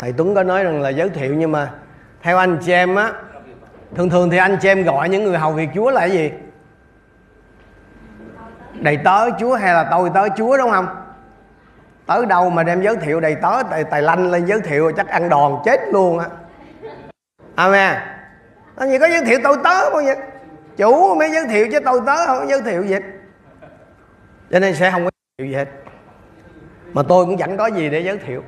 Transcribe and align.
thầy 0.00 0.12
Tuấn 0.12 0.34
có 0.34 0.42
nói 0.42 0.64
rằng 0.64 0.82
là 0.82 0.88
giới 0.88 1.10
thiệu 1.10 1.34
nhưng 1.34 1.52
mà 1.52 1.70
theo 2.22 2.36
anh 2.36 2.58
chị 2.62 2.72
em 2.72 2.94
á 2.94 3.12
thường 3.94 4.10
thường 4.10 4.30
thì 4.30 4.36
anh 4.36 4.58
chị 4.62 4.68
em 4.68 4.82
gọi 4.82 5.08
những 5.08 5.24
người 5.24 5.38
hầu 5.38 5.52
việc 5.52 5.68
Chúa 5.74 5.90
là 5.90 6.00
cái 6.00 6.10
gì? 6.10 6.32
Đầy 8.74 8.96
tớ 9.04 9.30
Chúa 9.40 9.54
hay 9.54 9.74
là 9.74 9.88
tôi 9.90 10.10
tớ 10.14 10.28
Chúa 10.36 10.58
đúng 10.58 10.70
không? 10.70 10.86
Tới 12.06 12.26
đâu 12.26 12.50
mà 12.50 12.62
đem 12.62 12.82
giới 12.82 12.96
thiệu 12.96 13.20
đầy 13.20 13.34
tớ 13.34 13.62
tài, 13.70 13.84
tài 13.84 14.02
lanh 14.02 14.30
lên 14.30 14.46
giới 14.46 14.60
thiệu 14.60 14.92
chắc 14.96 15.08
ăn 15.08 15.28
đòn 15.28 15.56
chết 15.64 15.80
luôn 15.92 16.18
á. 16.18 16.26
Amen. 17.54 17.96
Nó 18.76 18.86
gì 18.86 18.98
có 18.98 19.08
giới 19.08 19.24
thiệu 19.24 19.38
tôi 19.44 19.56
tớ 19.64 19.90
bao 19.90 20.02
vậy? 20.04 20.16
chủ 20.76 21.14
mới 21.14 21.30
giới 21.30 21.46
thiệu 21.48 21.68
chứ 21.72 21.80
tôi 21.84 22.00
tớ 22.06 22.26
không 22.26 22.38
có 22.38 22.46
giới 22.46 22.62
thiệu 22.62 22.82
gì 22.82 22.92
hết. 22.92 23.02
Cho 24.50 24.58
nên 24.58 24.74
sẽ 24.74 24.90
không 24.90 25.04
có 25.04 25.10
giới 25.10 25.46
thiệu 25.46 25.46
gì 25.46 25.54
hết. 25.54 25.68
Mà 26.92 27.02
tôi 27.08 27.24
cũng 27.26 27.36
chẳng 27.36 27.56
có 27.56 27.66
gì 27.66 27.90
để 27.90 28.00
giới 28.00 28.18
thiệu 28.18 28.42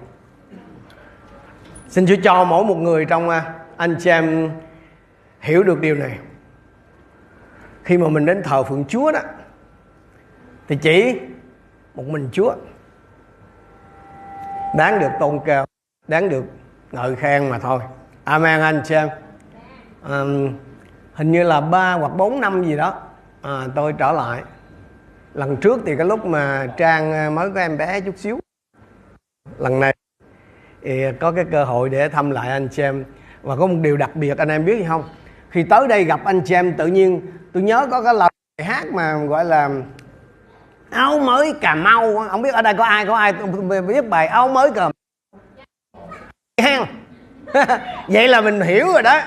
xin 1.93 2.07
chúa 2.07 2.17
cho 2.23 2.45
mỗi 2.45 2.65
một 2.65 2.75
người 2.75 3.05
trong 3.05 3.29
à, 3.29 3.55
anh 3.77 3.97
chị 4.01 4.11
em 4.11 4.51
hiểu 5.41 5.63
được 5.63 5.81
điều 5.81 5.95
này. 5.95 6.19
Khi 7.85 7.99
mà 7.99 8.09
mình 8.09 8.27
đến 8.27 8.43
thờ 8.45 8.63
phượng 8.63 8.85
chúa 8.89 9.13
đó 9.13 9.21
thì 10.69 10.77
chỉ 10.77 11.21
một 11.95 12.05
mình 12.07 12.29
chúa 12.33 12.55
đáng 14.77 15.01
được 15.01 15.11
tôn 15.21 15.41
cao 15.45 15.67
đáng 16.09 16.29
được 16.29 16.45
ngợi 16.93 17.17
khen 17.17 17.49
mà 17.49 17.59
thôi. 17.59 17.81
Amen 18.25 18.61
anh 18.61 18.83
chị 18.85 18.95
em. 18.95 19.09
À, 20.03 20.23
hình 21.15 21.33
như 21.33 21.43
là 21.43 21.61
ba 21.61 21.93
hoặc 21.93 22.17
bốn 22.17 22.41
năm 22.41 22.65
gì 22.65 22.77
đó 22.77 23.03
à, 23.43 23.67
tôi 23.75 23.95
trở 23.99 24.13
lại. 24.13 24.43
Lần 25.35 25.57
trước 25.57 25.81
thì 25.87 25.97
cái 25.97 26.07
lúc 26.07 26.27
mà 26.27 26.67
trang 26.77 27.13
à, 27.13 27.31
mới 27.31 27.51
có 27.51 27.61
em 27.61 27.79
bé 27.79 28.01
chút 28.01 28.19
xíu. 28.19 28.39
Lần 29.59 29.81
này 29.81 29.95
thì 30.85 31.05
có 31.21 31.33
cái 31.33 31.45
cơ 31.53 31.65
hội 31.65 31.89
để 31.89 32.09
thăm 32.09 32.31
lại 32.31 32.49
anh 32.51 32.69
chị 32.69 32.83
em 32.83 33.05
và 33.43 33.57
có 33.57 33.67
một 33.67 33.77
điều 33.81 33.97
đặc 33.97 34.17
biệt, 34.17 34.39
anh 34.39 34.49
em 34.49 34.65
biết 34.65 34.79
gì 34.79 34.85
không? 34.89 35.05
Khi 35.51 35.63
tới 35.63 35.89
đây 35.89 36.05
gặp 36.05 36.21
anh 36.25 36.43
chị 36.45 36.55
em 36.55 36.75
tự 36.75 36.87
nhiên 36.87 37.21
tôi 37.53 37.63
nhớ 37.63 37.87
có 37.91 38.03
cái 38.03 38.15
lời 38.15 38.31
hát 38.63 38.87
mà 38.93 39.17
gọi 39.17 39.45
là 39.45 39.71
áo 40.91 41.19
mới 41.19 41.55
cà 41.61 41.75
mau. 41.75 42.27
Không 42.31 42.43
biết 42.43 42.55
ở 42.55 42.63
đây 42.63 42.75
có 42.75 42.85
ai 42.85 43.07
có 43.07 43.15
ai 43.17 43.33
biết 43.87 44.09
bài 44.09 44.27
áo 44.27 44.49
mới 44.49 44.71
cà 44.71 44.91
mau? 46.63 46.87
Vậy 48.09 48.29
là 48.29 48.41
mình 48.41 48.61
hiểu 48.61 48.87
rồi 48.93 49.03
đó. 49.03 49.21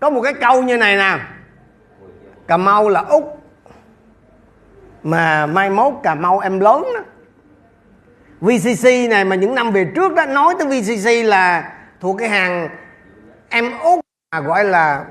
Có 0.00 0.10
một 0.10 0.20
cái 0.22 0.34
câu 0.34 0.62
như 0.62 0.76
này 0.76 0.96
nè. 0.96 1.18
Cà 2.46 2.56
mau 2.56 2.88
là 2.88 3.00
úc, 3.00 3.42
mà 5.02 5.46
mai 5.46 5.70
mốt 5.70 5.92
cà 6.02 6.14
mau 6.14 6.38
em 6.38 6.60
lớn 6.60 6.86
đó. 6.94 7.00
VCC 8.44 9.10
này 9.10 9.24
mà 9.24 9.36
những 9.36 9.54
năm 9.54 9.70
về 9.70 9.86
trước 9.94 10.14
đó 10.14 10.26
nói 10.26 10.54
tới 10.58 10.68
VCC 10.68 11.26
là 11.26 11.72
thuộc 12.00 12.16
cái 12.18 12.28
hàng 12.28 12.68
em 13.48 13.78
út 13.78 14.00
mà 14.32 14.40
gọi 14.40 14.64
là 14.64 15.04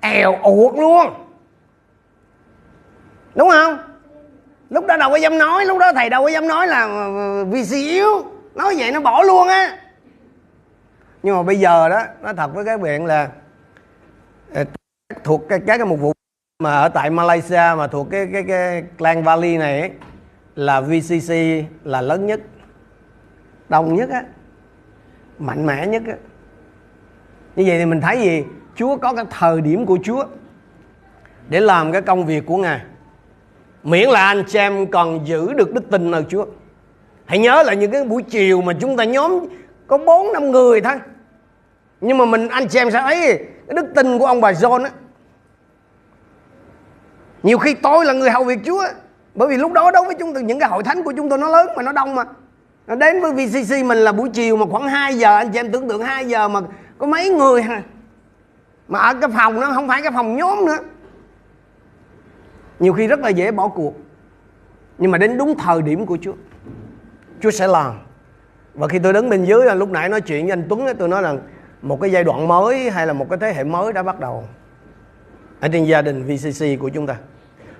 èo 0.00 0.36
uột 0.42 0.74
luôn. 0.78 1.14
Đúng 3.34 3.50
không? 3.50 3.78
Lúc 4.70 4.86
đó 4.86 4.96
đâu 4.96 5.10
có 5.10 5.16
dám 5.16 5.38
nói 5.38 5.64
lúc 5.64 5.78
đó 5.78 5.92
thầy 5.92 6.10
đâu 6.10 6.22
có 6.22 6.28
dám 6.28 6.48
nói 6.48 6.66
là 6.66 6.80
ờ, 6.80 7.16
ờ, 7.16 7.44
VC 7.44 7.72
yếu. 7.72 8.24
Nói 8.54 8.74
vậy 8.78 8.90
nó 8.90 9.00
bỏ 9.00 9.22
luôn 9.22 9.48
á. 9.48 9.78
Nhưng 11.22 11.36
mà 11.36 11.42
bây 11.42 11.58
giờ 11.58 11.88
đó 11.88 12.02
nó 12.22 12.32
thật 12.32 12.54
với 12.54 12.64
các 12.64 12.80
bạn 12.80 13.06
là 13.06 13.28
ờ, 14.54 14.64
thuộc 15.24 15.42
cái 15.48 15.60
các 15.66 15.78
cái 15.78 15.86
một 15.86 15.96
vụ 15.96 16.12
mà 16.62 16.74
ở 16.74 16.88
tại 16.88 17.10
Malaysia 17.10 17.74
mà 17.76 17.86
thuộc 17.86 18.06
cái 18.10 18.28
cái 18.32 18.44
cái 18.48 18.84
Klang 18.98 19.24
Valley 19.24 19.58
này 19.58 19.80
ấy, 19.80 19.90
là 20.56 20.80
VCC 20.80 21.32
là 21.84 22.00
lớn 22.00 22.26
nhất, 22.26 22.40
đông 23.68 23.94
nhất 23.94 24.10
á, 24.10 24.22
mạnh 25.38 25.66
mẽ 25.66 25.86
nhất 25.86 26.02
á. 26.06 26.14
Như 27.56 27.64
vậy 27.66 27.78
thì 27.78 27.86
mình 27.86 28.00
thấy 28.00 28.20
gì? 28.20 28.44
Chúa 28.74 28.96
có 28.96 29.14
cái 29.14 29.24
thời 29.30 29.60
điểm 29.60 29.86
của 29.86 29.98
Chúa 30.04 30.24
để 31.48 31.60
làm 31.60 31.92
cái 31.92 32.02
công 32.02 32.26
việc 32.26 32.46
của 32.46 32.56
Ngài. 32.56 32.80
Miễn 33.82 34.08
là 34.08 34.26
anh 34.26 34.44
chị 34.48 34.58
em 34.58 34.86
còn 34.86 35.26
giữ 35.26 35.52
được 35.52 35.72
đức 35.72 35.90
tin 35.90 36.10
ở 36.12 36.22
Chúa. 36.28 36.46
Hãy 37.24 37.38
nhớ 37.38 37.62
là 37.62 37.74
những 37.74 37.90
cái 37.90 38.04
buổi 38.04 38.22
chiều 38.22 38.62
mà 38.62 38.72
chúng 38.80 38.96
ta 38.96 39.04
nhóm 39.04 39.46
có 39.86 39.98
bốn 39.98 40.32
năm 40.32 40.50
người 40.50 40.80
thôi. 40.80 40.94
Nhưng 42.00 42.18
mà 42.18 42.24
mình, 42.24 42.48
anh 42.48 42.68
chị 42.68 42.78
em 42.78 42.90
sẽ 42.90 43.00
thấy 43.00 43.20
cái 43.66 43.74
đức 43.74 43.86
tin 43.94 44.18
của 44.18 44.26
ông 44.26 44.40
bà 44.40 44.52
John 44.52 44.84
á. 44.84 44.90
Nhiều 47.42 47.58
khi 47.58 47.74
tôi 47.74 48.04
là 48.04 48.12
người 48.12 48.30
hầu 48.30 48.44
việc 48.44 48.58
Chúa 48.66 48.84
bởi 49.36 49.48
vì 49.48 49.56
lúc 49.56 49.72
đó 49.72 49.90
đối 49.90 50.04
với 50.04 50.14
chúng 50.18 50.34
tôi, 50.34 50.42
những 50.42 50.58
cái 50.58 50.68
hội 50.68 50.82
thánh 50.82 51.02
của 51.02 51.12
chúng 51.16 51.28
tôi 51.28 51.38
nó 51.38 51.48
lớn 51.48 51.68
mà 51.76 51.82
nó 51.82 51.92
đông 51.92 52.14
mà. 52.14 52.24
Nó 52.86 52.94
đến 52.94 53.20
với 53.20 53.32
VCC 53.32 53.84
mình 53.84 53.98
là 53.98 54.12
buổi 54.12 54.28
chiều 54.28 54.56
mà 54.56 54.66
khoảng 54.70 54.88
2 54.88 55.14
giờ, 55.14 55.36
anh 55.36 55.52
chị 55.52 55.58
em 55.58 55.72
tưởng 55.72 55.88
tượng 55.88 56.02
2 56.02 56.24
giờ 56.24 56.48
mà 56.48 56.60
có 56.98 57.06
mấy 57.06 57.28
người 57.30 57.62
hả? 57.62 57.82
Mà 58.88 58.98
ở 58.98 59.14
cái 59.14 59.30
phòng 59.36 59.60
nó 59.60 59.72
không 59.72 59.88
phải 59.88 60.02
cái 60.02 60.12
phòng 60.12 60.36
nhóm 60.36 60.66
nữa. 60.66 60.78
Nhiều 62.78 62.92
khi 62.92 63.06
rất 63.06 63.20
là 63.20 63.28
dễ 63.28 63.50
bỏ 63.50 63.68
cuộc. 63.68 63.94
Nhưng 64.98 65.10
mà 65.10 65.18
đến 65.18 65.38
đúng 65.38 65.58
thời 65.58 65.82
điểm 65.82 66.06
của 66.06 66.18
Chúa 66.22 66.32
Chúa 67.40 67.50
sẽ 67.50 67.66
làm. 67.66 67.92
Và 68.74 68.88
khi 68.88 68.98
tôi 68.98 69.12
đứng 69.12 69.30
bên 69.30 69.44
dưới 69.44 69.64
là 69.64 69.74
lúc 69.74 69.90
nãy 69.90 70.08
nói 70.08 70.20
chuyện 70.20 70.44
với 70.44 70.52
anh 70.52 70.66
Tuấn 70.68 70.86
tôi 70.98 71.08
nói 71.08 71.22
rằng 71.22 71.38
một 71.82 72.00
cái 72.00 72.10
giai 72.10 72.24
đoạn 72.24 72.48
mới 72.48 72.90
hay 72.90 73.06
là 73.06 73.12
một 73.12 73.26
cái 73.30 73.38
thế 73.40 73.52
hệ 73.52 73.64
mới 73.64 73.92
đã 73.92 74.02
bắt 74.02 74.20
đầu 74.20 74.44
ở 75.60 75.68
trên 75.72 75.84
gia 75.84 76.02
đình 76.02 76.24
VCC 76.24 76.80
của 76.80 76.88
chúng 76.88 77.06
ta 77.06 77.16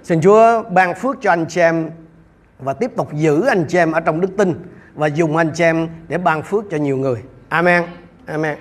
xin 0.06 0.21
Chúa 0.21 0.62
ban 0.62 0.94
phước 0.94 1.17
cho 1.21 1.31
anh 1.31 1.47
chị 1.49 1.61
em 1.61 1.91
và 2.59 2.72
tiếp 2.72 2.91
tục 2.97 3.15
giữ 3.15 3.47
anh 3.47 3.65
chị 3.69 3.78
em 3.78 3.93
ở 3.93 4.00
trong 4.00 4.21
đức 4.21 4.28
tin 4.37 4.55
và 4.94 5.06
dùng 5.06 5.37
anh 5.37 5.50
chị 5.55 5.65
em 5.65 5.89
để 6.09 6.19
ban 6.19 6.43
phước 6.43 6.65
cho 6.71 6.77
nhiều 6.77 6.97
người. 6.97 7.22
Amen. 7.49 7.84
Amen. 8.27 8.59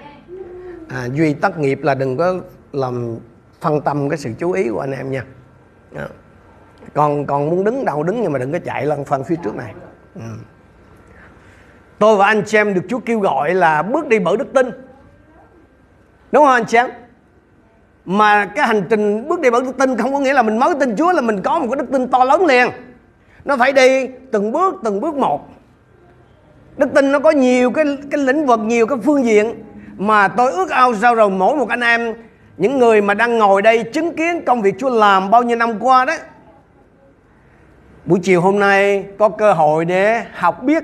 À, 0.89 1.07
duy 1.13 1.33
tất 1.33 1.57
nghiệp 1.59 1.79
là 1.83 1.95
đừng 1.95 2.17
có 2.17 2.35
làm 2.71 3.17
phân 3.61 3.81
tâm 3.81 4.09
cái 4.09 4.17
sự 4.17 4.33
chú 4.37 4.51
ý 4.51 4.69
của 4.69 4.79
anh 4.79 4.91
em 4.91 5.11
nha. 5.11 5.23
À. 5.95 6.07
còn 6.93 7.25
còn 7.25 7.49
muốn 7.49 7.63
đứng 7.63 7.85
đầu 7.85 8.03
đứng 8.03 8.21
nhưng 8.21 8.31
mà 8.31 8.39
đừng 8.39 8.51
có 8.51 8.59
chạy 8.59 8.85
lăn 8.85 9.05
phân 9.05 9.23
phía 9.23 9.35
trước 9.43 9.55
này. 9.55 9.73
Ừ. 10.15 10.21
tôi 11.99 12.17
và 12.17 12.25
anh 12.25 12.43
chị 12.45 12.57
em 12.57 12.73
được 12.73 12.83
Chúa 12.89 12.99
kêu 12.99 13.19
gọi 13.19 13.53
là 13.53 13.81
bước 13.83 14.07
đi 14.07 14.19
bởi 14.19 14.37
đức 14.37 14.53
tin. 14.53 14.69
Đúng 16.31 16.45
không 16.45 16.53
anh 16.53 16.65
chị 16.65 16.77
em? 16.77 16.89
Mà 18.05 18.45
cái 18.45 18.67
hành 18.67 18.83
trình, 18.89 19.27
bước 19.27 19.39
đi 19.39 19.49
bởi 19.49 19.61
đức 19.61 19.77
tin 19.77 19.97
không 19.97 20.13
có 20.13 20.19
nghĩa 20.19 20.33
là 20.33 20.43
mình 20.43 20.57
mới 20.57 20.73
tin 20.79 20.95
Chúa, 20.95 21.13
là 21.13 21.21
mình 21.21 21.41
có 21.41 21.59
một 21.59 21.67
cái 21.71 21.77
đức 21.77 21.91
tin 21.91 22.07
to 22.07 22.23
lớn 22.23 22.45
liền. 22.45 22.67
Nó 23.45 23.57
phải 23.57 23.73
đi 23.73 24.07
từng 24.31 24.51
bước 24.51 24.75
từng 24.83 25.01
bước 25.01 25.15
một. 25.15 25.49
Đức 26.77 26.89
tin 26.95 27.11
nó 27.11 27.19
có 27.19 27.31
nhiều 27.31 27.71
cái 27.71 27.85
cái 28.11 28.21
lĩnh 28.21 28.45
vực, 28.45 28.59
nhiều 28.59 28.87
cái 28.87 28.97
phương 29.03 29.25
diện. 29.25 29.63
Mà 29.97 30.27
tôi 30.27 30.51
ước 30.51 30.69
ao 30.69 30.95
sao 30.95 31.15
rồi, 31.15 31.29
mỗi 31.29 31.55
một 31.55 31.69
anh 31.69 31.81
em, 31.81 32.13
những 32.57 32.79
người 32.79 33.01
mà 33.01 33.13
đang 33.13 33.37
ngồi 33.37 33.61
đây 33.61 33.83
chứng 33.83 34.15
kiến 34.15 34.41
công 34.45 34.61
việc 34.61 34.75
Chúa 34.79 34.89
làm 34.89 35.31
bao 35.31 35.43
nhiêu 35.43 35.57
năm 35.57 35.79
qua 35.79 36.05
đó, 36.05 36.13
buổi 38.05 38.19
chiều 38.23 38.41
hôm 38.41 38.59
nay 38.59 39.05
có 39.17 39.29
cơ 39.29 39.53
hội 39.53 39.85
để 39.85 40.23
học 40.33 40.63
biết, 40.63 40.83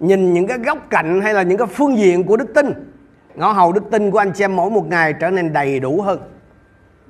nhìn 0.00 0.34
những 0.34 0.46
cái 0.46 0.58
góc 0.58 0.78
cạnh 0.90 1.20
hay 1.20 1.34
là 1.34 1.42
những 1.42 1.58
cái 1.58 1.66
phương 1.66 1.98
diện 1.98 2.24
của 2.24 2.36
đức 2.36 2.54
tin. 2.54 2.72
Ngõ 3.34 3.52
hầu 3.52 3.72
đức 3.72 3.84
tin 3.90 4.10
của 4.10 4.18
anh 4.18 4.32
chị 4.32 4.44
em 4.44 4.56
mỗi 4.56 4.70
một 4.70 4.86
ngày 4.88 5.12
trở 5.12 5.30
nên 5.30 5.52
đầy 5.52 5.80
đủ 5.80 6.00
hơn 6.00 6.18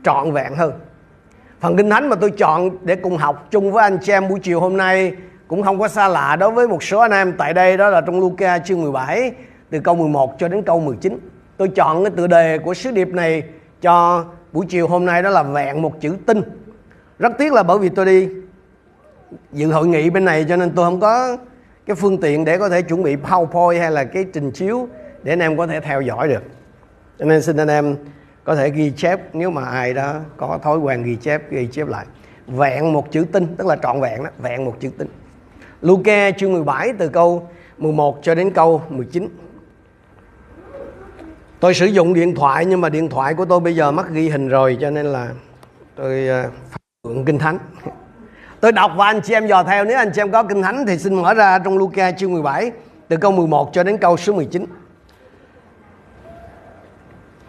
trọn 0.05 0.33
vẹn 0.33 0.55
hơn. 0.55 0.73
Phần 1.61 1.77
kinh 1.77 1.91
thánh 1.91 2.09
mà 2.09 2.17
tôi 2.17 2.31
chọn 2.31 2.71
để 2.83 2.97
cùng 2.97 3.17
học 3.17 3.49
chung 3.51 3.73
với 3.73 3.83
anh 3.83 3.99
chị 4.03 4.13
em 4.13 4.29
buổi 4.29 4.41
chiều 4.43 4.61
hôm 4.61 4.77
nay 4.77 5.13
cũng 5.49 5.63
không 5.63 5.81
có 5.81 5.89
xa 5.89 6.09
lạ 6.09 6.37
đối 6.37 6.51
với 6.51 6.69
một 6.69 6.83
số 6.83 6.99
anh 6.99 7.11
em 7.11 7.33
tại 7.39 7.55
đây, 7.55 7.77
đó 7.77 7.91
là 7.91 8.01
trong 8.01 8.21
Luca 8.21 8.59
chương 8.59 8.83
17 8.83 9.33
từ 9.71 9.81
câu 9.81 9.95
11 9.95 10.39
cho 10.39 10.49
đến 10.49 10.63
câu 10.63 10.81
19 10.81 11.19
tôi 11.57 11.69
chọn 11.69 12.05
cái 12.05 12.11
tựa 12.17 12.27
đề 12.27 12.59
của 12.59 12.75
sứ 12.75 12.91
điệp 12.91 13.09
này 13.09 13.43
cho 13.81 14.25
buổi 14.53 14.67
chiều 14.69 14.89
hôm 14.89 15.05
nay, 15.05 15.23
đó 15.23 15.31
là 15.31 15.43
vẹn 15.43 15.83
một 15.83 16.01
chữ 16.01 16.17
tin. 16.27 16.43
Rất 17.19 17.33
tiếc 17.39 17.53
là 17.53 17.63
bởi 17.63 17.79
vì 17.79 17.89
tôi 17.89 18.07
đi 18.07 18.29
dự 19.53 19.73
hội 19.73 19.87
nghị 19.87 20.11
bên 20.11 20.25
này 20.25 20.47
cho 20.49 20.57
nên 20.57 20.71
tôi 20.71 20.85
không 20.85 21.01
có 21.01 21.37
cái 21.87 21.97
phương 21.97 22.21
tiện 22.21 22.45
để 22.45 22.59
có 22.59 22.69
thể 22.69 22.83
chuẩn 22.83 23.03
bị 23.03 23.17
PowerPoint 23.17 23.81
hay 23.81 23.91
là 23.91 24.05
cái 24.05 24.25
trình 24.33 24.51
chiếu 24.51 24.89
để 25.23 25.33
anh 25.33 25.43
em 25.43 25.57
có 25.57 25.67
thể 25.67 25.81
theo 25.81 26.01
dõi 26.01 26.29
được. 26.29 26.43
Cho 27.19 27.25
nên 27.25 27.43
xin 27.43 27.57
anh 27.57 27.69
em 27.69 27.97
có 28.51 28.57
thể 28.57 28.71
ghi 28.71 28.93
chép, 28.97 29.35
nếu 29.35 29.51
mà 29.51 29.65
ai 29.65 29.95
đó 29.95 30.15
có 30.37 30.59
thói 30.63 30.79
quen 30.79 31.03
ghi 31.03 31.17
chép 31.17 31.51
ghi 31.51 31.69
chép 31.73 31.89
lại. 31.89 32.07
Vẹn 32.47 32.93
một 32.93 33.13
chữ 33.13 33.25
tin, 33.33 33.57
tức 33.57 33.67
là 33.67 33.77
trọn 33.83 34.01
vẹn 34.01 34.25
đó, 34.25 34.31
vẹn 34.39 34.65
một 34.65 34.77
chữ 34.81 34.91
tin. 34.99 35.09
Luca 35.81 36.31
chương 36.31 36.53
17 36.53 36.93
từ 36.99 37.09
câu 37.09 37.49
11 37.79 38.19
cho 38.23 38.35
đến 38.35 38.51
câu 38.51 38.83
19 38.89 39.29
Tôi 41.61 41.75
sử 41.75 41.87
dụng 41.87 42.15
điện 42.15 42.35
thoại, 42.35 42.65
nhưng 42.65 42.81
mà 42.81 42.89
điện 42.89 43.09
thoại 43.09 43.35
của 43.35 43.45
tôi 43.45 43.61
bây 43.61 43.75
giờ 43.75 43.91
mất 43.91 44.11
ghi 44.11 44.29
hình 44.29 44.49
rồi, 44.49 44.79
cho 44.81 44.91
nên 44.91 45.07
là 45.07 45.29
tôi 45.97 46.29
ờ, 46.29 46.51
phát 46.71 46.79
mượn 47.09 47.25
kinh 47.25 47.39
thánh. 47.39 47.59
Tôi 48.61 48.73
đọc 48.73 48.93
và 48.97 49.07
anh 49.07 49.21
chị 49.21 49.35
em 49.35 49.47
dò 49.47 49.63
theo. 49.63 49.85
Nếu 49.85 49.99
anh 49.99 50.11
chị 50.15 50.21
em 50.21 50.31
có 50.31 50.43
kinh 50.43 50.63
thánh 50.63 50.85
thì 50.87 50.99
xin 50.99 51.15
mở 51.15 51.35
ra 51.35 51.59
trong 51.59 51.79
Luca 51.79 52.13
chương 52.13 52.33
17 52.33 52.73
từ 53.09 53.17
câu 53.17 53.33
11 53.33 53.71
cho 53.73 53.83
đến 53.83 53.99
câu 53.99 54.17
số 54.17 54.33
19 54.33 54.67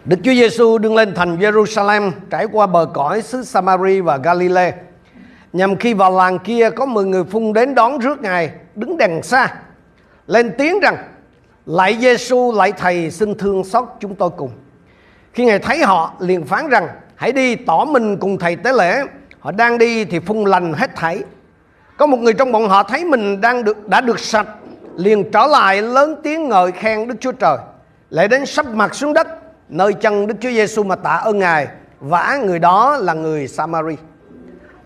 Đức 0.04 0.16
Chúa 0.24 0.32
Giêsu 0.32 0.78
đứng 0.78 0.94
lên 0.94 1.14
thành 1.14 1.38
Jerusalem 1.38 2.10
trải 2.30 2.46
qua 2.52 2.66
bờ 2.66 2.86
cõi 2.94 3.22
xứ 3.22 3.44
Samari 3.44 4.00
và 4.00 4.16
Galilee. 4.16 4.74
Nhằm 5.52 5.76
khi 5.76 5.94
vào 5.94 6.16
làng 6.16 6.38
kia 6.38 6.70
có 6.70 6.86
10 6.86 7.04
người 7.04 7.24
phun 7.24 7.52
đến 7.52 7.74
đón 7.74 7.98
rước 7.98 8.22
Ngài 8.22 8.50
đứng 8.74 8.96
đằng 8.96 9.22
xa. 9.22 9.54
Lên 10.26 10.52
tiếng 10.58 10.80
rằng 10.80 10.96
Lạy 11.66 11.98
Giêsu, 12.00 12.52
lạy 12.52 12.72
Thầy 12.72 13.10
xin 13.10 13.34
thương 13.34 13.64
xót 13.64 13.84
chúng 14.00 14.14
tôi 14.14 14.30
cùng. 14.36 14.50
Khi 15.32 15.44
Ngài 15.44 15.58
thấy 15.58 15.78
họ 15.78 16.14
liền 16.18 16.44
phán 16.46 16.68
rằng 16.68 16.88
hãy 17.14 17.32
đi 17.32 17.56
tỏ 17.56 17.84
mình 17.84 18.16
cùng 18.16 18.38
Thầy 18.38 18.56
tế 18.56 18.72
lễ. 18.72 19.02
Họ 19.40 19.50
đang 19.50 19.78
đi 19.78 20.04
thì 20.04 20.18
phung 20.18 20.46
lành 20.46 20.72
hết 20.72 20.96
thảy. 20.96 21.22
Có 21.96 22.06
một 22.06 22.16
người 22.16 22.32
trong 22.32 22.52
bọn 22.52 22.68
họ 22.68 22.82
thấy 22.82 23.04
mình 23.04 23.40
đang 23.40 23.64
được 23.64 23.88
đã 23.88 24.00
được 24.00 24.20
sạch 24.20 24.48
liền 24.96 25.30
trở 25.30 25.46
lại 25.46 25.82
lớn 25.82 26.20
tiếng 26.22 26.48
ngợi 26.48 26.72
khen 26.72 27.08
Đức 27.08 27.14
Chúa 27.20 27.32
Trời. 27.32 27.56
Lại 28.10 28.28
đến 28.28 28.46
sắp 28.46 28.66
mặt 28.66 28.94
xuống 28.94 29.12
đất 29.12 29.41
nơi 29.68 29.92
chân 29.92 30.26
Đức 30.26 30.34
Chúa 30.40 30.50
Giêsu 30.50 30.82
mà 30.82 30.96
tạ 30.96 31.10
ơn 31.10 31.38
Ngài 31.38 31.68
vả 32.00 32.38
người 32.44 32.58
đó 32.58 32.96
là 32.96 33.14
người 33.14 33.48
Samari. 33.48 33.96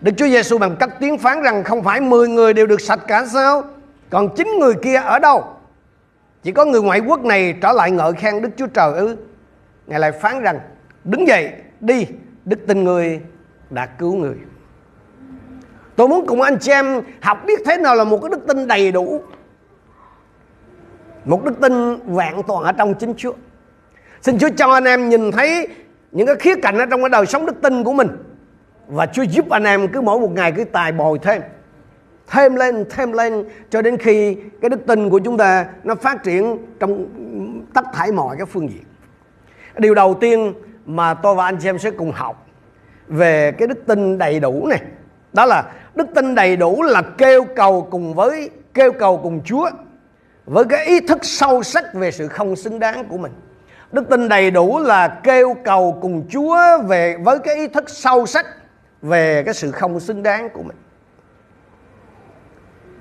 Đức 0.01 0.11
Chúa 0.17 0.27
Giêsu 0.27 0.57
bằng 0.57 0.75
cách 0.79 0.89
tiếng 0.99 1.17
phán 1.17 1.41
rằng 1.41 1.63
không 1.63 1.83
phải 1.83 2.01
10 2.01 2.27
người 2.27 2.53
đều 2.53 2.65
được 2.67 2.81
sạch 2.81 2.99
cả 3.07 3.25
sao? 3.25 3.63
Còn 4.09 4.35
chín 4.35 4.47
người 4.59 4.73
kia 4.73 4.95
ở 4.95 5.19
đâu? 5.19 5.43
Chỉ 6.43 6.51
có 6.51 6.65
người 6.65 6.81
ngoại 6.81 6.99
quốc 6.99 7.25
này 7.25 7.55
trở 7.61 7.71
lại 7.71 7.91
ngợi 7.91 8.13
khen 8.13 8.41
Đức 8.41 8.49
Chúa 8.57 8.67
Trời 8.67 8.93
ư? 8.93 9.17
Ngài 9.87 9.99
lại 9.99 10.11
phán 10.11 10.41
rằng, 10.41 10.59
đứng 11.03 11.27
dậy, 11.27 11.51
đi, 11.79 12.05
đức 12.45 12.59
tin 12.67 12.83
người 12.83 13.21
đã 13.69 13.85
cứu 13.85 14.15
người. 14.15 14.35
Tôi 15.95 16.07
muốn 16.07 16.27
cùng 16.27 16.41
anh 16.41 16.57
chị 16.59 16.71
em 16.71 17.01
học 17.21 17.37
biết 17.45 17.59
thế 17.65 17.77
nào 17.77 17.95
là 17.95 18.03
một 18.03 18.19
cái 18.21 18.29
đức 18.29 18.47
tin 18.47 18.67
đầy 18.67 18.91
đủ. 18.91 19.21
Một 21.25 21.43
đức 21.43 21.53
tin 21.61 21.97
vẹn 22.15 22.35
toàn 22.47 22.63
ở 22.63 22.71
trong 22.71 22.93
chính 22.93 23.13
Chúa. 23.17 23.33
Xin 24.27 24.39
Chúa 24.39 24.49
cho 24.57 24.71
anh 24.71 24.83
em 24.83 25.09
nhìn 25.09 25.31
thấy 25.31 25.67
những 26.11 26.27
cái 26.27 26.35
khía 26.35 26.55
cạnh 26.55 26.77
ở 26.77 26.85
trong 26.85 27.01
cái 27.01 27.09
đời 27.09 27.25
sống 27.25 27.45
đức 27.45 27.61
tin 27.61 27.83
của 27.83 27.93
mình. 27.93 28.07
Và 28.87 29.05
Chúa 29.05 29.21
giúp 29.21 29.49
anh 29.49 29.63
em 29.63 29.87
cứ 29.87 30.01
mỗi 30.01 30.19
một 30.19 30.31
ngày 30.31 30.51
cứ 30.51 30.63
tài 30.63 30.91
bồi 30.91 31.19
thêm. 31.21 31.41
Thêm 32.27 32.55
lên 32.55 32.85
thêm 32.89 33.11
lên, 33.11 33.45
cho 33.69 33.81
đến 33.81 33.97
khi 33.97 34.37
cái 34.61 34.69
đức 34.69 34.85
tin 34.87 35.09
của 35.09 35.19
chúng 35.19 35.37
ta 35.37 35.65
nó 35.83 35.95
phát 35.95 36.23
triển 36.23 36.57
trong 36.79 37.05
tất 37.73 37.85
thảy 37.93 38.11
mọi 38.11 38.35
các 38.39 38.49
phương 38.49 38.69
diện. 38.69 38.83
Điều 39.77 39.93
đầu 39.93 40.13
tiên 40.13 40.53
mà 40.85 41.13
tôi 41.13 41.35
và 41.35 41.45
anh 41.45 41.57
chị 41.61 41.69
em 41.69 41.79
sẽ 41.79 41.91
cùng 41.91 42.11
học 42.11 42.47
về 43.07 43.51
cái 43.51 43.67
đức 43.67 43.87
tin 43.87 44.17
đầy 44.17 44.39
đủ 44.39 44.67
này, 44.67 44.81
đó 45.33 45.45
là 45.45 45.63
đức 45.95 46.07
tin 46.15 46.35
đầy 46.35 46.55
đủ 46.55 46.81
là 46.81 47.01
kêu 47.01 47.45
cầu 47.55 47.87
cùng 47.91 48.13
với, 48.13 48.49
kêu 48.73 48.91
cầu 48.91 49.19
cùng 49.23 49.41
Chúa 49.45 49.69
với 50.45 50.65
cái 50.65 50.85
ý 50.85 50.99
thức 50.99 51.17
sâu 51.21 51.63
sắc 51.63 51.93
về 51.93 52.11
sự 52.11 52.27
không 52.27 52.55
xứng 52.55 52.79
đáng 52.79 53.05
của 53.09 53.17
mình 53.17 53.31
đức 53.91 54.09
tin 54.09 54.29
đầy 54.29 54.51
đủ 54.51 54.79
là 54.79 55.07
kêu 55.07 55.55
cầu 55.63 55.97
cùng 56.01 56.27
Chúa 56.29 56.57
về, 56.87 57.17
với 57.23 57.39
cái 57.39 57.55
ý 57.55 57.67
thức 57.67 57.89
sâu 57.89 58.25
sắc 58.25 58.45
về 59.01 59.43
cái 59.43 59.53
sự 59.53 59.71
không 59.71 59.99
xứng 59.99 60.23
đáng 60.23 60.49
của 60.49 60.63
mình. 60.63 60.77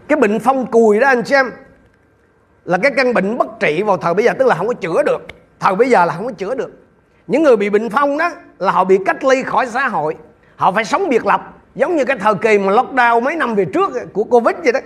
Cái 0.09 0.19
bệnh 0.19 0.41
phong 0.41 0.67
cùi 0.67 1.00
đó 1.00 1.09
anh 1.09 1.23
chị 1.23 1.35
em, 1.35 1.50
là 2.65 2.79
cái 2.83 2.93
căn 2.97 3.15
bệnh 3.15 3.38
bất 3.38 3.47
trị 3.61 3.83
vào 3.83 3.97
thời 3.97 4.15
bây 4.15 4.25
giờ, 4.25 4.33
tức 4.38 4.47
là 4.47 4.55
không 4.55 4.69
có 4.69 4.75
chữa 4.75 5.03
được. 5.03 5.27
Thời 5.61 5.75
bây 5.75 5.91
giờ 5.91 6.05
là 6.05 6.15
không 6.15 6.27
có 6.27 6.33
chữa 6.33 6.55
được. 6.55 6.71
Những 7.27 7.43
người 7.43 7.56
bị 7.56 7.71
bệnh 7.71 7.91
phong 7.91 8.19
đó 8.19 8.31
là 8.59 8.73
họ 8.73 8.85
bị 8.85 8.99
cách 9.06 9.25
ly 9.25 9.43
khỏi 9.43 9.67
xã 9.67 9.89
hội. 9.89 10.17
Họ 10.56 10.73
phải 10.73 10.85
sống 10.85 11.09
biệt 11.09 11.27
lập, 11.27 11.55
giống 11.75 11.97
như 11.97 12.05
cái 12.05 12.17
thời 12.21 12.35
kỳ 12.35 12.59
mà 12.59 12.73
lockdown 12.73 13.23
mấy 13.23 13.37
năm 13.37 13.55
về 13.55 13.65
trước 13.65 13.93
của 14.12 14.25
covid 14.25 14.56
vậy 14.62 14.73
đó. 14.73 14.81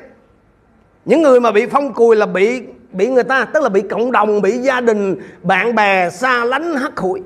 Những 1.04 1.22
người 1.22 1.40
mà 1.40 1.52
bị 1.52 1.66
phong 1.66 1.94
cùi 1.94 2.16
là 2.16 2.26
bị 2.26 2.62
bị 2.92 3.08
người 3.08 3.24
ta, 3.24 3.44
tức 3.44 3.62
là 3.62 3.68
bị 3.68 3.80
cộng 3.80 4.12
đồng, 4.12 4.42
bị 4.42 4.58
gia 4.58 4.80
đình, 4.80 5.16
bạn 5.42 5.74
bè 5.74 6.10
xa 6.10 6.44
lánh, 6.44 6.74
hắt 6.76 6.96
hủi 6.96 7.22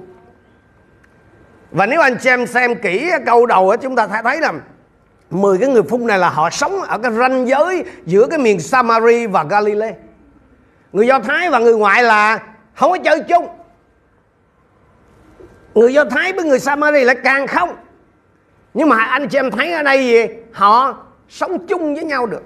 và 1.75 1.87
nếu 1.87 2.01
anh 2.01 2.19
xem 2.21 2.47
xem 2.47 2.75
kỹ 2.75 3.11
câu 3.27 3.47
đầu 3.47 3.77
chúng 3.83 3.97
ta 3.97 4.07
thấy 4.07 4.41
là 4.41 4.53
10 5.31 5.59
cái 5.59 5.69
người 5.69 5.83
phun 5.83 6.07
này 6.07 6.19
là 6.19 6.29
họ 6.29 6.51
sống 6.51 6.83
ở 6.83 6.99
cái 6.99 7.13
ranh 7.13 7.49
giới 7.49 7.85
giữa 8.07 8.27
cái 8.27 8.39
miền 8.39 8.61
Samari 8.61 9.27
và 9.27 9.45
Galilee. 9.45 9.95
Người 10.93 11.07
Do 11.07 11.19
Thái 11.19 11.51
và 11.51 11.59
người 11.59 11.77
ngoại 11.77 12.03
là 12.03 12.39
không 12.75 12.91
có 12.91 12.99
chơi 13.05 13.21
chung. 13.21 13.47
Người 15.75 15.93
Do 15.93 16.05
Thái 16.05 16.33
với 16.33 16.45
người 16.45 16.59
Samari 16.59 17.05
lại 17.05 17.17
càng 17.25 17.47
không. 17.47 17.77
Nhưng 18.75 18.89
mà 18.89 19.05
anh 19.05 19.29
chị 19.29 19.39
em 19.39 19.51
thấy 19.51 19.73
ở 19.73 19.83
đây 19.83 20.07
gì? 20.07 20.27
Họ 20.53 21.05
sống 21.29 21.67
chung 21.67 21.95
với 21.95 22.05
nhau 22.05 22.27
được. 22.27 22.43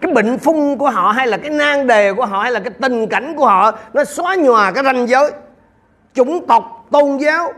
Cái 0.00 0.12
bệnh 0.12 0.38
phung 0.38 0.78
của 0.78 0.90
họ 0.90 1.10
hay 1.10 1.26
là 1.26 1.36
cái 1.36 1.50
nan 1.50 1.86
đề 1.86 2.12
của 2.12 2.26
họ 2.26 2.42
hay 2.42 2.52
là 2.52 2.60
cái 2.60 2.70
tình 2.70 3.06
cảnh 3.06 3.34
của 3.36 3.46
họ, 3.46 3.78
nó 3.92 4.04
xóa 4.04 4.36
nhòa 4.36 4.72
cái 4.72 4.84
ranh 4.84 5.08
giới. 5.08 5.32
Chủng 6.14 6.46
tộc, 6.46 6.86
tôn 6.90 7.16
giáo. 7.16 7.52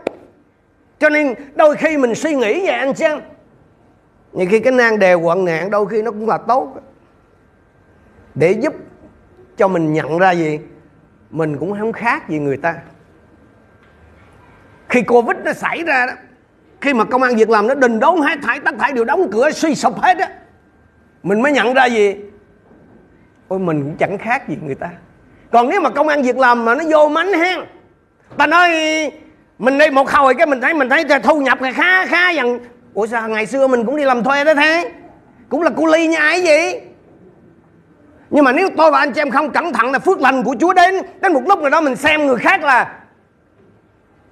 Cho 0.99 1.09
nên 1.09 1.33
đôi 1.55 1.75
khi 1.75 1.97
mình 1.97 2.15
suy 2.15 2.35
nghĩ 2.35 2.65
vậy 2.65 2.75
anh 2.75 2.95
xem. 2.95 3.21
Nhiều 4.33 4.47
khi 4.49 4.59
cái 4.59 4.73
nan 4.73 4.99
đề 4.99 5.13
quận 5.13 5.45
nạn 5.45 5.69
đôi 5.69 5.87
khi 5.87 6.01
nó 6.01 6.11
cũng 6.11 6.29
là 6.29 6.37
tốt. 6.37 6.73
Để 8.35 8.51
giúp 8.51 8.73
cho 9.57 9.67
mình 9.67 9.93
nhận 9.93 10.19
ra 10.19 10.31
gì? 10.31 10.59
Mình 11.29 11.57
cũng 11.57 11.79
không 11.79 11.93
khác 11.93 12.29
gì 12.29 12.39
người 12.39 12.57
ta. 12.57 12.75
Khi 14.89 15.01
covid 15.01 15.37
nó 15.45 15.53
xảy 15.53 15.83
ra 15.83 16.05
đó, 16.05 16.13
khi 16.81 16.93
mà 16.93 17.05
công 17.05 17.23
an 17.23 17.35
việc 17.35 17.49
làm 17.49 17.67
nó 17.67 17.73
đình 17.73 17.99
đốn 17.99 18.21
hết, 18.21 18.39
thải 18.43 18.59
tất 18.59 18.75
thải 18.79 18.91
đều 18.91 19.03
đóng 19.05 19.31
cửa, 19.31 19.51
suy 19.51 19.75
sụp 19.75 20.01
hết 20.01 20.17
á, 20.17 20.29
mình 21.23 21.41
mới 21.41 21.51
nhận 21.51 21.73
ra 21.73 21.85
gì? 21.85 22.15
Ôi, 23.53 23.59
mình 23.59 23.83
cũng 23.83 23.97
chẳng 23.97 24.17
khác 24.17 24.49
gì 24.49 24.57
người 24.63 24.75
ta. 24.75 24.89
Còn 25.51 25.69
nếu 25.69 25.81
mà 25.81 25.89
công 25.89 26.07
an 26.07 26.21
việc 26.21 26.37
làm 26.37 26.65
mà 26.65 26.75
nó 26.75 26.83
vô 26.89 27.07
mánh 27.07 27.33
hen. 27.33 27.59
Ta 28.37 28.47
nói, 28.47 28.69
mình 29.59 29.77
đi 29.77 29.89
một 29.89 30.09
hồi 30.09 30.35
cái 30.35 30.47
mình 30.47 30.61
thấy 30.61 30.73
mình 30.73 30.89
thấy 30.89 31.05
thu 31.23 31.41
nhập 31.41 31.61
là 31.61 31.71
khá 31.71 32.05
khá 32.05 32.29
dần. 32.29 32.59
Ủa, 32.93 33.07
sao 33.07 33.29
ngày 33.29 33.45
xưa 33.45 33.67
mình 33.67 33.85
cũng 33.85 33.95
đi 33.95 34.03
làm 34.03 34.23
thuê 34.23 34.43
đó 34.43 34.53
thế? 34.53 34.91
Cũng 35.49 35.61
là 35.61 35.69
cu 35.69 35.85
ly 35.85 36.07
như 36.07 36.17
ai 36.17 36.41
vậy 36.43 36.81
nhưng 38.29 38.45
mà 38.45 38.51
nếu 38.51 38.69
tôi 38.77 38.91
và 38.91 38.99
anh 38.99 39.11
chị 39.13 39.21
em 39.21 39.31
không 39.31 39.51
cẩn 39.51 39.73
thận 39.73 39.91
là 39.91 39.99
phước 39.99 40.21
lành 40.21 40.43
của 40.43 40.55
Chúa 40.59 40.73
đến 40.73 40.95
đến 41.21 41.33
một 41.33 41.41
lúc 41.47 41.59
nào 41.59 41.69
đó 41.69 41.81
mình 41.81 41.95
xem 41.95 42.25
người 42.25 42.35
khác 42.35 42.63
là 42.63 42.99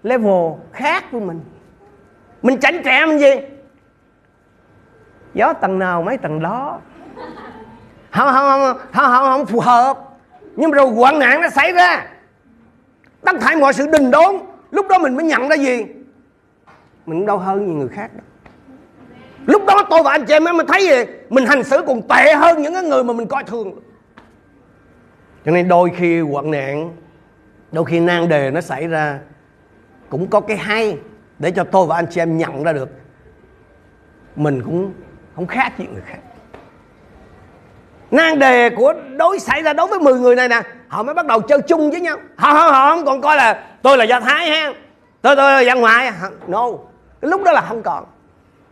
level 0.03 0.51
khác 0.73 1.11
với 1.11 1.21
mình. 1.21 1.41
Mình 2.41 2.59
chảnh 2.59 2.81
trẻ 2.83 3.05
mình 3.05 3.19
gì? 3.19 3.33
Gió 5.33 5.53
tầng 5.53 5.79
nào 5.79 6.01
mấy 6.01 6.17
tầng 6.17 6.41
đó 6.41 6.79
không 8.11 8.33
không 8.33 8.77
không 8.91 9.11
không, 9.11 9.23
không 9.23 9.45
phù 9.45 9.59
hợp. 9.59 9.97
Nhưng 10.55 10.69
mà 10.69 10.75
rồi 10.75 10.87
hoạn 10.87 11.19
nạn 11.19 11.41
nó 11.41 11.49
xảy 11.49 11.71
ra. 11.71 12.07
Tất 13.21 13.35
thảy 13.41 13.55
mọi 13.55 13.73
sự 13.73 13.87
đình 13.87 14.11
đốn 14.11 14.35
lúc 14.71 14.87
đó 14.87 14.97
mình 14.97 15.15
mới 15.15 15.25
nhận 15.25 15.49
ra 15.49 15.55
gì? 15.55 15.85
Mình 17.05 17.25
đau 17.25 17.37
hơn 17.37 17.67
như 17.67 17.73
người 17.73 17.87
khác 17.87 18.11
đó. 18.15 18.23
Lúc 19.45 19.65
đó 19.67 19.87
tôi 19.89 20.03
và 20.03 20.11
anh 20.11 20.25
chị 20.25 20.33
em 20.33 20.43
mới 20.43 20.65
thấy 20.67 20.87
gì? 20.87 21.13
Mình 21.29 21.45
hành 21.45 21.63
xử 21.63 21.81
còn 21.87 22.01
tệ 22.07 22.33
hơn 22.33 22.61
những 22.61 22.73
cái 22.73 22.83
người 22.83 23.03
mà 23.03 23.13
mình 23.13 23.27
coi 23.27 23.43
thường. 23.43 23.79
Cho 25.45 25.51
nên 25.51 25.67
đôi 25.67 25.91
khi 25.97 26.21
hoạn 26.21 26.51
nạn 26.51 26.95
đôi 27.71 27.85
khi 27.85 27.99
nan 27.99 28.29
đề 28.29 28.51
nó 28.51 28.61
xảy 28.61 28.87
ra 28.87 29.19
cũng 30.09 30.27
có 30.27 30.39
cái 30.41 30.57
hay 30.57 30.97
để 31.39 31.51
cho 31.51 31.63
tôi 31.63 31.87
và 31.87 31.95
anh 31.95 32.05
chị 32.09 32.21
em 32.21 32.37
nhận 32.37 32.63
ra 32.63 32.73
được. 32.73 32.89
Mình 34.35 34.61
cũng 34.65 34.93
không 35.35 35.47
khác 35.47 35.73
gì 35.77 35.85
người 35.93 36.01
khác 36.05 36.19
nan 38.11 38.39
đề 38.39 38.69
của 38.69 38.93
đối 39.17 39.39
xảy 39.39 39.61
ra 39.61 39.73
đối 39.73 39.87
với 39.87 39.99
10 39.99 40.13
người 40.13 40.35
này 40.35 40.47
nè 40.47 40.61
họ 40.87 41.03
mới 41.03 41.15
bắt 41.15 41.25
đầu 41.25 41.41
chơi 41.41 41.61
chung 41.61 41.91
với 41.91 42.01
nhau. 42.01 42.17
Họ, 42.35 42.53
họ, 42.53 42.71
họ 42.71 42.89
không 42.89 43.05
còn 43.05 43.21
coi 43.21 43.35
là 43.35 43.63
tôi 43.81 43.97
là 43.97 44.03
do 44.03 44.19
thái 44.19 44.49
ha. 44.49 44.73
Tôi 45.21 45.35
tôi 45.35 45.51
là 45.51 45.61
dân 45.61 45.79
ngoại. 45.79 46.11
No. 46.47 46.67
Cái 47.21 47.31
lúc 47.31 47.43
đó 47.43 47.51
là 47.51 47.61
không 47.61 47.81
còn. 47.83 48.05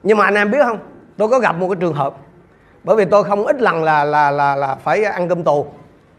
Nhưng 0.03 0.17
mà 0.17 0.25
anh 0.25 0.36
em 0.36 0.51
biết 0.51 0.60
không? 0.63 0.79
Tôi 1.17 1.27
có 1.27 1.39
gặp 1.39 1.55
một 1.55 1.67
cái 1.69 1.77
trường 1.79 1.93
hợp. 1.93 2.13
Bởi 2.84 2.96
vì 2.96 3.05
tôi 3.05 3.24
không 3.24 3.46
ít 3.46 3.62
lần 3.62 3.84
là 3.84 4.03
là 4.03 4.31
là 4.31 4.55
là 4.55 4.75
phải 4.84 5.03
ăn 5.03 5.29
cơm 5.29 5.43
tù. 5.43 5.67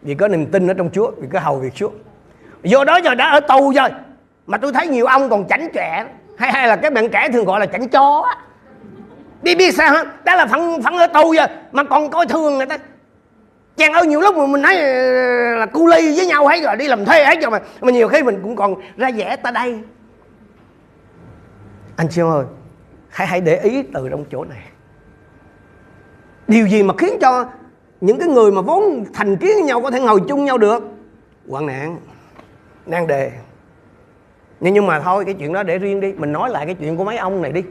Vì 0.02 0.14
có 0.14 0.28
niềm 0.28 0.46
tin 0.46 0.70
ở 0.70 0.74
trong 0.74 0.90
Chúa 0.92 1.10
vì 1.16 1.28
có 1.32 1.40
hầu 1.40 1.56
việc 1.56 1.74
Chúa. 1.74 1.90
Vô 2.64 2.84
đó 2.84 2.96
giờ 2.96 3.14
đã 3.14 3.30
ở 3.30 3.40
tù 3.40 3.72
rồi. 3.72 3.88
Mà 4.46 4.58
tôi 4.58 4.72
thấy 4.72 4.86
nhiều 4.86 5.06
ông 5.06 5.30
còn 5.30 5.48
chảnh 5.48 5.68
trẻ 5.74 6.04
hay 6.38 6.52
hay 6.52 6.68
là 6.68 6.76
cái 6.76 6.90
bạn 6.90 7.10
trẻ 7.10 7.28
thường 7.32 7.44
gọi 7.44 7.60
là 7.60 7.66
chảnh 7.66 7.88
chó 7.88 8.26
đi 9.42 9.54
biết 9.54 9.74
sao 9.74 9.92
hả? 9.92 10.04
Đó 10.24 10.34
là 10.34 10.46
phận 10.46 10.82
phận 10.82 10.98
ở 10.98 11.06
tù 11.06 11.34
rồi 11.34 11.46
mà 11.72 11.84
còn 11.84 12.10
coi 12.10 12.26
thường 12.26 12.56
người 12.56 12.66
ta 12.66 12.78
chàng 13.76 13.92
ơi, 13.92 14.06
nhiều 14.06 14.20
lúc 14.20 14.36
mà 14.36 14.46
mình 14.46 14.62
nói 14.62 14.76
ờ, 14.76 15.56
là 15.56 15.66
cu 15.66 15.86
ly 15.86 16.16
với 16.16 16.26
nhau 16.26 16.46
hết 16.46 16.62
rồi, 16.62 16.76
đi 16.76 16.88
làm 16.88 17.04
thuê 17.04 17.24
hết 17.24 17.40
rồi 17.42 17.50
mà 17.50 17.60
mà 17.80 17.90
nhiều 17.90 18.08
khi 18.08 18.22
mình 18.22 18.40
cũng 18.42 18.56
còn 18.56 18.74
ra 18.96 19.10
vẻ 19.16 19.36
ta 19.36 19.50
đây. 19.50 19.80
Anh 21.96 22.08
chị 22.10 22.22
ơi, 22.22 22.44
hãy 23.08 23.26
hãy 23.26 23.40
để 23.40 23.60
ý 23.60 23.82
từ 23.94 24.08
trong 24.08 24.24
chỗ 24.30 24.44
này. 24.44 24.62
Điều 26.48 26.66
gì 26.66 26.82
mà 26.82 26.94
khiến 26.98 27.18
cho 27.20 27.46
những 28.00 28.18
cái 28.18 28.28
người 28.28 28.52
mà 28.52 28.62
vốn 28.62 29.04
thành 29.14 29.36
kiến 29.36 29.50
với 29.54 29.62
nhau 29.62 29.80
có 29.80 29.90
thể 29.90 30.00
ngồi 30.00 30.20
chung 30.28 30.44
nhau 30.44 30.58
được? 30.58 30.82
Hoạn 31.48 31.66
nạn, 31.66 31.96
nan 32.86 33.06
đề. 33.06 33.32
Nhưng 34.60 34.74
nhưng 34.74 34.86
mà 34.86 35.00
thôi, 35.00 35.24
cái 35.24 35.34
chuyện 35.34 35.52
đó 35.52 35.62
để 35.62 35.78
riêng 35.78 36.00
đi, 36.00 36.12
mình 36.12 36.32
nói 36.32 36.50
lại 36.50 36.66
cái 36.66 36.74
chuyện 36.74 36.96
của 36.96 37.04
mấy 37.04 37.16
ông 37.16 37.42
này 37.42 37.52
đi 37.52 37.62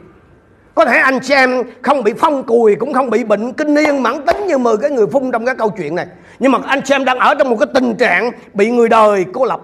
có 0.75 0.85
thể 0.85 0.97
anh 0.97 1.23
xem 1.23 1.63
không 1.81 2.03
bị 2.03 2.13
phong 2.17 2.43
cùi 2.43 2.75
cũng 2.75 2.93
không 2.93 3.09
bị 3.09 3.23
bệnh 3.23 3.53
kinh 3.53 3.73
niên 3.73 4.03
mãn 4.03 4.25
tính 4.25 4.47
như 4.47 4.57
mười 4.57 4.77
cái 4.77 4.89
người 4.89 5.07
phun 5.07 5.31
trong 5.31 5.45
cái 5.45 5.55
câu 5.55 5.69
chuyện 5.77 5.95
này. 5.95 6.07
Nhưng 6.39 6.51
mà 6.51 6.59
anh 6.67 6.85
xem 6.85 7.05
đang 7.05 7.19
ở 7.19 7.35
trong 7.35 7.49
một 7.49 7.55
cái 7.59 7.67
tình 7.73 7.95
trạng 7.95 8.31
bị 8.53 8.71
người 8.71 8.89
đời 8.89 9.25
cô 9.33 9.45
lập. 9.45 9.61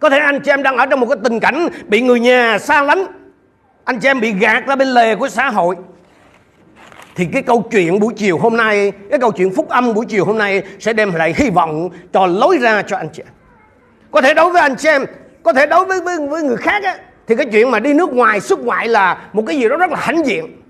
Có 0.00 0.10
thể 0.10 0.18
anh 0.18 0.40
chị 0.40 0.50
em 0.50 0.62
đang 0.62 0.76
ở 0.76 0.86
trong 0.86 1.00
một 1.00 1.06
cái 1.06 1.18
tình 1.24 1.40
cảnh 1.40 1.68
bị 1.86 2.00
người 2.00 2.20
nhà 2.20 2.58
xa 2.58 2.82
lánh. 2.82 3.06
Anh 3.84 4.00
chị 4.00 4.08
em 4.08 4.20
bị 4.20 4.32
gạt 4.32 4.66
ra 4.66 4.76
bên 4.76 4.88
lề 4.88 5.16
của 5.16 5.28
xã 5.28 5.50
hội. 5.50 5.76
Thì 7.16 7.26
cái 7.32 7.42
câu 7.42 7.68
chuyện 7.70 8.00
buổi 8.00 8.14
chiều 8.16 8.38
hôm 8.38 8.56
nay 8.56 8.92
cái 9.10 9.18
câu 9.18 9.32
chuyện 9.32 9.54
phúc 9.54 9.68
âm 9.68 9.94
buổi 9.94 10.06
chiều 10.06 10.24
hôm 10.24 10.38
nay 10.38 10.62
sẽ 10.80 10.92
đem 10.92 11.14
lại 11.14 11.34
hy 11.36 11.50
vọng 11.50 11.90
cho 12.12 12.26
lối 12.26 12.58
ra 12.58 12.82
cho 12.82 12.96
anh 12.96 13.08
chị 13.12 13.22
em. 13.26 13.32
Có 14.10 14.20
thể 14.20 14.34
đối 14.34 14.50
với 14.50 14.62
anh 14.62 14.76
chị 14.76 14.88
em 14.88 15.04
có 15.42 15.52
thể 15.52 15.66
đối 15.66 15.84
với 15.84 16.00
với, 16.00 16.16
với 16.28 16.42
người 16.42 16.56
khác 16.56 16.82
á, 16.84 16.96
thì 17.30 17.36
cái 17.36 17.46
chuyện 17.52 17.70
mà 17.70 17.80
đi 17.80 17.94
nước 17.94 18.12
ngoài 18.12 18.40
xuất 18.40 18.60
ngoại 18.60 18.88
là 18.88 19.18
một 19.32 19.42
cái 19.46 19.56
gì 19.56 19.68
đó 19.68 19.76
rất 19.76 19.90
là 19.90 19.96
hãnh 20.00 20.26
diện 20.26 20.62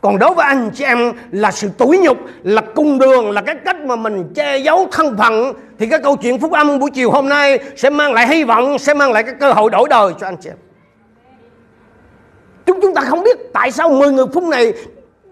còn 0.00 0.18
đối 0.18 0.34
với 0.34 0.46
anh 0.46 0.70
chị 0.74 0.84
em 0.84 1.12
là 1.30 1.50
sự 1.50 1.68
tủi 1.78 1.98
nhục, 1.98 2.18
là 2.42 2.62
cung 2.74 2.98
đường, 2.98 3.30
là 3.30 3.40
cái 3.40 3.54
cách 3.64 3.76
mà 3.80 3.96
mình 3.96 4.32
che 4.34 4.58
giấu 4.58 4.88
thân 4.92 5.16
phận, 5.18 5.52
thì 5.78 5.86
cái 5.86 5.98
câu 6.02 6.16
chuyện 6.16 6.38
phúc 6.38 6.52
âm 6.52 6.78
buổi 6.78 6.90
chiều 6.90 7.10
hôm 7.10 7.28
nay 7.28 7.58
sẽ 7.76 7.90
mang 7.90 8.12
lại 8.12 8.28
hy 8.28 8.44
vọng, 8.44 8.78
sẽ 8.78 8.94
mang 8.94 9.12
lại 9.12 9.22
cái 9.22 9.34
cơ 9.40 9.52
hội 9.52 9.70
đổi 9.70 9.88
đời 9.88 10.12
cho 10.20 10.26
anh 10.26 10.36
chị 10.36 10.50
em 10.50 10.56
chúng 12.66 12.80
chúng 12.82 12.94
ta 12.94 13.00
không 13.00 13.22
biết 13.22 13.38
tại 13.52 13.70
sao 13.70 13.88
10 13.88 14.12
người 14.12 14.26
phúc 14.34 14.44
này 14.44 14.72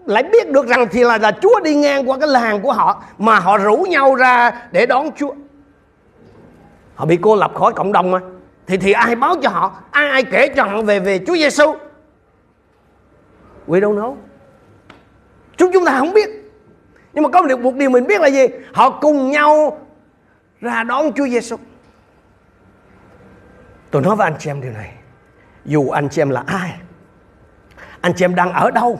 lại 0.05 0.23
biết 0.23 0.49
được 0.49 0.67
rằng 0.67 0.87
thì 0.91 1.03
là 1.03 1.17
là 1.17 1.31
Chúa 1.41 1.59
đi 1.59 1.75
ngang 1.75 2.09
qua 2.09 2.17
cái 2.19 2.27
làng 2.27 2.61
của 2.61 2.71
họ, 2.71 3.03
mà 3.17 3.39
họ 3.39 3.57
rủ 3.57 3.77
nhau 3.89 4.15
ra 4.15 4.51
để 4.71 4.85
đón 4.85 5.09
Chúa. 5.17 5.33
Họ 6.95 7.05
bị 7.05 7.17
cô 7.21 7.35
lập 7.35 7.51
khỏi 7.55 7.73
cộng 7.73 7.91
đồng 7.91 8.11
mà. 8.11 8.19
Thì 8.67 8.77
thì 8.77 8.91
ai 8.91 9.15
báo 9.15 9.35
cho 9.41 9.49
họ, 9.49 9.75
ai 9.91 10.09
ai 10.09 10.23
kể 10.23 10.47
cho 10.55 10.63
họ 10.63 10.81
về 10.81 10.99
về 10.99 11.19
Chúa 11.27 11.35
Giêsu? 11.35 11.75
We 13.67 13.79
don't 13.79 13.95
know. 13.95 14.15
Chúng 15.57 15.71
chúng 15.73 15.85
ta 15.85 15.99
không 15.99 16.13
biết. 16.13 16.29
Nhưng 17.13 17.23
mà 17.23 17.29
có 17.29 17.41
một 17.41 17.47
điều, 17.47 17.57
một 17.57 17.73
điều 17.75 17.89
mình 17.89 18.07
biết 18.07 18.21
là 18.21 18.27
gì? 18.27 18.47
Họ 18.73 18.89
cùng 18.89 19.31
nhau 19.31 19.79
ra 20.61 20.83
đón 20.83 21.13
Chúa 21.15 21.27
Giêsu. 21.27 21.55
Tôi 23.91 24.01
nói 24.01 24.15
với 24.15 24.27
anh 24.27 24.35
chị 24.39 24.49
em 24.49 24.61
điều 24.61 24.71
này. 24.71 24.93
Dù 25.65 25.89
anh 25.89 26.09
chị 26.09 26.21
em 26.21 26.29
là 26.29 26.43
ai, 26.47 26.73
anh 28.01 28.13
chị 28.15 28.25
em 28.25 28.35
đang 28.35 28.53
ở 28.53 28.71
đâu, 28.71 28.99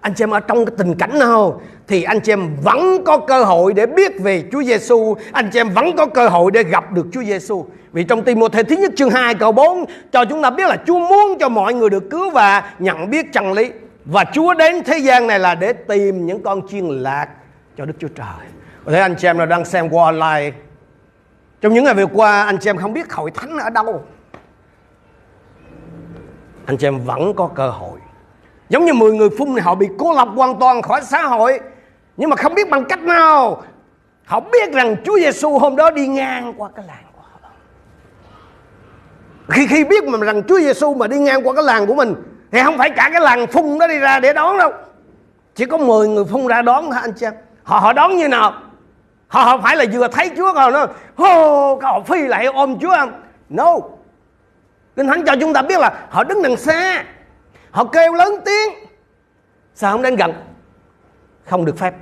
anh 0.00 0.14
chị 0.14 0.24
em 0.24 0.30
ở 0.30 0.40
trong 0.40 0.66
cái 0.66 0.74
tình 0.78 0.94
cảnh 0.94 1.18
nào 1.18 1.62
thì 1.88 2.02
anh 2.02 2.20
chị 2.20 2.32
em 2.32 2.56
vẫn 2.62 3.04
có 3.04 3.18
cơ 3.18 3.44
hội 3.44 3.72
để 3.72 3.86
biết 3.86 4.12
về 4.20 4.44
Chúa 4.52 4.62
Giêsu, 4.62 5.16
anh 5.32 5.50
chị 5.52 5.60
em 5.60 5.68
vẫn 5.68 5.96
có 5.96 6.06
cơ 6.06 6.28
hội 6.28 6.50
để 6.50 6.62
gặp 6.62 6.92
được 6.92 7.06
Chúa 7.12 7.22
Giêsu. 7.22 7.66
Vì 7.92 8.04
trong 8.04 8.22
Timothée 8.22 8.62
thứ 8.62 8.76
nhất 8.76 8.92
chương 8.96 9.10
2 9.10 9.34
câu 9.34 9.52
4 9.52 9.84
cho 10.12 10.24
chúng 10.24 10.42
ta 10.42 10.50
biết 10.50 10.68
là 10.68 10.76
Chúa 10.86 10.98
muốn 10.98 11.38
cho 11.40 11.48
mọi 11.48 11.74
người 11.74 11.90
được 11.90 12.10
cứu 12.10 12.30
và 12.30 12.72
nhận 12.78 13.10
biết 13.10 13.32
chân 13.32 13.52
lý. 13.52 13.72
Và 14.04 14.24
Chúa 14.32 14.54
đến 14.54 14.82
thế 14.84 14.98
gian 14.98 15.26
này 15.26 15.38
là 15.38 15.54
để 15.54 15.72
tìm 15.72 16.26
những 16.26 16.42
con 16.42 16.68
chiên 16.68 16.88
lạc 16.88 17.28
cho 17.78 17.84
Đức 17.84 17.94
Chúa 17.98 18.08
Trời. 18.08 18.46
Có 18.84 18.92
thể 18.92 19.00
anh 19.00 19.14
chị 19.18 19.28
em 19.28 19.38
nào 19.38 19.46
đang 19.46 19.64
xem 19.64 19.88
qua 19.88 20.04
online 20.04 20.52
trong 21.62 21.74
những 21.74 21.84
ngày 21.84 21.94
vừa 21.94 22.06
qua 22.06 22.44
anh 22.44 22.58
chị 22.58 22.70
em 22.70 22.76
không 22.76 22.92
biết 22.92 23.12
hội 23.12 23.30
thánh 23.30 23.58
ở 23.58 23.70
đâu 23.70 24.04
Anh 26.66 26.76
chị 26.76 26.86
em 26.86 26.98
vẫn 27.04 27.34
có 27.34 27.46
cơ 27.46 27.70
hội 27.70 27.98
Giống 28.68 28.84
như 28.84 28.92
10 28.92 29.12
người 29.12 29.28
phun 29.38 29.54
này 29.54 29.62
họ 29.62 29.74
bị 29.74 29.88
cô 29.98 30.14
lập 30.14 30.28
hoàn 30.34 30.58
toàn 30.60 30.82
khỏi 30.82 31.00
xã 31.04 31.22
hội 31.22 31.60
nhưng 32.16 32.30
mà 32.30 32.36
không 32.36 32.54
biết 32.54 32.70
bằng 32.70 32.84
cách 32.84 33.02
nào. 33.02 33.62
Họ 34.24 34.40
biết 34.40 34.72
rằng 34.72 34.96
Chúa 35.04 35.18
Giêsu 35.18 35.58
hôm 35.58 35.76
đó 35.76 35.90
đi 35.90 36.06
ngang 36.06 36.54
qua 36.56 36.68
cái 36.76 36.84
làng 36.88 37.04
của 37.16 37.22
họ. 37.22 37.48
Khi 39.48 39.66
khi 39.66 39.84
biết 39.84 40.04
mà 40.04 40.18
rằng 40.18 40.42
Chúa 40.48 40.58
Giêsu 40.58 40.94
mà 40.94 41.06
đi 41.06 41.18
ngang 41.18 41.46
qua 41.46 41.54
cái 41.54 41.64
làng 41.64 41.86
của 41.86 41.94
mình, 41.94 42.14
Thì 42.50 42.62
không 42.62 42.78
phải 42.78 42.90
cả 42.90 43.08
cái 43.12 43.20
làng 43.20 43.46
phun 43.46 43.78
đó 43.78 43.86
đi 43.86 43.98
ra 43.98 44.20
để 44.20 44.32
đón 44.32 44.58
đâu. 44.58 44.72
Chỉ 45.54 45.64
có 45.66 45.78
10 45.78 46.08
người 46.08 46.24
phun 46.24 46.46
ra 46.46 46.62
đón 46.62 46.90
thôi, 46.90 47.00
anh 47.02 47.12
chị 47.12 47.26
em. 47.26 47.34
Họ 47.62 47.78
họ 47.78 47.92
đón 47.92 48.16
như 48.16 48.28
nào? 48.28 48.52
Họ 49.28 49.44
không 49.44 49.62
phải 49.62 49.76
là 49.76 49.84
vừa 49.92 50.08
thấy 50.08 50.30
Chúa 50.36 50.52
rồi 50.52 50.72
nó 50.72 50.86
hô 51.16 51.78
họ 51.82 52.00
phi 52.00 52.26
lại 52.26 52.46
ôm 52.46 52.78
Chúa 52.80 52.94
không 52.96 53.12
No. 53.48 53.76
Kinh 54.96 55.06
Thánh 55.06 55.24
cho 55.26 55.36
chúng 55.40 55.52
ta 55.52 55.62
biết 55.62 55.80
là 55.80 56.06
họ 56.10 56.24
đứng 56.24 56.42
đằng 56.42 56.56
xa. 56.56 57.04
Họ 57.70 57.84
kêu 57.84 58.12
lớn 58.12 58.34
tiếng. 58.44 58.74
Sao 59.74 59.92
không 59.92 60.02
đến 60.02 60.16
gần? 60.16 60.32
Không 61.46 61.64
được 61.64 61.78
phép. 61.78 61.94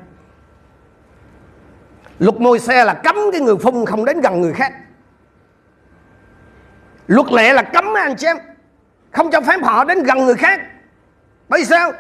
Luật 2.18 2.40
môi 2.40 2.58
xe 2.58 2.84
là 2.84 2.94
cấm 2.94 3.16
cái 3.32 3.40
người 3.40 3.56
phun 3.56 3.86
không 3.86 4.04
đến 4.04 4.20
gần 4.20 4.40
người 4.40 4.52
khác. 4.52 4.72
Luật 7.06 7.32
lệ 7.32 7.52
là 7.52 7.62
cấm 7.62 7.96
anh 7.96 8.16
chị 8.16 8.26
em. 8.26 8.36
Không 9.10 9.30
cho 9.30 9.40
phép 9.40 9.60
họ 9.62 9.84
đến 9.84 10.02
gần 10.02 10.18
người 10.18 10.34
khác. 10.34 10.60
Bởi 11.48 11.64
sao? 11.64 11.92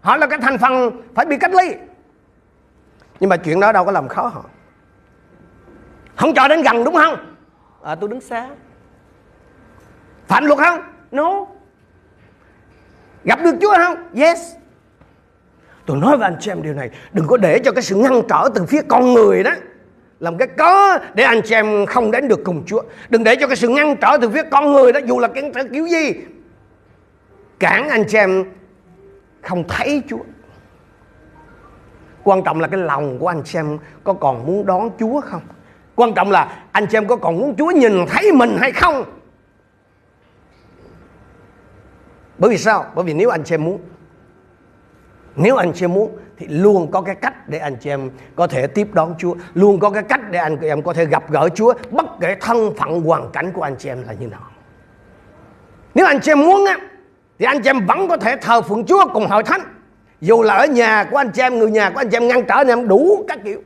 Họ 0.00 0.16
là 0.16 0.26
cái 0.26 0.38
thành 0.38 0.58
phần 0.58 1.02
phải 1.14 1.26
bị 1.26 1.36
cách 1.38 1.54
ly. 1.54 1.74
Nhưng 3.20 3.30
mà 3.30 3.36
chuyện 3.36 3.60
đó 3.60 3.72
đâu 3.72 3.84
có 3.84 3.92
làm 3.92 4.08
khó 4.08 4.26
họ. 4.26 4.44
Không 6.16 6.34
cho 6.34 6.48
đến 6.48 6.62
gần 6.62 6.84
đúng 6.84 6.94
không? 6.94 7.34
À 7.82 7.94
tôi 7.94 8.08
đứng 8.08 8.20
xa. 8.20 8.48
Phạm 10.26 10.44
luật 10.44 10.58
không? 10.58 10.80
No. 11.10 11.46
Gặp 13.24 13.38
được 13.42 13.54
Chúa 13.60 13.74
không? 13.76 14.08
Yes. 14.14 14.38
Tôi 15.86 15.96
nói 15.96 16.16
với 16.16 16.26
anh 16.26 16.36
chị 16.40 16.50
em 16.50 16.62
điều 16.62 16.74
này, 16.74 16.90
đừng 17.12 17.26
có 17.26 17.36
để 17.36 17.58
cho 17.58 17.72
cái 17.72 17.82
sự 17.82 17.96
ngăn 17.96 18.22
trở 18.28 18.48
từ 18.54 18.64
phía 18.64 18.82
con 18.88 19.14
người 19.14 19.42
đó 19.42 19.50
làm 20.20 20.38
cái 20.38 20.48
có 20.48 20.98
để 21.14 21.24
anh 21.24 21.40
chị 21.44 21.54
em 21.54 21.86
không 21.86 22.10
đến 22.10 22.28
được 22.28 22.40
cùng 22.44 22.62
Chúa. 22.66 22.82
Đừng 23.08 23.24
để 23.24 23.36
cho 23.36 23.46
cái 23.46 23.56
sự 23.56 23.68
ngăn 23.68 23.96
trở 23.96 24.18
từ 24.20 24.30
phía 24.30 24.42
con 24.50 24.72
người 24.72 24.92
đó 24.92 25.00
dù 25.06 25.18
là 25.18 25.28
cái 25.28 25.50
kiểu 25.72 25.86
gì 25.86 26.14
cản 27.58 27.88
anh 27.88 28.04
chị 28.08 28.18
em 28.18 28.44
không 29.42 29.64
thấy 29.68 30.02
Chúa. 30.08 30.18
Quan 32.24 32.42
trọng 32.44 32.60
là 32.60 32.68
cái 32.68 32.80
lòng 32.80 33.18
của 33.18 33.28
anh 33.28 33.42
chị 33.44 33.58
em 33.58 33.78
có 34.04 34.12
còn 34.12 34.46
muốn 34.46 34.66
đón 34.66 34.90
Chúa 34.98 35.20
không? 35.20 35.42
Quan 35.94 36.14
trọng 36.14 36.30
là 36.30 36.62
anh 36.72 36.86
chị 36.86 36.96
em 36.96 37.06
có 37.06 37.16
còn 37.16 37.38
muốn 37.38 37.54
Chúa 37.58 37.70
nhìn 37.70 37.92
thấy 38.08 38.32
mình 38.32 38.56
hay 38.60 38.72
không? 38.72 39.04
Bởi 42.38 42.50
vì 42.50 42.58
sao? 42.58 42.84
Bởi 42.94 43.04
vì 43.04 43.14
nếu 43.14 43.30
anh 43.30 43.44
chị 43.44 43.54
em 43.54 43.64
muốn 43.64 43.78
nếu 45.36 45.56
anh 45.56 45.72
chị 45.72 45.84
em 45.84 45.92
muốn 45.92 46.16
Thì 46.36 46.46
luôn 46.46 46.90
có 46.90 47.00
cái 47.00 47.14
cách 47.14 47.48
để 47.48 47.58
anh 47.58 47.76
chị 47.76 47.90
em 47.90 48.10
Có 48.36 48.46
thể 48.46 48.66
tiếp 48.66 48.88
đón 48.92 49.14
Chúa. 49.18 49.34
Luôn 49.54 49.80
có 49.80 49.90
cái 49.90 50.02
cách 50.02 50.20
để 50.30 50.38
anh 50.38 50.56
chị 50.56 50.66
em 50.66 50.82
có 50.82 50.92
thể 50.92 51.04
gặp 51.04 51.30
gỡ 51.30 51.48
Chúa. 51.54 51.74
Bất 51.90 52.06
kể 52.20 52.36
thân 52.40 52.74
phận, 52.78 53.00
hoàn 53.00 53.30
cảnh 53.32 53.52
của 53.52 53.62
anh 53.62 53.76
chị 53.78 53.88
em 53.88 54.04
là 54.06 54.12
như 54.12 54.26
nào. 54.26 54.40
Nếu 55.94 56.06
anh 56.06 56.20
chị 56.20 56.32
em 56.32 56.40
muốn 56.40 56.64
á, 56.66 56.76
Thì 57.38 57.46
anh 57.46 57.62
chị 57.62 57.70
em 57.70 57.86
vẫn 57.86 58.08
có 58.08 58.16
thể 58.16 58.36
thờ 58.36 58.62
phượng 58.62 58.84
Chúa 58.84 59.04
cùng 59.12 59.26
hội 59.26 59.42
thánh. 59.42 59.60
Dù 60.20 60.42
là 60.42 60.54
ở 60.54 60.66
nhà 60.66 61.04
của 61.10 61.16
anh 61.16 61.30
chị 61.30 61.42
em, 61.42 61.58
Người 61.58 61.70
nhà 61.70 61.90
của 61.90 62.00
anh 62.00 62.08
chị 62.08 62.16
em, 62.16 62.28
ngăn 62.28 62.44
trở 62.46 62.54
anh 62.54 62.68
em, 62.68 62.88
đủ 62.88 63.24
các 63.28 63.38
kiểu. 63.44 63.62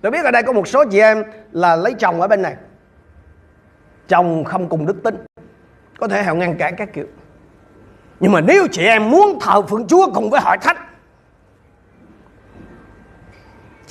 Tôi 0.00 0.12
biết 0.12 0.24
ở 0.24 0.30
đây 0.30 0.42
có 0.42 0.52
một 0.52 0.68
số 0.68 0.84
chị 0.90 0.98
em 0.98 1.24
Là 1.52 1.76
lấy 1.76 1.94
chồng 1.94 2.20
ở 2.20 2.28
bên 2.28 2.42
này. 2.42 2.56
Chồng 4.08 4.44
không 4.44 4.68
cùng 4.68 4.86
đức 4.86 5.02
tính. 5.02 5.16
Có 5.98 6.08
thể 6.08 6.22
họ 6.22 6.34
ngăn 6.34 6.58
cản 6.58 6.76
các 6.76 6.92
kiểu. 6.92 7.06
Nhưng 8.20 8.32
mà 8.32 8.40
nếu 8.40 8.66
chị 8.72 8.84
em 8.84 9.10
muốn 9.10 9.38
thờ 9.40 9.62
phượng 9.62 9.86
Chúa 9.86 10.10
cùng 10.14 10.30
với 10.30 10.40
hội 10.40 10.56
thánh 10.60 10.76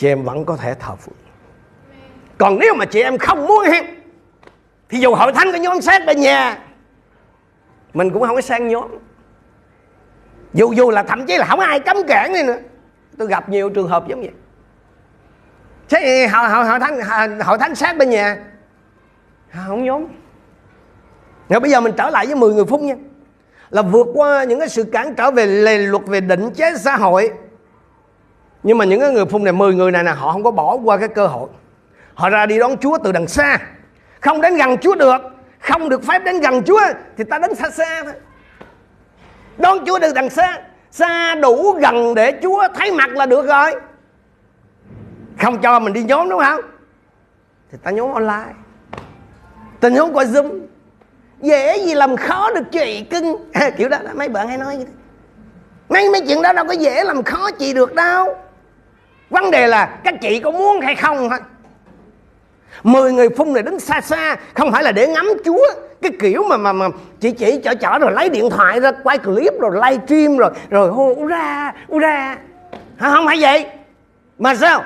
Chị 0.01 0.08
em 0.08 0.24
vẫn 0.24 0.46
có 0.46 0.58
thể 0.58 0.74
thờ 0.74 0.96
phượng. 0.96 1.15
Còn 2.38 2.60
nếu 2.60 2.74
mà 2.75 2.86
chị 2.86 3.01
em 3.01 3.17
không 3.17 3.48
muốn 3.48 3.65
Thì 4.89 5.00
dù 5.00 5.15
hội 5.15 5.34
thánh 5.34 5.51
có 5.51 5.58
nhóm 5.58 5.81
xét 5.81 6.05
bên 6.05 6.20
nhà 6.20 6.60
Mình 7.93 8.10
cũng 8.10 8.24
không 8.24 8.36
có 8.36 8.41
sang 8.41 8.67
nhóm. 8.67 8.88
Dù 10.53 10.74
dù 10.74 10.89
là 10.89 11.03
thậm 11.03 11.25
chí 11.25 11.38
là 11.38 11.46
không 11.46 11.60
ai 11.60 11.79
cấm 11.79 11.98
cản 12.08 12.34
đi 12.34 12.43
nữa. 12.43 12.58
Tôi 13.17 13.27
gặp 13.27 13.50
nhiều 13.50 13.70
trường 13.70 13.88
hợp 13.88 14.08
giống 14.08 14.22
vậy. 14.22 14.31
Thế 15.89 16.27
hội, 16.27 16.50
hội, 16.50 16.65
hội, 16.65 16.79
thánh, 16.79 17.39
hội 17.39 17.58
thánh 17.58 17.75
sát 17.75 17.98
bên 17.98 18.10
nhà 18.10 18.38
à, 19.51 19.63
Không 19.67 19.84
nhóm. 19.84 20.05
Rồi 21.50 21.60
bây 21.60 21.72
giờ 21.72 21.81
mình 21.81 21.93
trở 21.98 22.10
lại 22.10 22.25
với 22.25 22.36
10 22.36 22.53
người 22.53 22.65
phúc 22.65 22.81
nha. 22.81 22.96
Là 23.70 23.81
vượt 23.81 24.08
qua 24.13 24.43
những 24.43 24.60
cái 24.60 24.70
sự 24.70 24.84
cản 24.84 25.15
trở 25.15 25.31
về 25.31 25.46
lề 25.46 25.77
luật 25.77 26.05
về 26.05 26.22
định 26.22 26.51
chế 26.51 26.75
xã 26.77 26.98
hội 26.98 27.31
nhưng 28.63 28.77
mà 28.77 28.86
những 28.86 29.00
cái 29.00 29.12
người 29.12 29.25
phun 29.25 29.44
này 29.44 29.53
10 29.53 29.74
người 29.74 29.91
này 29.91 30.03
là 30.03 30.13
họ 30.13 30.32
không 30.32 30.44
có 30.44 30.51
bỏ 30.51 30.77
qua 30.84 30.98
cái 30.98 31.08
cơ 31.08 31.27
hội. 31.27 31.50
Họ 32.13 32.30
ra 32.30 32.46
đi 32.46 32.60
đón 32.60 32.77
Chúa 32.77 32.98
từ 33.03 33.12
đằng 33.12 33.27
xa. 33.27 33.58
Không 34.20 34.41
đến 34.41 34.58
gần 34.58 34.77
Chúa 34.77 34.96
được 34.96 35.22
không 35.60 35.89
được 35.89 36.03
phép 36.03 36.20
đến 36.20 36.41
gần 36.41 36.63
Chúa 36.63 36.82
thì 37.18 37.24
ta 37.24 37.39
đến 37.39 37.56
xa 37.56 37.70
xa 37.70 38.03
thôi. 38.03 38.13
Đón 39.58 39.86
Chúa 39.86 40.00
từ 40.00 40.13
đằng 40.13 40.30
xa 40.30 40.62
xa 40.91 41.36
đủ 41.36 41.72
gần 41.72 42.15
để 42.15 42.39
Chúa 42.44 42.68
thấy 42.75 42.91
mặt 42.91 43.10
là 43.10 43.25
được 43.25 43.48
rồi. 43.48 43.75
Không 45.41 45.62
cho 45.62 45.80
mình 45.80 45.94
đi 45.94 46.03
nhóm 46.03 46.30
đúng 46.30 46.39
không? 46.39 46.62
Thì 47.72 47.77
ta 47.84 47.91
nhóm 47.91 48.13
online. 48.13 48.53
Ta 49.80 49.89
nhóm 49.89 50.13
qua 50.13 50.24
zoom. 50.24 50.60
Dễ 51.41 51.77
gì 51.77 51.94
làm 51.94 52.18
khó 52.18 52.51
được 52.51 52.63
chị 52.72 53.03
cưng. 53.03 53.50
À, 53.53 53.70
kiểu 53.77 53.89
đó 53.89 53.98
mấy 54.15 54.30
bạn 54.30 54.48
hay 54.48 54.58
nói 54.58 54.77
như 54.77 54.86
thế 54.86 54.91
mấy 55.89 56.10
mấy 56.10 56.22
chuyện 56.27 56.41
đó 56.41 56.53
đâu 56.53 56.65
có 56.65 56.74
dễ 56.74 57.03
làm 57.03 57.24
khó 57.24 57.51
chị 57.51 57.74
được 57.74 57.96
đâu 57.96 58.36
vấn 59.32 59.52
đề 59.52 59.68
là 59.68 59.86
các 60.04 60.14
chị 60.22 60.40
có 60.40 60.52
muốn 60.52 60.82
hay 60.82 60.96
không 60.96 61.30
thôi 61.30 61.40
mười 62.84 63.14
người 63.14 63.30
phun 63.38 63.54
này 63.54 63.64
đứng 63.64 63.80
xa 63.80 64.02
xa 64.02 64.36
không 64.54 64.72
phải 64.72 64.84
là 64.84 64.92
để 64.92 65.08
ngắm 65.08 65.30
chúa. 65.46 65.68
Cái 66.02 66.12
kiểu 66.20 66.44
mà 66.50 66.58
mà 66.58 66.74
mà 66.74 66.88
chị 67.20 67.32
chỉ 67.32 67.60
chở 67.64 67.76
chở 67.76 68.00
rồi 68.00 68.12
lấy 68.12 68.30
điện 68.30 68.50
thoại 68.50 68.80
ra 68.80 68.92
quay 69.04 69.18
clip 69.18 69.54
rồi 69.60 69.72
live 69.74 70.06
stream 70.06 70.38
rồi 70.38 70.52
rồi 70.70 70.90
hô 70.90 71.14
u 71.16 71.26
ra 71.26 71.74
u 71.88 72.00
ra 72.00 72.38
không 73.00 73.26
phải 73.26 73.38
vậy. 73.42 73.66
Mà 74.40 74.56
sao? 74.56 74.84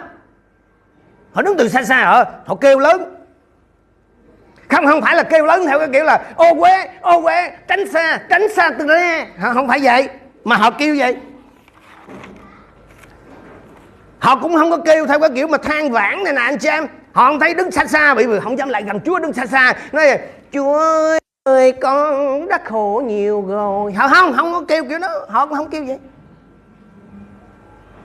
Họ 1.33 1.41
đứng 1.41 1.57
từ 1.57 1.69
xa 1.69 1.83
xa 1.83 2.05
họ, 2.05 2.23
họ 2.45 2.55
kêu 2.55 2.79
lớn. 2.79 3.15
Không 4.69 4.85
không 4.85 5.01
phải 5.01 5.15
là 5.15 5.23
kêu 5.23 5.45
lớn 5.45 5.65
theo 5.67 5.79
cái 5.79 5.87
kiểu 5.93 6.03
là 6.03 6.23
ô 6.35 6.53
quế 6.59 6.89
ô 7.01 7.21
quế 7.21 7.51
tránh 7.67 7.91
xa 7.91 8.19
tránh 8.29 8.53
xa 8.55 8.69
từ 8.79 8.87
đây. 8.87 9.25
Không 9.53 9.67
phải 9.67 9.79
vậy. 9.83 10.09
Mà 10.43 10.55
họ 10.55 10.71
kêu 10.71 10.95
vậy 10.97 11.17
họ 14.25 14.35
cũng 14.35 14.55
không 14.55 14.71
có 14.71 14.77
kêu 14.85 15.07
theo 15.07 15.19
cái 15.19 15.29
kiểu 15.35 15.47
mà 15.47 15.57
than 15.57 15.91
vãn 15.91 16.23
này 16.23 16.33
nè 16.33 16.41
anh 16.41 16.57
chị 16.57 16.67
em. 16.69 16.87
Họ 17.13 17.25
không 17.25 17.39
thấy 17.39 17.53
đứng 17.53 17.71
xa 17.71 17.85
xa 17.85 18.13
bị 18.13 18.25
không 18.43 18.57
dám 18.57 18.69
lại 18.69 18.83
gần 18.83 18.99
chúa 19.05 19.19
đứng 19.19 19.33
xa 19.33 19.45
xa. 19.45 19.73
Nói 19.91 20.19
chúa 20.51 20.79
ơi 21.43 21.71
con 21.81 22.47
đã 22.47 22.59
khổ 22.65 23.03
nhiều 23.05 23.45
rồi. 23.47 23.93
Họ 23.93 24.07
không 24.07 24.33
không 24.33 24.53
có 24.53 24.61
kêu 24.67 24.85
kiểu 24.89 24.99
đó. 24.99 25.07
Họ 25.29 25.45
cũng 25.45 25.57
không 25.57 25.69
kêu 25.69 25.85
vậy. 25.85 25.99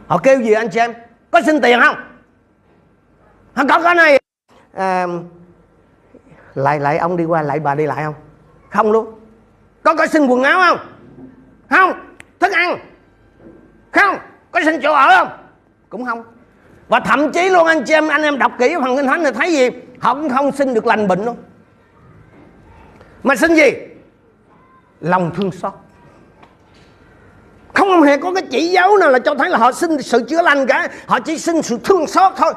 Họ 0.06 0.18
kêu 0.18 0.40
gì 0.40 0.52
anh 0.52 0.68
chị 0.68 0.80
em? 0.80 0.94
Có 1.30 1.40
xin 1.46 1.60
tiền 1.60 1.80
không? 1.80 1.96
Họ 3.54 3.64
có 3.68 3.80
cái 3.82 3.94
này 3.94 4.18
à, 4.74 5.06
lại 6.54 6.80
lại 6.80 6.98
ông 6.98 7.16
đi 7.16 7.24
qua 7.24 7.42
lại 7.42 7.60
bà 7.60 7.74
đi 7.74 7.86
lại 7.86 8.04
không? 8.04 8.14
Không 8.70 8.92
luôn. 8.92 9.20
Có 9.82 9.94
có 9.94 10.06
xin 10.06 10.26
quần 10.26 10.42
áo 10.42 10.60
không? 10.68 10.78
Không. 11.70 11.92
Thức 12.40 12.52
ăn? 12.52 12.78
Không. 13.92 14.16
Có 14.50 14.60
xin 14.64 14.80
chỗ 14.82 14.92
ở 14.92 15.18
không? 15.18 15.39
Cũng 15.90 16.04
không. 16.04 16.22
Và 16.88 17.00
thậm 17.00 17.32
chí 17.32 17.48
luôn, 17.48 17.66
anh 17.66 17.84
chị 17.84 17.92
em, 17.92 18.08
anh 18.08 18.22
em 18.22 18.38
đọc 18.38 18.52
kỹ 18.58 18.74
phần 18.84 18.96
kinh 18.96 19.06
thánh 19.06 19.24
thì 19.24 19.30
thấy 19.30 19.52
gì? 19.52 19.68
Họ 20.00 20.14
cũng 20.14 20.30
không 20.30 20.52
xin 20.52 20.74
được 20.74 20.86
lành 20.86 21.08
bệnh 21.08 21.24
luôn. 21.24 21.36
Mà 23.22 23.36
xin 23.36 23.54
gì? 23.54 23.70
Lòng 25.00 25.30
thương 25.36 25.50
xót. 25.52 25.72
Không 27.74 28.02
hề 28.02 28.16
có 28.16 28.32
cái 28.32 28.42
chỉ 28.50 28.68
dấu 28.68 28.96
nào 28.96 29.10
là 29.10 29.18
cho 29.18 29.34
thấy 29.34 29.50
là 29.50 29.58
họ 29.58 29.72
xin 29.72 30.02
sự 30.02 30.24
chữa 30.28 30.42
lành 30.42 30.66
cả. 30.66 30.88
Họ 31.06 31.20
chỉ 31.20 31.38
xin 31.38 31.62
sự 31.62 31.78
thương 31.84 32.06
xót 32.06 32.32
thôi. 32.36 32.52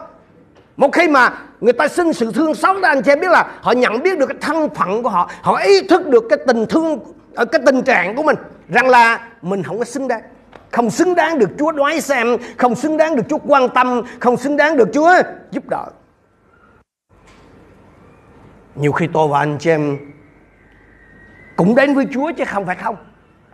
Một 0.78 0.94
khi 0.94 1.08
mà 1.08 1.34
người 1.62 1.74
ta 1.74 1.88
xin 1.88 2.13
sự 2.13 2.32
thương 2.32 2.56
xót 2.56 2.82
đó, 2.82 2.90
anh 2.90 3.02
chị 3.02 3.12
em 3.12 3.20
biết 3.20 3.32
là 3.32 3.52
họ 3.62 3.72
nhận 3.72 4.04
biết 4.04 4.20
được 4.20 4.25
cái 4.25 4.38
thân 4.42 4.70
phận 4.70 5.04
của 5.04 5.10
họ. 5.10 5.32
Họ 5.42 5.58
ý 5.58 5.88
thức 5.88 6.08
được 6.08 6.24
cái 6.30 6.40
tình 6.48 6.66
thương 6.66 7.00
ở 7.36 7.46
cái 7.46 7.62
tình 7.66 7.84
trạng 7.84 8.16
của 8.16 8.24
mình. 8.24 8.36
Rằng 8.70 8.90
là 8.90 9.28
mình 9.42 9.63
không 9.63 9.80
có 9.80 9.86
xứng 9.86 10.08
đáng 10.08 10.22
không 10.74 10.89
xứng 10.89 11.15
đáng 11.15 11.39
được 11.39 11.50
Chúa 11.60 11.72
đoái 11.72 12.01
xem 12.01 12.38
không 12.58 12.75
xứng 12.75 12.98
đáng 12.98 13.15
được 13.15 13.24
Chúa 13.30 13.38
quan 13.48 13.70
tâm 13.70 14.01
không 14.20 14.38
xứng 14.38 14.58
đáng 14.58 14.77
được 14.77 14.89
Chúa 14.94 15.13
giúp 15.51 15.63
đỡ. 15.70 15.86
Nhiều 18.75 18.92
khi 18.92 19.08
tôi 19.13 19.27
và 19.27 19.39
anh 19.39 19.58
chị 19.60 19.70
em 19.70 19.98
cũng 21.56 21.75
đến 21.75 21.94
với 21.94 22.08
Chúa 22.13 22.32
chứ 22.38 22.44
không 22.48 22.65
phải 22.65 22.75
không. 22.75 22.96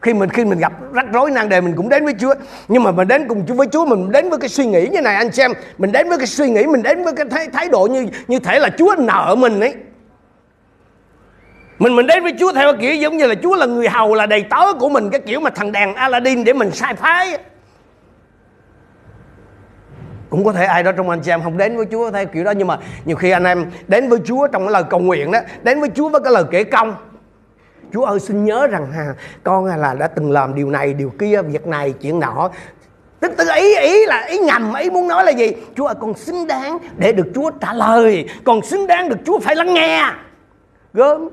Khi 0.02 0.14
mình 0.14 0.30
khi 0.30 0.46
mình 0.46 0.60
gặp 0.60 0.74
rắc 0.94 1.06
rối 1.14 1.32
nan 1.32 1.50
đề 1.50 1.62
mình 1.62 1.76
cũng 1.76 1.90
đến 1.90 2.06
với 2.06 2.14
Chúa. 2.20 2.34
Nhưng 2.68 2.84
mà 2.84 2.92
mình 2.92 3.08
đến 3.08 3.28
cùng 3.28 3.46
với 3.46 3.68
Chúa 3.68 3.86
mình 3.86 4.12
đến 4.12 4.30
với 4.30 4.40
cái 4.40 4.50
suy 4.50 4.66
nghĩ 4.66 4.88
như 4.88 5.02
này 5.02 5.16
anh 5.16 5.32
xem 5.32 5.52
mình 5.78 5.92
đến 5.92 6.10
với 6.10 6.18
cái 6.18 6.28
suy 6.28 6.50
nghĩ 6.50 6.66
mình 6.66 6.84
đến 6.84 7.04
với 7.04 7.14
cái 7.14 7.26
thái, 7.30 7.48
thái 7.48 7.70
độ 7.70 7.88
như 7.92 8.08
như 8.28 8.40
thể 8.40 8.60
là 8.60 8.70
Chúa 8.78 8.96
nợ 8.98 9.36
mình 9.38 9.60
ấy 9.60 9.76
mình 11.80 11.96
mình 11.96 12.08
đến 12.08 12.24
với 12.24 12.34
Chúa 12.40 12.52
theo 12.54 12.74
kiểu 12.82 12.96
giống 12.96 13.18
như 13.18 13.28
là 13.28 13.36
Chúa 13.44 13.56
là 13.56 13.66
người 13.66 13.90
hầu, 13.90 14.16
là 14.16 14.26
đầy 14.26 14.44
tớ 14.44 14.74
của 14.80 14.90
mình, 14.90 15.10
cái 15.10 15.20
kiểu 15.20 15.40
mà 15.40 15.50
thằng 15.50 15.72
đàn 15.72 15.96
Aladdin 15.96 16.44
để 16.44 16.54
mình 16.54 16.72
sai 16.72 16.94
phái. 16.94 17.38
Cũng 20.30 20.46
có 20.46 20.54
thể 20.54 20.66
ai 20.66 20.84
đó 20.84 20.92
trong 20.92 21.10
anh 21.10 21.20
chị 21.22 21.32
em 21.32 21.44
không 21.44 21.58
đến 21.58 21.78
với 21.78 21.86
Chúa 21.92 22.12
theo 22.12 22.26
kiểu 22.26 22.44
đó, 22.44 22.52
nhưng 22.52 22.68
mà 22.68 22.78
nhiều 23.06 23.16
khi 23.16 23.32
anh 23.32 23.44
em 23.44 23.66
đến 23.88 24.10
với 24.10 24.20
Chúa 24.26 24.48
trong 24.48 24.66
cái 24.66 24.72
lời 24.72 24.84
cầu 24.90 25.00
nguyện 25.00 25.32
đó, 25.32 25.40
đến 25.64 25.80
với 25.80 25.90
Chúa 25.96 26.10
với 26.10 26.22
cái 26.22 26.34
lời 26.34 26.44
kể 26.52 26.64
công. 26.64 26.96
Chúa 27.94 28.06
ơi, 28.06 28.20
xin 28.20 28.46
nhớ 28.46 28.68
rằng 28.68 28.92
ha, 28.92 29.06
con 29.44 29.66
là 29.66 29.94
đã 29.94 30.08
từng 30.08 30.32
làm 30.32 30.56
điều 30.56 30.70
này, 30.70 30.94
điều 30.94 31.10
kia, 31.20 31.42
việc 31.42 31.68
này, 31.68 31.94
chuyện 32.02 32.20
nọ. 32.20 32.50
Tức 33.20 33.32
tức 33.38 33.48
ý 33.56 33.76
ý 33.76 34.06
là, 34.06 34.26
ý 34.26 34.38
ngầm, 34.38 34.74
ý 34.74 34.90
muốn 34.90 35.08
nói 35.08 35.26
là 35.26 35.32
gì? 35.32 35.52
Chúa 35.76 35.86
ơi, 35.86 35.96
con 36.00 36.14
xứng 36.14 36.48
đáng 36.48 36.78
để 36.98 37.12
được 37.12 37.28
Chúa 37.36 37.52
trả 37.52 37.74
lời. 37.74 38.30
Còn 38.44 38.62
xứng 38.62 38.88
đáng 38.88 39.10
được 39.10 39.18
Chúa 39.26 39.40
phải 39.40 39.56
lắng 39.56 39.74
nghe. 39.74 40.04
Gớm. 40.94 41.30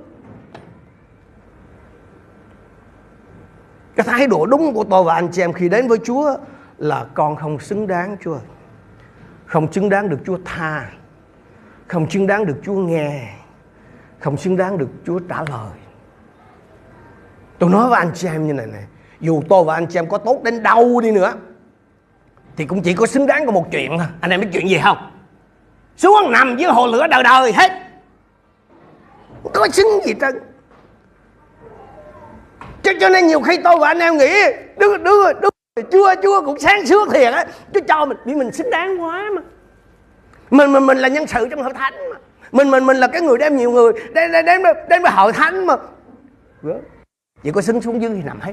Cái 3.97 4.07
thái 4.07 4.26
độ 4.26 4.47
đúng 4.47 4.75
của 4.75 4.85
tôi 4.85 5.05
và 5.05 5.15
anh 5.15 5.29
chị 5.33 5.43
em 5.43 5.53
khi 5.53 5.69
đến 5.69 5.88
với 5.88 5.99
Chúa 6.05 6.37
là 6.79 7.07
con 7.15 7.37
không 7.37 7.59
xứng 7.59 7.87
đáng 7.87 8.17
Chúa. 8.25 8.38
Không 9.47 9.73
xứng 9.73 9.88
đáng 9.88 10.09
được 10.09 10.19
Chúa 10.26 10.38
tha. 10.45 10.91
Không 11.87 12.11
xứng 12.11 12.26
đáng 12.26 12.47
được 12.47 12.57
Chúa 12.65 12.75
nghe. 12.75 13.29
Không 14.21 14.37
xứng 14.37 14.57
đáng 14.57 14.79
được 14.79 14.88
Chúa 15.07 15.19
trả 15.19 15.37
lời. 15.37 15.71
Tôi 17.59 17.70
nói 17.70 17.88
với 17.88 17.99
anh 17.99 18.11
chị 18.14 18.29
em 18.29 18.47
như 18.47 18.53
này 18.53 18.66
này, 18.66 18.85
dù 19.20 19.42
tôi 19.49 19.64
và 19.64 19.75
anh 19.75 19.87
chị 19.87 19.99
em 19.99 20.09
có 20.09 20.18
tốt 20.18 20.42
đến 20.42 20.62
đâu 20.62 21.01
đi 21.01 21.11
nữa, 21.11 21.33
thì 22.57 22.66
cũng 22.66 22.83
chỉ 22.83 22.94
có 22.94 23.07
xứng 23.07 23.27
đáng 23.27 23.47
của 23.47 23.53
một 23.53 23.66
chuyện 23.73 23.90
thôi. 23.99 24.07
Anh 24.20 24.31
em 24.31 24.40
biết 24.40 24.49
chuyện 24.53 24.68
gì 24.68 24.79
không? 24.85 24.97
Xuống 25.97 26.33
nằm 26.33 26.57
dưới 26.57 26.70
hồ 26.70 26.87
lửa 26.87 27.07
đời 27.11 27.23
đời, 27.23 27.53
hết. 27.53 27.73
Có 29.55 29.68
xứng 29.73 29.87
gì 30.05 30.14
trơn 30.20 30.35
cho, 32.87 32.92
cho 33.01 33.09
nên 33.09 33.27
nhiều 33.27 33.40
khi 33.40 33.59
tôi 33.64 33.77
và 33.79 33.88
anh 33.88 33.99
em 33.99 34.16
nghĩ 34.16 34.35
đứa 34.77 34.96
đứa 34.96 35.33
đứa 35.33 35.49
chưa 35.90 36.14
chưa 36.22 36.40
cũng 36.40 36.59
sáng 36.59 36.87
suốt 36.87 37.09
thiệt 37.12 37.33
á. 37.33 37.44
Chúa 37.75 37.81
cho 37.88 38.05
mình 38.05 38.16
vì 38.25 38.35
mình 38.35 38.53
xứng 38.53 38.70
đáng 38.70 39.03
quá 39.03 39.31
mà. 39.35 39.42
Mình 40.51 40.72
mình 40.72 40.87
mình 40.87 40.99
là 40.99 41.09
nhân 41.09 41.27
sự 41.27 41.49
trong 41.51 41.62
hội 41.62 41.72
thánh 41.75 41.94
mà. 42.11 42.16
Mình 42.53 42.70
mình 42.70 42.87
mình 42.87 42.96
là 42.96 43.07
cái 43.07 43.22
người 43.22 43.38
đem 43.38 43.57
nhiều 43.57 43.70
người 43.70 43.92
đem 44.14 44.33
đem 44.33 44.44
đem 44.44 44.62
đem 44.88 45.03
về 45.03 45.11
hội 45.11 45.33
thánh 45.33 45.66
mà. 45.66 45.77
Dạ. 46.62 46.75
Vậy 47.42 47.53
có 47.53 47.61
xứng 47.61 47.81
xuống 47.81 48.03
dưới 48.03 48.11
thì 48.14 48.22
nằm 48.22 48.40
hết. 48.40 48.53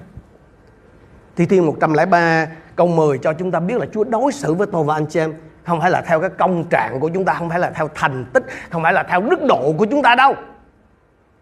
Thi 1.35 1.45
Thiên 1.45 1.65
103 1.65 2.47
câu 2.75 2.87
10 2.87 3.17
cho 3.17 3.33
chúng 3.33 3.51
ta 3.51 3.59
biết 3.59 3.77
là 3.77 3.85
Chúa 3.93 4.03
đối 4.03 4.31
xử 4.31 4.53
với 4.53 4.67
tôi 4.71 4.83
và 4.83 4.93
anh 4.93 5.05
chị 5.05 5.19
em. 5.19 5.33
Không 5.65 5.81
phải 5.81 5.91
là 5.91 6.01
theo 6.01 6.19
cái 6.19 6.29
công 6.29 6.63
trạng 6.69 6.99
của 6.99 7.09
chúng 7.13 7.25
ta 7.25 7.33
Không 7.33 7.49
phải 7.49 7.59
là 7.59 7.69
theo 7.75 7.89
thành 7.95 8.25
tích 8.33 8.43
Không 8.69 8.83
phải 8.83 8.93
là 8.93 9.03
theo 9.03 9.21
đức 9.21 9.43
độ 9.47 9.73
của 9.77 9.85
chúng 9.85 10.01
ta 10.01 10.15
đâu. 10.15 10.35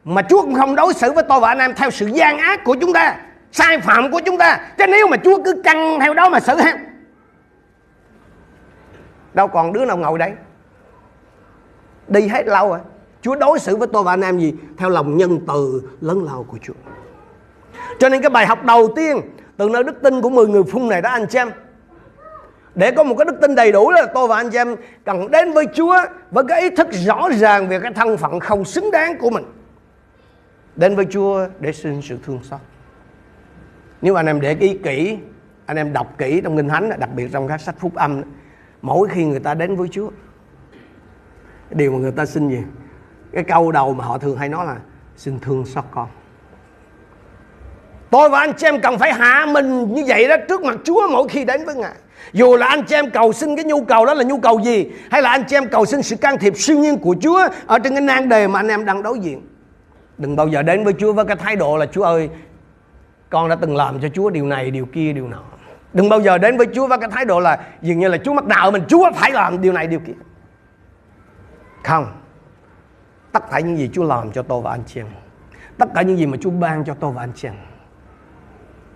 Mà 0.03 0.21
Chúa 0.21 0.41
cũng 0.41 0.55
không 0.55 0.75
đối 0.75 0.93
xử 0.93 1.11
với 1.11 1.23
tôi 1.29 1.39
và 1.39 1.47
anh 1.47 1.59
em 1.59 1.73
Theo 1.75 1.91
sự 1.91 2.05
gian 2.05 2.37
ác 2.37 2.63
của 2.63 2.75
chúng 2.81 2.93
ta, 2.93 3.17
Sai 3.51 3.79
phạm 3.79 4.11
của 4.11 4.21
chúng 4.25 4.37
ta. 4.37 4.59
Chứ 4.77 4.85
nếu 4.87 5.07
mà 5.07 5.17
Chúa 5.17 5.43
cứ 5.43 5.61
căng 5.63 5.99
theo 5.99 6.13
đó 6.13 6.29
mà 6.29 6.39
xử 6.39 6.55
hết 6.55 6.75
Đâu 9.33 9.47
còn 9.47 9.73
đứa 9.73 9.85
nào 9.85 9.97
ngồi 9.97 10.19
đây 10.19 10.31
Đi 12.07 12.27
hết 12.27 12.47
lâu 12.47 12.69
rồi. 12.69 12.79
Chúa 13.21 13.35
đối 13.35 13.59
xử 13.59 13.75
với 13.75 13.87
tôi 13.93 14.03
và 14.03 14.13
anh 14.13 14.21
em 14.21 14.39
gì? 14.39 14.53
Theo 14.77 14.89
lòng 14.89 15.17
nhân 15.17 15.39
từ 15.47 15.81
lớn 16.01 16.23
lao 16.23 16.45
của 16.47 16.57
Chúa. 16.61 16.73
Cho 17.99 18.09
nên 18.09 18.21
cái 18.21 18.29
bài 18.29 18.45
học 18.45 18.65
đầu 18.65 18.93
tiên 18.95 19.21
từ 19.57 19.69
nơi 19.69 19.83
đức 19.83 20.01
tin 20.03 20.21
của 20.21 20.29
10 20.29 20.47
người 20.47 20.63
phun 20.63 20.87
này 20.87 21.01
đó, 21.01 21.09
anh 21.09 21.27
chị 21.27 21.39
em 21.39 21.51
để 22.75 22.91
có 22.91 23.03
một 23.03 23.15
cái 23.17 23.25
đức 23.25 23.41
tin 23.41 23.55
đầy 23.55 23.71
đủ 23.71 23.91
là 23.91 24.05
tôi 24.13 24.27
và 24.27 24.35
anh 24.35 24.49
chị 24.49 24.57
em 24.57 24.75
cần 25.05 25.31
đến 25.31 25.51
với 25.51 25.65
Chúa 25.75 25.95
với 26.31 26.43
cái 26.47 26.61
ý 26.61 26.69
thức 26.69 26.87
rõ 26.91 27.29
ràng 27.31 27.67
về 27.67 27.79
cái 27.79 27.91
thân 27.93 28.17
phận 28.17 28.39
không 28.39 28.65
xứng 28.65 28.91
đáng 28.91 29.17
của 29.17 29.29
mình. 29.29 29.43
Đến 30.75 30.95
với 30.95 31.05
Chúa 31.09 31.47
để 31.59 31.73
xin 31.73 32.01
sự 32.01 32.17
thương 32.25 32.39
xót. 32.43 32.59
Nếu 34.01 34.15
anh 34.15 34.25
em 34.25 34.41
để 34.41 34.55
ý 34.59 34.77
kỹ, 34.83 35.17
anh 35.65 35.77
em 35.77 35.93
đọc 35.93 36.17
kỹ 36.17 36.41
trong 36.43 36.57
Kinh 36.57 36.69
Thánh, 36.69 36.99
đặc 36.99 37.09
biệt 37.15 37.29
trong 37.31 37.47
các 37.47 37.61
sách 37.61 37.75
phúc 37.79 37.95
âm, 37.95 38.21
mỗi 38.81 39.07
khi 39.09 39.25
người 39.25 39.39
ta 39.39 39.53
đến 39.53 39.75
với 39.75 39.87
Chúa, 39.91 40.09
điều 41.69 41.91
mà 41.91 41.99
người 41.99 42.11
ta 42.11 42.25
xin 42.25 42.49
gì? 42.49 42.59
Cái 43.31 43.43
câu 43.43 43.71
đầu 43.71 43.93
mà 43.93 44.05
họ 44.05 44.17
thường 44.17 44.37
hay 44.37 44.49
nói 44.49 44.65
là 44.65 44.77
xin 45.15 45.39
thương 45.39 45.65
xót 45.65 45.83
con. 45.91 46.07
Tôi 48.09 48.29
và 48.29 48.39
anh 48.39 48.53
chị 48.57 48.67
em 48.67 48.81
cần 48.81 48.97
phải 48.97 49.13
hạ 49.13 49.45
mình 49.53 49.93
như 49.93 50.03
vậy 50.07 50.27
đó 50.27 50.35
trước 50.49 50.63
mặt 50.63 50.77
Chúa 50.83 51.07
mỗi 51.11 51.27
khi 51.27 51.45
đến 51.45 51.65
với 51.65 51.75
Ngài. 51.75 51.95
Dù 52.33 52.55
là 52.55 52.67
anh 52.67 52.83
chị 52.83 52.95
em 52.95 53.09
cầu 53.09 53.33
xin 53.33 53.55
cái 53.55 53.65
nhu 53.65 53.83
cầu 53.83 54.05
đó 54.05 54.13
là 54.13 54.23
nhu 54.23 54.39
cầu 54.39 54.59
gì 54.59 54.91
Hay 55.11 55.21
là 55.21 55.29
anh 55.29 55.43
chị 55.47 55.55
em 55.55 55.69
cầu 55.69 55.85
xin 55.85 56.01
sự 56.01 56.15
can 56.15 56.37
thiệp 56.37 56.53
siêu 56.57 56.77
nhiên 56.77 56.97
của 56.97 57.15
Chúa 57.21 57.47
Ở 57.65 57.79
trên 57.79 57.93
cái 57.93 58.01
nan 58.01 58.29
đề 58.29 58.47
mà 58.47 58.59
anh 58.59 58.67
em 58.67 58.85
đang 58.85 59.03
đối 59.03 59.19
diện 59.19 59.41
Đừng 60.21 60.35
bao 60.35 60.47
giờ 60.47 60.63
đến 60.63 60.83
với 60.83 60.93
Chúa 60.99 61.13
với 61.13 61.25
cái 61.25 61.35
thái 61.35 61.55
độ 61.55 61.77
là 61.77 61.85
Chúa 61.85 62.03
ơi 62.03 62.29
Con 63.29 63.49
đã 63.49 63.55
từng 63.55 63.75
làm 63.75 63.99
cho 64.01 64.09
Chúa 64.09 64.29
điều 64.29 64.45
này, 64.45 64.71
điều 64.71 64.85
kia, 64.85 65.13
điều 65.13 65.27
nọ. 65.27 65.43
Đừng 65.93 66.09
bao 66.09 66.21
giờ 66.21 66.37
đến 66.37 66.57
với 66.57 66.67
Chúa 66.75 66.87
với 66.87 66.97
cái 66.97 67.09
thái 67.11 67.25
độ 67.25 67.39
là 67.39 67.59
Dường 67.81 67.99
như 67.99 68.07
là 68.07 68.17
Chúa 68.17 68.33
mắc 68.33 68.45
đạo 68.45 68.71
mình 68.71 68.83
Chúa 68.87 69.11
phải 69.15 69.31
làm 69.31 69.61
điều 69.61 69.73
này, 69.73 69.87
điều 69.87 69.99
kia. 69.99 70.13
Không. 71.83 72.05
Tất 73.31 73.43
cả 73.51 73.59
những 73.59 73.77
gì 73.77 73.89
Chúa 73.93 74.03
làm 74.03 74.31
cho 74.31 74.41
tôi 74.41 74.61
và 74.61 74.71
anh 74.71 74.83
chị 74.87 74.99
em 74.99 75.07
Tất 75.77 75.89
cả 75.95 76.01
những 76.01 76.17
gì 76.17 76.25
mà 76.25 76.37
Chúa 76.41 76.49
ban 76.49 76.85
cho 76.85 76.93
tôi 76.93 77.11
và 77.11 77.23
anh 77.23 77.31
chị 77.35 77.47
em 77.47 77.55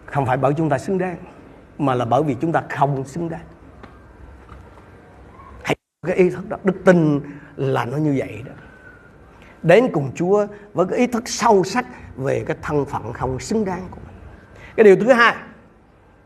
không 0.05 0.25
phải 0.25 0.37
bởi 0.37 0.53
chúng 0.53 0.69
ta 0.69 0.77
xứng 0.77 0.97
đáng 0.97 1.17
mà 1.77 1.95
là 1.95 2.05
bởi 2.05 2.23
vì 2.23 2.35
chúng 2.41 2.51
ta 2.51 2.63
không 2.69 3.03
xứng 3.03 3.29
đáng. 3.29 3.45
Hãy 5.63 5.75
cái 6.07 6.15
ý 6.15 6.29
thức 6.29 6.49
đó. 6.49 6.57
Đức 6.63 6.75
tin 6.85 7.19
là 7.55 7.85
nó 7.85 7.97
như 7.97 8.15
vậy 8.17 8.41
đó 8.45 8.51
đến 9.65 9.89
cùng 9.93 10.11
Chúa 10.15 10.47
với 10.73 10.85
cái 10.85 10.99
ý 10.99 11.07
thức 11.07 11.23
sâu 11.25 11.63
sắc 11.63 11.85
về 12.15 12.43
cái 12.47 12.57
thân 12.61 12.85
phận 12.85 13.13
không 13.13 13.39
xứng 13.39 13.65
đáng 13.65 13.87
của 13.91 13.99
mình 14.05 14.15
cái 14.75 14.83
điều 14.83 14.95
thứ 14.95 15.13
hai 15.13 15.35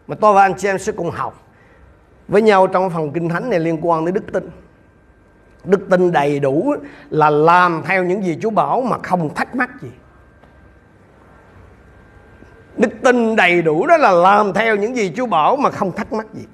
mà 0.07 0.15
tôi 0.15 0.33
và 0.33 0.41
anh 0.41 0.53
chị 0.57 0.67
em 0.67 0.79
sẽ 0.79 0.91
cùng 0.91 1.11
học 1.11 1.47
với 2.27 2.41
nhau 2.41 2.67
trong 2.67 2.89
phần 2.89 3.11
kinh 3.11 3.29
thánh 3.29 3.49
này 3.49 3.59
liên 3.59 3.77
quan 3.81 4.05
đến 4.05 4.13
đức 4.13 4.33
tin 4.33 4.49
đức 5.63 5.89
tin 5.89 6.11
đầy 6.11 6.39
đủ 6.39 6.75
là 7.09 7.29
làm 7.29 7.81
theo 7.85 8.03
những 8.03 8.23
gì 8.23 8.37
Chúa 8.41 8.49
bảo 8.49 8.81
mà 8.81 8.97
không 9.03 9.33
thắc 9.33 9.55
mắc 9.55 9.69
gì 9.81 9.89
Đức 12.77 12.89
tin 13.03 13.35
đầy 13.35 13.61
đủ 13.61 13.87
đó 13.87 13.97
là 13.97 14.11
làm 14.11 14.53
theo 14.53 14.75
những 14.75 14.95
gì 14.95 15.13
Chúa 15.15 15.25
bảo 15.25 15.55
mà 15.55 15.69
không 15.69 15.91
thắc 15.91 16.13
mắc 16.13 16.27
gì. 16.33 16.45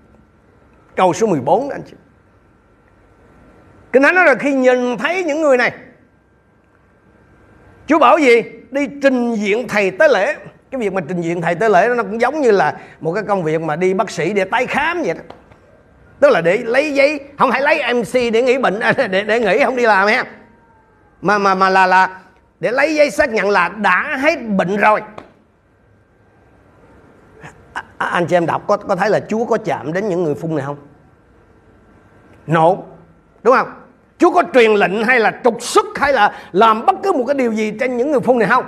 Câu 0.95 1.13
số 1.13 1.27
14 1.27 1.69
anh 1.69 1.81
chị. 1.85 1.93
Kinh 3.91 4.03
Thánh 4.03 4.15
nói 4.15 4.25
là 4.25 4.35
khi 4.35 4.53
nhìn 4.53 4.97
thấy 4.97 5.23
những 5.23 5.41
người 5.41 5.57
này 5.57 5.71
Chúa 7.87 7.99
bảo 7.99 8.17
gì? 8.17 8.41
Đi 8.71 8.87
trình 9.01 9.35
diện 9.35 9.67
thầy 9.67 9.91
tế 9.91 10.07
lễ. 10.07 10.35
Cái 10.71 10.79
việc 10.81 10.93
mà 10.93 11.01
trình 11.07 11.21
diện 11.21 11.41
thầy 11.41 11.55
tế 11.55 11.69
lễ 11.69 11.89
nó 11.97 12.03
cũng 12.03 12.21
giống 12.21 12.41
như 12.41 12.51
là 12.51 12.79
Một 12.99 13.13
cái 13.13 13.23
công 13.27 13.43
việc 13.43 13.61
mà 13.61 13.75
đi 13.75 13.93
bác 13.93 14.09
sĩ 14.09 14.33
để 14.33 14.45
tái 14.45 14.65
khám 14.65 15.01
vậy 15.01 15.13
đó. 15.13 15.21
Tức 16.19 16.29
là 16.29 16.41
để 16.41 16.57
lấy 16.57 16.93
giấy 16.93 17.19
không 17.39 17.51
phải 17.51 17.61
lấy 17.61 17.93
mc 17.93 18.13
để 18.13 18.41
nghỉ 18.41 18.57
bệnh 18.57 18.79
à, 18.79 18.93
để 19.11 19.23
để 19.23 19.39
nghỉ 19.39 19.63
không 19.63 19.75
đi 19.75 19.83
làm 19.83 20.07
ha. 20.07 20.23
Mà 21.21 21.37
mà 21.37 21.55
mà 21.55 21.69
là 21.69 21.85
là 21.85 22.21
để 22.59 22.71
lấy 22.71 22.95
giấy 22.95 23.11
xác 23.11 23.29
nhận 23.29 23.49
là 23.49 23.69
đã 23.69 24.17
hết 24.21 24.35
bệnh 24.47 24.77
rồi. 24.77 25.01
À, 27.73 27.83
à 27.97 28.07
anh 28.07 28.25
chị 28.27 28.35
em 28.35 28.45
đọc 28.45 28.63
có 28.67 28.77
có 28.77 28.95
thấy 28.95 29.09
là 29.09 29.19
Chúa 29.19 29.45
có 29.45 29.57
chạm 29.65 29.93
đến 29.93 30.09
những 30.09 30.23
người 30.23 30.35
phun 30.35 30.55
này 30.55 30.65
không? 30.65 30.77
Nổ 32.47 32.83
đúng 33.43 33.55
không? 33.55 33.84
Chúa 34.17 34.31
có 34.31 34.43
truyền 34.53 34.71
lệnh 34.71 35.03
hay 35.03 35.19
là 35.19 35.39
trục 35.43 35.61
xuất 35.61 35.85
hay 35.95 36.13
là 36.13 36.33
làm 36.51 36.85
bất 36.85 36.95
cứ 37.03 37.11
một 37.11 37.23
cái 37.27 37.33
điều 37.33 37.51
gì 37.51 37.73
trên 37.79 37.97
những 37.97 38.11
người 38.11 38.19
phun 38.19 38.39
này 38.39 38.47
không? 38.47 38.65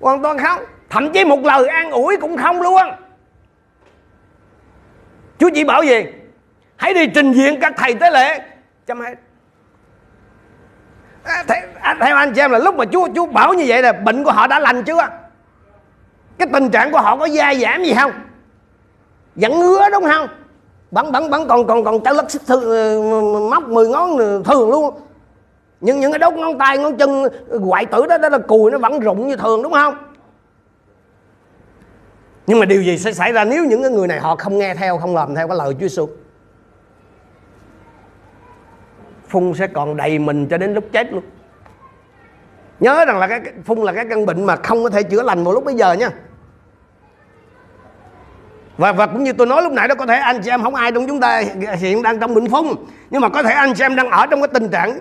Hoàn 0.00 0.22
toàn 0.22 0.38
không. 0.38 0.60
Thậm 0.90 1.12
chí 1.12 1.24
một 1.24 1.40
lời 1.44 1.68
an 1.68 1.90
ủi 1.90 2.16
cũng 2.16 2.36
không 2.36 2.62
luôn. 2.62 2.82
Chúa 5.38 5.50
chỉ 5.54 5.64
bảo 5.64 5.82
gì? 5.82 6.04
Hãy 6.76 6.94
đi 6.94 7.06
trình 7.06 7.32
diện 7.32 7.60
các 7.60 7.72
thầy 7.76 7.94
tế 7.94 8.10
lễ. 8.10 8.40
Chăm 8.86 9.00
hết. 9.00 9.14
À, 11.24 11.44
à, 11.80 11.96
theo 12.00 12.16
anh 12.16 12.32
chị 12.34 12.40
em 12.40 12.50
là 12.50 12.58
lúc 12.58 12.74
mà 12.74 12.84
Chúa 12.92 13.08
Chúa 13.14 13.26
bảo 13.26 13.54
như 13.54 13.64
vậy 13.68 13.82
là 13.82 13.92
bệnh 13.92 14.24
của 14.24 14.32
họ 14.32 14.46
đã 14.46 14.58
lành 14.58 14.84
chưa? 14.84 15.08
Cái 16.38 16.48
tình 16.52 16.70
trạng 16.70 16.92
của 16.92 17.00
họ 17.00 17.16
có 17.16 17.24
gia 17.24 17.54
giảm 17.54 17.84
gì 17.84 17.94
không? 17.94 18.12
Vẫn 19.34 19.60
ngứa 19.60 19.90
đúng 19.92 20.04
không? 20.04 20.28
Bắn 20.90 21.12
bắn 21.12 21.30
bắn 21.30 21.48
còn 21.48 21.66
còn 21.66 21.84
còn 21.84 22.00
cháu 22.00 22.14
lắc 22.14 22.30
xích 22.30 22.42
thư, 22.46 22.74
ờ, 22.76 23.00
móc 23.50 23.68
10 23.68 23.88
ngón 23.88 24.18
ờ, 24.18 24.42
thường 24.44 24.70
luôn. 24.70 24.94
Nhưng 25.80 26.00
những 26.00 26.12
cái 26.12 26.18
đốt 26.18 26.34
ngón 26.34 26.58
tay 26.58 26.78
ngón 26.78 26.96
chân 26.96 27.24
hoại 27.60 27.86
tử 27.86 28.06
đó 28.06 28.18
đó 28.18 28.28
là 28.28 28.38
cùi 28.38 28.70
nó 28.70 28.78
vẫn 28.78 29.00
rụng 29.00 29.28
như 29.28 29.36
thường 29.36 29.62
đúng 29.62 29.72
không? 29.72 29.94
Nhưng 32.46 32.58
mà 32.58 32.66
điều 32.66 32.82
gì 32.82 32.98
sẽ 32.98 33.12
xảy 33.12 33.32
ra 33.32 33.44
nếu 33.44 33.64
những 33.64 33.82
cái 33.82 33.90
người 33.90 34.08
này 34.08 34.20
họ 34.20 34.36
không 34.36 34.58
nghe 34.58 34.74
theo 34.74 34.98
không 34.98 35.14
làm 35.14 35.34
theo 35.34 35.48
cái 35.48 35.56
lời 35.56 35.74
Chúa 35.74 35.80
Giêsu 35.80 36.08
phun 39.28 39.54
sẽ 39.54 39.66
còn 39.66 39.96
đầy 39.96 40.18
mình 40.18 40.46
cho 40.46 40.58
đến 40.58 40.74
lúc 40.74 40.84
chết 40.92 41.12
luôn. 41.12 41.22
Nhớ 42.80 43.04
rằng 43.04 43.18
là 43.18 43.26
cái 43.26 43.40
phun 43.64 43.78
là 43.78 43.92
cái 43.92 44.04
căn 44.10 44.26
bệnh 44.26 44.44
mà 44.44 44.56
không 44.56 44.82
có 44.82 44.90
thể 44.90 45.02
chữa 45.02 45.22
lành 45.22 45.44
vào 45.44 45.54
lúc 45.54 45.64
bây 45.64 45.74
giờ 45.74 45.92
nha 45.92 46.10
và 48.80 48.92
và 48.92 49.06
cũng 49.06 49.24
như 49.24 49.32
tôi 49.32 49.46
nói 49.46 49.62
lúc 49.62 49.72
nãy 49.72 49.88
đó 49.88 49.94
có 49.94 50.06
thể 50.06 50.16
anh 50.16 50.42
chị 50.42 50.50
em 50.50 50.62
không 50.62 50.74
ai 50.74 50.92
trong 50.92 51.06
chúng 51.06 51.20
ta 51.20 51.42
hiện 51.78 52.02
đang 52.02 52.20
trong 52.20 52.34
bệnh 52.34 52.50
phong. 52.50 52.86
Nhưng 53.10 53.20
mà 53.20 53.28
có 53.28 53.42
thể 53.42 53.52
anh 53.52 53.74
chị 53.74 53.84
em 53.84 53.96
đang 53.96 54.10
ở 54.10 54.26
trong 54.26 54.40
cái 54.40 54.48
tình 54.48 54.68
trạng 54.68 55.00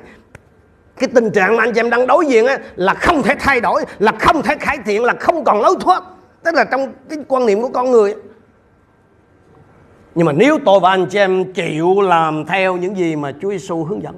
cái 0.98 1.10
tình 1.16 1.32
trạng 1.32 1.58
mà 1.58 1.64
anh 1.64 1.74
chị 1.74 1.80
em 1.80 1.90
đang 1.90 2.08
đối 2.08 2.26
diện 2.26 2.46
á, 2.46 2.58
là 2.76 2.94
không 2.94 3.24
thể 3.24 3.36
thay 3.40 3.62
đổi 3.62 3.86
là 4.00 4.12
không 4.20 4.42
thể 4.42 4.56
cải 4.56 4.78
thiện 4.86 5.04
là 5.04 5.14
không 5.20 5.44
còn 5.44 5.62
lối 5.62 5.76
thoát. 5.80 6.04
Tức 6.44 6.56
là 6.56 6.64
trong 6.64 6.94
cái 7.10 7.20
quan 7.28 7.46
niệm 7.46 7.62
của 7.62 7.70
con 7.70 7.92
người 7.92 8.16
nhưng 10.16 10.26
mà 10.26 10.32
nếu 10.32 10.60
tôi 10.66 10.80
và 10.80 10.90
anh 10.90 11.06
chị 11.06 11.20
em 11.20 11.54
chịu 11.54 12.02
làm 12.02 12.46
theo 12.46 12.78
những 12.78 12.98
gì 12.98 13.16
mà 13.16 13.32
Chúa 13.42 13.50
Giêsu 13.50 13.84
hướng 13.84 14.04
dẫn 14.04 14.16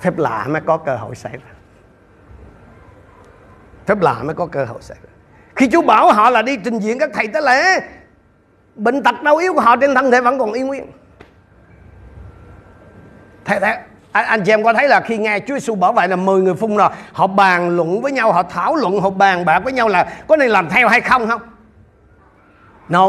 phép 0.00 0.18
lạ 0.18 0.46
mới 0.48 0.62
có 0.66 0.76
cơ 0.76 0.96
hội 0.96 1.14
xảy 1.14 1.32
ra. 1.32 1.52
Phép 3.86 4.00
lạ 4.00 4.22
mới 4.22 4.34
có 4.34 4.46
cơ 4.46 4.64
hội 4.64 4.82
xảy 4.82 4.98
ra 5.02 5.11
khi 5.56 5.68
Chúa 5.72 5.82
bảo 5.82 6.12
họ 6.12 6.30
là 6.30 6.42
đi 6.42 6.56
trình 6.56 6.78
diện 6.78 6.98
các 6.98 7.10
thầy 7.14 7.28
tế 7.28 7.40
lễ 7.40 7.80
bệnh 8.74 9.02
tật 9.02 9.22
đau 9.22 9.36
yếu 9.36 9.54
của 9.54 9.60
họ 9.60 9.76
trên 9.76 9.94
thân 9.94 10.10
thể 10.10 10.20
vẫn 10.20 10.38
còn 10.38 10.52
y 10.52 10.60
nguyên. 10.60 10.86
Thế 13.44 13.60
thế 13.60 13.78
anh, 14.12 14.24
anh 14.24 14.42
chị 14.44 14.52
em 14.52 14.64
có 14.64 14.72
thấy 14.72 14.88
là 14.88 15.00
khi 15.00 15.18
nghe 15.18 15.38
Chúa 15.38 15.54
Giêsu 15.54 15.74
bảo 15.74 15.92
vậy 15.92 16.08
là 16.08 16.16
10 16.16 16.42
người 16.42 16.54
phun 16.54 16.76
rồi 16.76 16.88
họ 17.12 17.26
bàn 17.26 17.76
luận 17.76 18.00
với 18.00 18.12
nhau 18.12 18.32
họ 18.32 18.42
thảo 18.42 18.76
luận 18.76 19.00
họ 19.00 19.10
bàn 19.10 19.44
bạc 19.44 19.60
với 19.64 19.72
nhau 19.72 19.88
là 19.88 20.12
có 20.26 20.36
nên 20.36 20.50
làm 20.50 20.68
theo 20.68 20.88
hay 20.88 21.00
không 21.00 21.28
không? 21.28 21.40
No. 22.88 23.08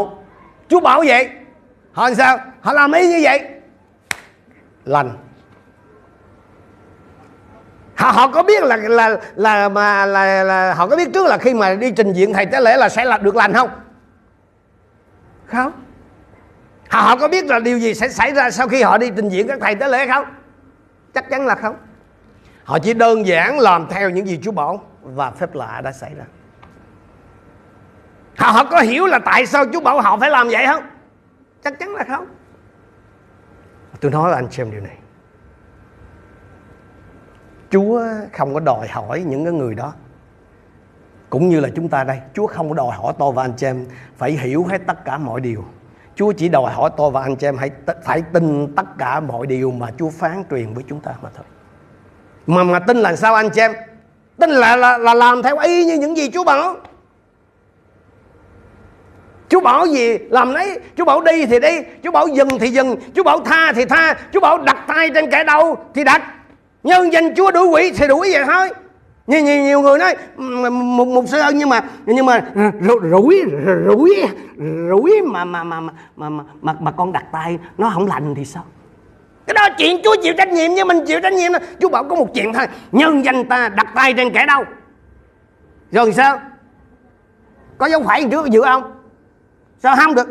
Chúa 0.67 0.79
bảo 0.79 1.03
vậy. 1.07 1.29
Họ 1.91 2.03
làm 2.03 2.15
sao? 2.15 2.37
Họ 2.61 2.73
làm 2.73 2.91
ý 2.91 3.07
như 3.07 3.19
vậy. 3.23 3.39
Lành 4.85 5.13
họ, 7.95 8.11
họ 8.11 8.27
có 8.27 8.43
biết 8.43 8.63
là 8.63 8.77
là 8.77 9.17
là 9.35 9.69
mà 9.69 10.05
là, 10.05 10.43
là 10.43 10.73
họ 10.73 10.87
có 10.87 10.95
biết 10.95 11.09
trước 11.13 11.27
là 11.27 11.37
khi 11.37 11.53
mà 11.53 11.75
đi 11.75 11.91
trình 11.91 12.13
diện 12.13 12.33
thầy 12.33 12.45
tế 12.45 12.61
lễ 12.61 12.77
là 12.77 12.89
sẽ 12.89 13.05
là 13.05 13.17
được 13.17 13.35
lành 13.35 13.53
không? 13.53 13.69
Không. 15.45 15.71
Họ, 16.89 17.01
họ 17.01 17.15
có 17.15 17.27
biết 17.27 17.45
là 17.45 17.59
điều 17.59 17.77
gì 17.77 17.93
sẽ 17.93 18.09
xảy 18.09 18.33
ra 18.33 18.51
sau 18.51 18.67
khi 18.67 18.81
họ 18.81 18.97
đi 18.97 19.11
trình 19.15 19.29
diện 19.29 19.47
các 19.47 19.57
thầy 19.61 19.75
tế 19.75 19.87
lễ 19.87 20.07
không? 20.07 20.25
Chắc 21.13 21.29
chắn 21.29 21.45
là 21.45 21.55
không. 21.55 21.75
Họ 22.63 22.79
chỉ 22.79 22.93
đơn 22.93 23.27
giản 23.27 23.59
làm 23.59 23.87
theo 23.89 24.09
những 24.09 24.27
gì 24.27 24.39
Chúa 24.43 24.51
bảo 24.51 24.83
và 25.01 25.31
phép 25.31 25.55
lạ 25.55 25.81
đã 25.83 25.91
xảy 25.91 26.11
ra. 26.15 26.23
Họ, 28.37 28.51
họ 28.51 28.63
có 28.63 28.79
hiểu 28.79 29.05
là 29.05 29.19
tại 29.19 29.45
sao 29.45 29.65
Chúa 29.73 29.79
bảo 29.79 30.01
họ 30.01 30.17
phải 30.17 30.29
làm 30.29 30.47
vậy 30.49 30.65
không? 30.67 30.83
Chắc 31.63 31.79
chắn 31.79 31.95
là 31.95 32.03
không. 32.07 32.25
Tôi 33.99 34.11
nói 34.11 34.23
với 34.23 34.33
anh 34.33 34.51
xem 34.51 34.71
điều 34.71 34.81
này 34.81 34.97
Chúa 37.73 38.01
không 38.33 38.53
có 38.53 38.59
đòi 38.59 38.87
hỏi 38.87 39.23
những 39.27 39.43
cái 39.43 39.53
người 39.53 39.75
đó. 39.75 39.93
Cũng 41.29 41.49
như 41.49 41.59
là 41.59 41.69
chúng 41.75 41.89
ta 41.89 42.03
đây 42.03 42.19
Chúa 42.33 42.47
không 42.47 42.69
có 42.69 42.75
đòi 42.75 42.95
hỏi 42.95 43.13
tôi 43.19 43.31
và 43.31 43.43
anh 43.43 43.53
chị 43.57 43.67
em 43.67 43.85
phải 44.17 44.31
hiểu 44.31 44.65
hết 44.69 44.81
tất 44.87 45.05
cả 45.05 45.17
mọi 45.17 45.41
điều. 45.41 45.65
Chúa 46.15 46.31
chỉ 46.31 46.49
đòi 46.49 46.73
hỏi 46.73 46.89
tôi 46.97 47.11
và 47.11 47.21
anh 47.21 47.35
chị 47.35 47.47
em 47.47 47.57
hãy 47.57 47.71
phải 48.03 48.21
tin 48.33 48.75
tất 48.75 48.85
cả 48.97 49.19
mọi 49.19 49.47
điều 49.47 49.71
mà 49.71 49.87
Chúa 49.99 50.09
phán 50.09 50.43
truyền 50.49 50.73
với 50.73 50.83
chúng 50.89 50.99
ta 50.99 51.11
mà 51.21 51.29
thôi. 51.35 51.45
Mà 52.47 52.63
mà 52.63 52.79
tin 52.79 52.97
là 52.97 53.15
sao 53.15 53.35
anh 53.35 53.49
chị 53.49 53.61
em? 53.61 53.73
Tin 54.39 54.49
là 54.49 54.75
là, 54.75 54.97
là 54.97 55.13
làm 55.13 55.43
theo 55.43 55.57
y 55.57 55.85
như 55.85 55.97
những 55.97 56.17
gì 56.17 56.29
Chúa 56.33 56.43
bảo. 56.43 56.75
Chúa 59.49 59.61
bảo 59.61 59.85
gì? 59.85 60.17
Làm 60.17 60.53
nấy 60.53 60.79
Chúa 60.97 61.05
bảo 61.05 61.21
đi 61.21 61.45
thì 61.45 61.59
đi. 61.59 61.79
Chúa 62.03 62.11
bảo 62.11 62.27
dừng 62.27 62.59
thì 62.59 62.69
dừng. 62.69 62.95
Chúa 63.15 63.23
bảo 63.23 63.39
tha 63.39 63.73
thì 63.73 63.85
tha. 63.85 64.15
Chúa 64.33 64.39
bảo 64.39 64.57
đặt 64.57 64.77
tay 64.87 65.09
trên 65.13 65.31
kẻ 65.31 65.43
đầu 65.43 65.77
thì 65.93 66.03
đặt 66.03 66.21
nhân 66.83 67.13
danh 67.13 67.35
Chúa 67.35 67.51
đuổi 67.51 67.67
quỷ 67.67 67.91
thì 67.97 68.07
đuổi 68.07 68.29
vậy 68.33 68.43
thôi. 68.45 68.69
Nhiều, 69.27 69.41
nhiều, 69.41 69.61
nhiều 69.63 69.81
người 69.81 69.97
nói 69.97 70.15
một 70.71 71.07
một 71.07 71.23
sư 71.27 71.39
ơn 71.39 71.57
nhưng 71.57 71.69
mà 71.69 71.83
nhưng 72.05 72.25
mà 72.25 72.45
ờ, 72.55 72.71
rủi 73.11 73.43
rủi 73.85 74.23
rủi 74.89 75.21
mà 75.21 75.45
mà 75.45 75.63
mà 75.63 75.79
mà 76.15 76.29
mà 76.61 76.73
mà, 76.79 76.91
con 76.91 77.11
đặt 77.11 77.25
tay 77.31 77.59
nó 77.77 77.91
không 77.93 78.07
lành 78.07 78.35
thì 78.35 78.45
sao? 78.45 78.65
Cái 79.47 79.53
đó 79.53 79.75
chuyện 79.77 80.01
Chúa 80.03 80.15
chịu 80.23 80.33
trách 80.37 80.49
nhiệm 80.49 80.71
nhưng 80.75 80.87
mình 80.87 81.05
chịu 81.05 81.19
trách 81.21 81.33
nhiệm 81.33 81.53
đó. 81.53 81.59
Chúa 81.79 81.89
bảo 81.89 82.03
có 82.03 82.15
một 82.15 82.33
chuyện 82.33 82.53
thôi 82.53 82.67
nhân 82.91 83.25
danh 83.25 83.45
ta 83.45 83.69
đặt 83.69 83.87
tay 83.95 84.13
trên 84.13 84.33
kẻ 84.33 84.45
đâu 84.45 84.63
rồi 85.91 86.13
sao? 86.13 86.39
Có 87.77 87.85
dấu 87.85 88.03
phải 88.03 88.27
trước 88.31 88.49
dự 88.49 88.61
không? 88.61 88.91
Sao 89.79 89.95
không 89.95 90.15
được? 90.15 90.27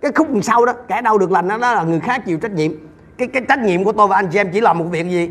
Cái 0.00 0.12
khúc 0.14 0.28
sau 0.42 0.64
đó 0.64 0.72
kẻ 0.88 1.02
đau 1.02 1.18
được 1.18 1.32
lành 1.32 1.48
đó, 1.48 1.58
đó 1.58 1.74
là 1.74 1.82
người 1.82 2.00
khác 2.00 2.22
chịu 2.26 2.38
trách 2.38 2.52
nhiệm 2.52 2.72
cái 3.18 3.28
cái 3.28 3.42
trách 3.48 3.58
nhiệm 3.58 3.84
của 3.84 3.92
tôi 3.92 4.08
và 4.08 4.16
anh 4.16 4.28
chị 4.32 4.38
em 4.38 4.50
chỉ 4.52 4.60
làm 4.60 4.78
một 4.78 4.84
việc 4.90 5.06
gì? 5.06 5.30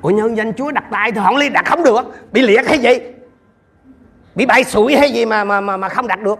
Của 0.00 0.10
nhân 0.10 0.36
danh 0.36 0.52
Chúa 0.52 0.70
đặt 0.70 0.84
tay 0.90 1.12
thì 1.12 1.20
họ 1.20 1.32
ly 1.32 1.48
đặt 1.48 1.66
không 1.66 1.82
được. 1.82 2.32
Bị 2.32 2.42
liệt 2.42 2.68
hay 2.68 2.78
gì? 2.78 2.98
Bị 4.34 4.46
bại 4.46 4.64
sủi 4.64 4.96
hay 4.96 5.12
gì 5.12 5.26
mà 5.26 5.44
mà 5.44 5.60
mà, 5.60 5.76
mà 5.76 5.88
không 5.88 6.06
đặt 6.06 6.20
được? 6.22 6.38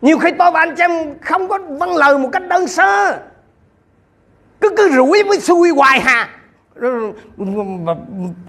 Nhiều 0.00 0.18
khi 0.18 0.30
tôi 0.38 0.50
và 0.50 0.60
anh 0.60 0.74
chị 0.76 0.82
em 0.82 0.90
không 1.20 1.48
có 1.48 1.58
vâng 1.68 1.96
lời 1.96 2.18
một 2.18 2.28
cách 2.32 2.48
đơn 2.48 2.66
sơ. 2.66 3.18
Cứ 4.60 4.70
cứ 4.76 4.90
rủi 4.90 5.22
với 5.22 5.40
xui 5.40 5.70
hoài 5.70 6.00
hà. 6.00 6.28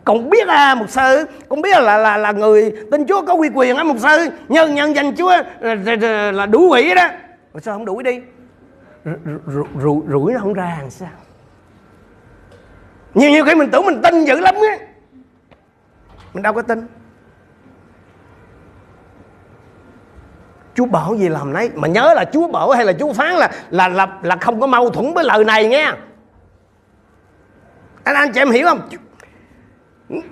Còn 0.05 0.29
biết 0.29 0.47
là 0.47 0.75
một 0.75 0.89
sư 0.89 1.25
cũng 1.49 1.61
biết 1.61 1.79
là 1.81 1.97
là 1.97 2.17
là 2.17 2.31
người 2.31 2.73
tin 2.91 3.05
Chúa 3.05 3.21
có 3.21 3.33
quy 3.33 3.49
quyền 3.53 3.75
á 3.77 3.83
một 3.83 3.95
sư. 3.99 4.29
Nhân 4.49 4.75
nhân 4.75 4.95
danh 4.95 5.15
Chúa 5.15 5.31
là, 5.59 6.31
là 6.31 6.45
đủ 6.45 6.69
quỷ 6.71 6.93
đó. 6.95 7.07
Mà 7.53 7.59
sao 7.59 7.73
không 7.73 7.85
đuổi 7.85 8.03
đi? 8.03 8.19
Rủi 10.07 10.33
nó 10.33 10.39
không 10.39 10.53
ra 10.53 10.77
làm 10.81 10.89
sao? 10.89 11.09
Nhiều 13.13 13.29
nhiều 13.29 13.45
khi 13.45 13.55
mình 13.55 13.69
tưởng 13.71 13.85
mình 13.85 14.01
tin 14.03 14.25
dữ 14.25 14.39
lắm 14.39 14.55
á. 14.55 14.85
Mình 16.33 16.43
đâu 16.43 16.53
có 16.53 16.61
tin. 16.61 16.87
Chúa 20.75 20.85
bảo 20.85 21.15
gì 21.15 21.29
làm 21.29 21.53
nấy. 21.53 21.71
Mà 21.75 21.87
nhớ 21.87 22.13
là 22.15 22.25
Chúa 22.33 22.47
bảo 22.47 22.71
hay 22.71 22.85
là 22.85 22.93
Chúa 22.93 23.13
phán 23.13 23.33
là 23.33 23.51
là 23.69 23.87
là 23.87 24.07
là 24.21 24.35
không 24.35 24.59
có 24.59 24.67
mâu 24.67 24.89
thuẫn 24.89 25.13
với 25.13 25.23
lời 25.23 25.43
này 25.43 25.67
nghe. 25.67 25.91
Anh 28.03 28.15
anh 28.15 28.31
chị 28.33 28.41
em 28.41 28.51
hiểu 28.51 28.67
không? 28.67 28.89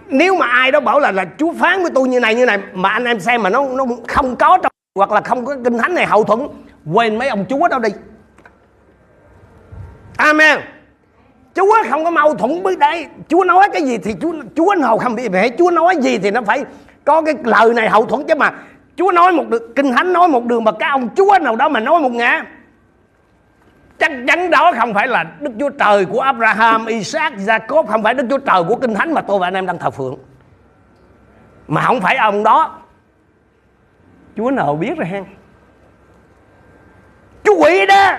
Nếu 0.08 0.36
mà 0.36 0.48
ai 0.48 0.72
đó 0.72 0.80
bảo 0.80 1.00
là 1.00 1.12
là 1.12 1.26
Chúa 1.38 1.54
phán 1.54 1.82
với 1.82 1.92
tôi 1.96 2.08
như 2.08 2.20
này 2.20 2.36
như 2.36 2.46
này, 2.46 2.60
mà 2.74 2.90
anh 2.90 3.06
em 3.06 3.20
xem 3.20 3.44
mà 3.44 3.50
nó 3.50 3.66
nó 3.66 3.86
không 4.08 4.36
có 4.36 4.58
trong, 4.64 4.72
hoặc 4.96 5.12
là 5.12 5.22
không 5.22 5.46
có 5.46 5.56
kinh 5.64 5.78
thánh 5.78 5.94
này 5.94 6.06
hậu 6.06 6.24
thuẫn, 6.24 6.48
quên 6.94 7.18
mấy 7.18 7.28
ông 7.28 7.46
Chúa 7.50 7.68
đâu 7.68 7.80
đi. 7.80 7.90
Amen. 10.20 10.60
Chúa 11.56 11.76
không 11.90 12.04
có 12.04 12.12
mâu 12.12 12.36
thuẫn 12.36 12.64
với 12.64 12.76
đây. 12.76 13.08
Chúa 13.28 13.44
nói 13.44 13.70
cái 13.74 13.82
gì 13.82 13.98
thì 13.98 14.16
Chúa 14.22 14.34
Chúa 14.56 14.76
nào 14.78 14.98
không 14.98 15.16
bị 15.16 15.30
mẹ. 15.30 15.50
Chúa 15.58 15.72
nói 15.72 15.96
gì 16.02 16.18
thì 16.18 16.32
nó 16.32 16.42
phải 16.42 16.66
có 17.06 17.22
cái 17.22 17.36
lời 17.44 17.74
này 17.74 17.90
hậu 17.90 18.06
thuẫn 18.06 18.28
chứ 18.28 18.36
mà. 18.36 18.54
Chúa 18.96 19.12
nói 19.12 19.32
một 19.32 19.50
đường 19.50 19.74
kinh 19.76 19.92
thánh 19.92 20.14
nói 20.14 20.28
một 20.28 20.46
đường 20.46 20.64
mà 20.64 20.72
cái 20.72 20.90
ông 20.90 21.10
Chúa 21.16 21.40
nào 21.42 21.56
đó 21.56 21.70
mà 21.70 21.80
nói 21.80 22.02
một 22.02 22.12
ngã 22.12 22.44
chắc 24.00 24.12
chắn 24.28 24.50
đó 24.50 24.72
không 24.80 24.94
phải 24.94 25.08
là 25.08 25.26
Đức 25.40 25.52
Chúa 25.60 25.70
Trời 25.70 26.06
của 26.06 26.20
Abraham, 26.20 26.86
Isaac, 26.86 27.34
Jacob 27.34 27.86
không 27.86 28.04
phải 28.04 28.14
Đức 28.14 28.26
Chúa 28.30 28.38
Trời 28.38 28.64
của 28.68 28.76
kinh 28.76 28.94
thánh 28.94 29.14
mà 29.14 29.22
tôi 29.22 29.40
và 29.40 29.48
anh 29.48 29.54
em 29.54 29.66
đang 29.66 29.78
thờ 29.78 29.90
phượng. 29.90 30.16
Mà 31.68 31.82
không 31.82 32.02
phải 32.02 32.18
ông 32.18 32.44
đó. 32.44 32.80
Chúa 34.38 34.52
nào 34.52 34.76
biết 34.76 34.98
rồi 34.98 35.08
hen? 35.08 35.24
Chú 37.44 37.56
quỷ 37.64 37.86
đó 37.86 38.12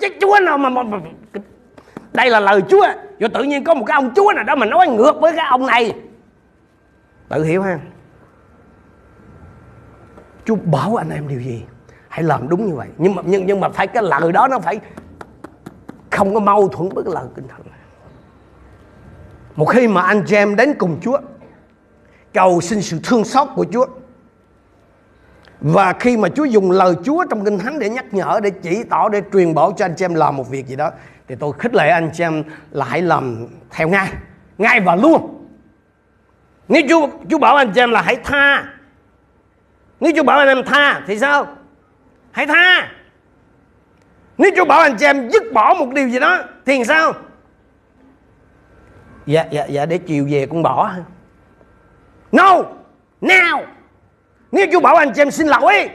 chứ 0.00 0.08
chúa 0.20 0.38
nào 0.42 0.58
mà, 0.58 0.68
mà, 0.68 0.82
mà 0.82 0.98
đây 2.12 2.30
là 2.30 2.40
lời 2.40 2.62
chúa. 2.68 2.86
Rồi 3.18 3.30
tự 3.34 3.42
nhiên 3.42 3.64
có 3.64 3.74
một 3.74 3.84
cái 3.86 3.94
ông 3.94 4.12
chúa 4.16 4.32
nào 4.32 4.44
đó 4.44 4.54
mà 4.54 4.66
nói 4.66 4.88
ngược 4.88 5.20
với 5.20 5.32
cái 5.36 5.46
ông 5.50 5.66
này. 5.66 5.94
Tự 7.28 7.44
hiểu 7.44 7.62
ha? 7.62 7.78
Chúa 10.44 10.54
bảo 10.64 10.96
anh 10.96 11.10
em 11.10 11.28
điều 11.28 11.40
gì? 11.40 11.62
Hãy 12.08 12.22
làm 12.22 12.48
đúng 12.48 12.66
như 12.66 12.74
vậy. 12.74 12.88
Nhưng 12.98 13.14
mà 13.14 13.22
nhưng 13.26 13.46
nhưng 13.46 13.60
mà 13.60 13.68
phải 13.68 13.86
cái 13.86 14.02
lời 14.02 14.32
đó 14.32 14.48
nó 14.48 14.58
phải 14.58 14.80
không 16.10 16.34
có 16.34 16.40
mâu 16.40 16.68
thuẫn 16.68 16.88
với 16.88 17.04
cái 17.04 17.14
lời 17.14 17.24
kinh 17.34 17.48
thánh. 17.48 17.60
Một 19.56 19.64
khi 19.64 19.88
mà 19.88 20.02
anh 20.02 20.22
chị 20.26 20.36
em 20.36 20.56
đến 20.56 20.74
cùng 20.78 20.98
Chúa 21.02 21.18
cầu 22.34 22.60
xin 22.60 22.82
sự 22.82 23.00
thương 23.04 23.24
xót 23.24 23.48
của 23.54 23.66
Chúa 23.72 23.86
và 25.60 25.92
khi 25.92 26.16
mà 26.16 26.28
Chúa 26.28 26.44
dùng 26.44 26.70
lời 26.70 26.94
Chúa 27.04 27.24
trong 27.30 27.44
Kinh 27.44 27.58
Thánh 27.58 27.78
để 27.78 27.88
nhắc 27.88 28.04
nhở, 28.10 28.40
để 28.42 28.50
chỉ 28.50 28.82
tỏ, 28.90 29.08
để 29.08 29.22
truyền 29.32 29.54
bảo 29.54 29.72
cho 29.76 29.84
anh 29.84 29.94
chị 29.96 30.04
em 30.04 30.14
làm 30.14 30.36
một 30.36 30.48
việc 30.48 30.66
gì 30.66 30.76
đó 30.76 30.90
thì 31.28 31.34
tôi 31.34 31.52
khích 31.58 31.74
lệ 31.74 31.88
anh 31.88 32.10
chị 32.12 32.24
em 32.24 32.42
là 32.70 32.84
hãy 32.84 33.02
làm 33.02 33.46
theo 33.70 33.88
ngay, 33.88 34.12
ngay 34.58 34.80
và 34.80 34.96
luôn. 34.96 35.46
Nếu 36.68 36.82
Chúa 36.88 37.08
Chúa 37.30 37.38
bảo 37.38 37.56
anh 37.56 37.72
chị 37.74 37.80
em 37.80 37.90
là 37.90 38.02
hãy 38.02 38.16
tha, 38.16 38.64
nếu 40.00 40.12
Chúa 40.16 40.22
bảo 40.22 40.38
anh 40.38 40.48
em 40.48 40.64
tha 40.66 41.02
thì 41.06 41.18
sao? 41.18 41.46
Hãy 42.30 42.46
tha. 42.46 42.92
Nếu 44.38 44.50
Chúa 44.56 44.64
bảo 44.64 44.80
anh 44.80 44.96
chị 44.96 45.06
em 45.06 45.28
dứt 45.30 45.42
bỏ 45.52 45.74
một 45.74 45.86
điều 45.94 46.08
gì 46.08 46.18
đó 46.18 46.38
thì 46.66 46.84
sao? 46.84 47.12
Dạ 49.26 49.44
dạ 49.50 49.64
dạ 49.64 49.86
để 49.86 49.98
chiều 49.98 50.26
về 50.30 50.46
con 50.46 50.62
bỏ 50.62 50.90
No 52.32 52.62
Now 53.20 53.62
nếu 54.52 54.66
Chúa 54.72 54.80
bảo 54.80 54.96
anh 54.96 55.12
chị 55.14 55.22
em 55.22 55.30
xin 55.30 55.46
lỗi. 55.46 55.90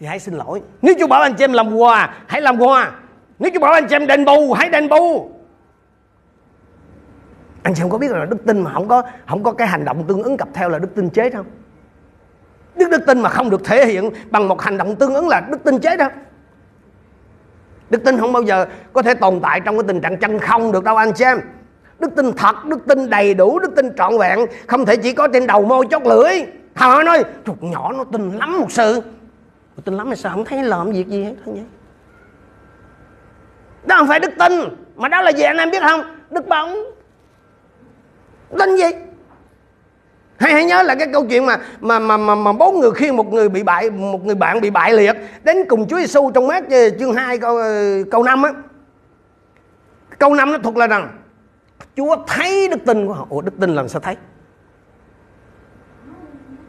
Thì 0.00 0.06
hãy 0.06 0.18
xin 0.18 0.34
lỗi. 0.34 0.62
Nếu 0.82 0.94
Chúa 0.98 1.06
bảo 1.06 1.22
anh 1.22 1.34
chị 1.34 1.44
em 1.44 1.52
làm 1.52 1.76
quà 1.76 2.14
Hãy 2.26 2.40
làm 2.40 2.58
quà. 2.58 2.90
Nếu 3.38 3.50
Chúa 3.54 3.60
bảo 3.60 3.72
anh 3.72 3.86
chị 3.88 3.96
em 3.96 4.06
đền 4.06 4.24
bù 4.24 4.52
Hãy 4.52 4.68
đền 4.68 4.88
bù. 4.88 5.30
Anh 7.62 7.74
chị 7.74 7.82
em 7.82 7.90
có 7.90 7.98
biết 7.98 8.10
là 8.10 8.24
đức 8.24 8.46
tin 8.46 8.60
mà 8.60 8.72
không 8.72 8.88
có 8.88 9.02
Không 9.28 9.42
có 9.42 9.52
cái 9.52 9.68
hành 9.68 9.84
động 9.84 10.04
tương 10.08 10.22
ứng 10.22 10.36
cặp 10.36 10.48
theo 10.54 10.68
là 10.68 10.78
đức 10.78 10.94
tin 10.94 11.10
chết 11.10 11.32
không 11.32 11.46
Đức 12.76 12.90
đức 12.90 13.06
tin 13.06 13.20
mà 13.20 13.28
không 13.28 13.50
được 13.50 13.64
thể 13.64 13.86
hiện 13.86 14.10
Bằng 14.30 14.48
một 14.48 14.62
hành 14.62 14.76
động 14.76 14.96
tương 14.96 15.14
ứng 15.14 15.28
là 15.28 15.40
đức 15.40 15.64
tin 15.64 15.78
chết 15.78 15.98
đâu? 15.98 16.08
Đức 17.90 18.04
tin 18.04 18.18
không 18.18 18.32
bao 18.32 18.42
giờ 18.42 18.66
có 18.92 19.02
thể 19.02 19.14
tồn 19.14 19.40
tại 19.42 19.60
trong 19.60 19.76
cái 19.76 19.84
tình 19.88 20.00
trạng 20.00 20.16
chân 20.16 20.38
không 20.38 20.72
được 20.72 20.84
đâu 20.84 20.96
anh 20.96 21.12
chị 21.12 21.24
em. 21.24 21.40
Đức 21.98 22.10
tin 22.16 22.32
thật 22.32 22.64
đức 22.64 22.78
tin 22.88 23.10
đầy 23.10 23.34
đủ 23.34 23.58
đức 23.58 23.76
tin 23.76 23.90
trọn 23.96 24.18
vẹn 24.18 24.38
không 24.66 24.86
thể 24.86 24.96
chỉ 24.96 25.12
có 25.12 25.28
trên 25.28 25.46
đầu 25.46 25.64
môi 25.64 25.86
chót 25.90 26.02
lưỡi 26.02 26.42
họ 26.78 27.02
nói 27.02 27.24
chuột 27.46 27.62
nhỏ 27.62 27.92
nó 27.92 28.04
tin 28.04 28.30
lắm 28.38 28.60
một 28.60 28.72
sự. 28.72 29.02
Tin 29.84 29.94
lắm 29.94 30.08
mà 30.08 30.16
sao 30.16 30.32
không 30.32 30.44
thấy 30.44 30.62
làm 30.62 30.92
việc 30.92 31.08
gì 31.08 31.24
hết 31.24 31.34
thôi 31.44 31.54
nhé 31.54 31.62
đó 33.84 33.96
không 33.98 34.08
phải 34.08 34.20
đức 34.20 34.30
tin 34.38 34.52
mà 34.96 35.08
đó 35.08 35.22
là 35.22 35.30
gì 35.30 35.42
anh 35.42 35.56
em 35.56 35.70
biết 35.70 35.82
không? 35.82 36.02
Đức 36.30 36.48
bóng. 36.48 36.76
Tin 38.58 38.76
gì? 38.76 38.84
Hay 40.38 40.52
hãy 40.52 40.64
nhớ 40.64 40.82
là 40.82 40.94
cái 40.94 41.08
câu 41.12 41.26
chuyện 41.26 41.46
mà 41.46 41.58
mà 41.80 41.98
mà 41.98 42.16
mà, 42.16 42.34
mà 42.34 42.52
bốn 42.52 42.80
người 42.80 42.90
khi 42.90 43.12
một 43.12 43.32
người 43.32 43.48
bị 43.48 43.62
bại 43.62 43.90
một 43.90 44.24
người 44.24 44.34
bạn 44.34 44.60
bị 44.60 44.70
bại 44.70 44.92
liệt 44.92 45.16
đến 45.44 45.56
cùng 45.68 45.88
Chúa 45.88 45.98
Giêsu 45.98 46.30
trong 46.30 46.46
mát 46.46 46.70
ờ, 46.70 46.90
chương 46.98 47.14
2 47.14 47.38
câu 47.38 47.56
ờ, 47.56 48.02
câu 48.10 48.22
5 48.22 48.42
á. 48.42 48.52
Câu 50.18 50.34
5 50.34 50.52
nó 50.52 50.58
thuộc 50.58 50.76
là 50.76 50.86
rằng 50.86 51.18
Chúa 51.96 52.16
thấy 52.26 52.68
đức 52.68 52.78
tin 52.86 53.06
của 53.06 53.12
họ. 53.12 53.26
Ủa 53.30 53.40
đức 53.40 53.52
tin 53.60 53.74
làm 53.74 53.88
sao 53.88 54.00
thấy? 54.00 54.16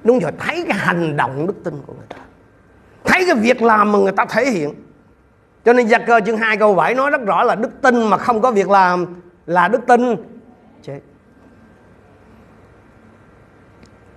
Đúng 0.10 0.19
rồi 0.19 0.32
thấy 0.39 0.65
cái 0.67 0.78
hành 0.78 1.17
động 1.17 1.48
đức 1.48 1.63
tin 1.63 1.74
của 1.88 1.93
người 1.93 2.06
ta. 2.10 2.17
Thấy 3.04 3.24
cái 3.26 3.36
việc 3.36 3.62
làm 3.62 3.91
mà 3.91 4.00
người 4.00 4.12
ta 4.12 4.26
thể 4.26 4.50
hiện. 4.50 4.74
Cho 5.65 5.74
nên 5.74 5.88
gia 5.88 5.98
cơ 5.98 6.19
chương 6.26 6.38
2 6.38 6.58
câu 6.58 6.76
7 6.76 6.95
nói 6.95 7.12
rất 7.12 7.22
rõ 7.26 7.43
là 7.43 7.56
đức 7.56 7.82
tin 7.82 8.08
mà 8.08 8.17
không 8.17 8.41
có 8.41 8.52
việc 8.52 8.69
làm 8.69 9.22
Là 9.45 9.67
đức 9.67 9.82
tin. 9.88 10.15
Chết. 10.82 11.00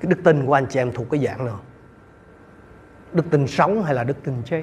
Cái 0.00 0.10
đức 0.10 0.16
tin 0.24 0.46
của 0.46 0.54
anh 0.54 0.66
chị 0.66 0.80
em 0.80 0.92
thuộc 0.92 1.06
cái 1.10 1.24
dạng 1.24 1.46
nào? 1.46 1.60
Đức 3.12 3.24
tin 3.30 3.46
sống 3.46 3.84
hay 3.84 3.94
là 3.94 4.04
đức 4.04 4.24
tin 4.24 4.42
chết? 4.44 4.62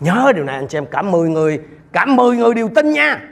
Nhớ 0.00 0.32
điều 0.34 0.44
này 0.44 0.56
anh 0.56 0.68
chị 0.68 0.78
em, 0.78 0.86
cả 0.86 1.02
10 1.02 1.28
người, 1.28 1.60
Cả 1.92 2.04
10 2.06 2.36
người 2.36 2.54
đều 2.54 2.68
tin 2.74 2.90
nha 2.90 3.28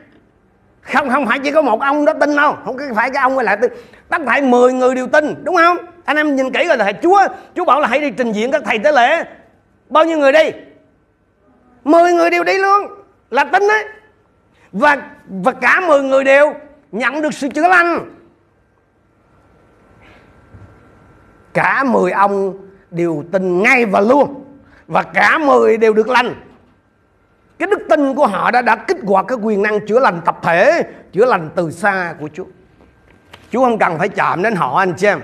không 0.92 1.10
không 1.10 1.26
phải 1.26 1.38
chỉ 1.38 1.50
có 1.50 1.62
một 1.62 1.80
ông 1.80 2.04
đó 2.04 2.12
tin 2.20 2.36
đâu. 2.36 2.56
Không 2.64 2.76
phải 2.94 3.10
cái 3.10 3.22
ông 3.22 3.36
ấy 3.36 3.44
lại 3.44 3.56
tin 3.56 3.72
tất 4.08 4.22
phải 4.26 4.42
10 4.42 4.72
người 4.72 4.94
đều 4.94 5.06
tin, 5.06 5.34
đúng 5.44 5.56
không? 5.56 5.76
Anh 6.04 6.16
em 6.16 6.36
nhìn 6.36 6.52
kỹ 6.52 6.64
rồi 6.68 6.76
thầy 6.76 6.92
chúa 7.02 7.26
chúa 7.56 7.64
bảo 7.64 7.80
là 7.80 7.88
hãy 7.88 8.00
đi 8.00 8.10
trình 8.10 8.32
diện 8.32 8.50
các 8.50 8.62
thầy 8.64 8.78
tế 8.78 8.92
lễ. 8.92 9.24
Bao 9.88 10.04
nhiêu 10.04 10.18
người 10.18 10.32
đi? 10.32 10.50
10 11.84 12.12
người 12.12 12.30
đều 12.30 12.44
đi 12.44 12.58
luôn, 12.58 12.86
là 13.30 13.44
tin 13.44 13.68
đấy. 13.68 13.84
Và 14.72 14.96
và 15.28 15.52
cả 15.52 15.80
10 15.86 16.02
người 16.02 16.24
đều 16.24 16.54
nhận 16.92 17.22
được 17.22 17.34
sự 17.34 17.48
chữa 17.48 17.68
lành. 17.68 18.10
Cả 21.54 21.84
10 21.84 22.10
ông 22.12 22.58
đều 22.90 23.24
tin 23.32 23.62
ngay 23.62 23.86
và 23.86 24.00
luôn. 24.00 24.44
Và 24.86 25.02
cả 25.02 25.38
10 25.38 25.76
đều 25.76 25.92
được 25.92 26.08
lành 26.08 26.34
cái 27.58 27.68
đức 27.70 27.86
tin 27.88 28.14
của 28.14 28.26
họ 28.26 28.50
đã 28.50 28.62
đã 28.62 28.76
kích 28.76 28.96
hoạt 29.06 29.24
cái 29.28 29.38
quyền 29.42 29.62
năng 29.62 29.86
chữa 29.86 30.00
lành 30.00 30.20
tập 30.24 30.38
thể 30.42 30.82
chữa 31.12 31.24
lành 31.24 31.50
từ 31.54 31.70
xa 31.70 32.14
của 32.20 32.28
Chúa. 32.32 32.44
Chúa 33.50 33.64
không 33.64 33.78
cần 33.78 33.98
phải 33.98 34.08
chạm 34.08 34.42
đến 34.42 34.54
họ 34.54 34.78
anh 34.78 34.94
chị 34.96 35.06
em. 35.06 35.20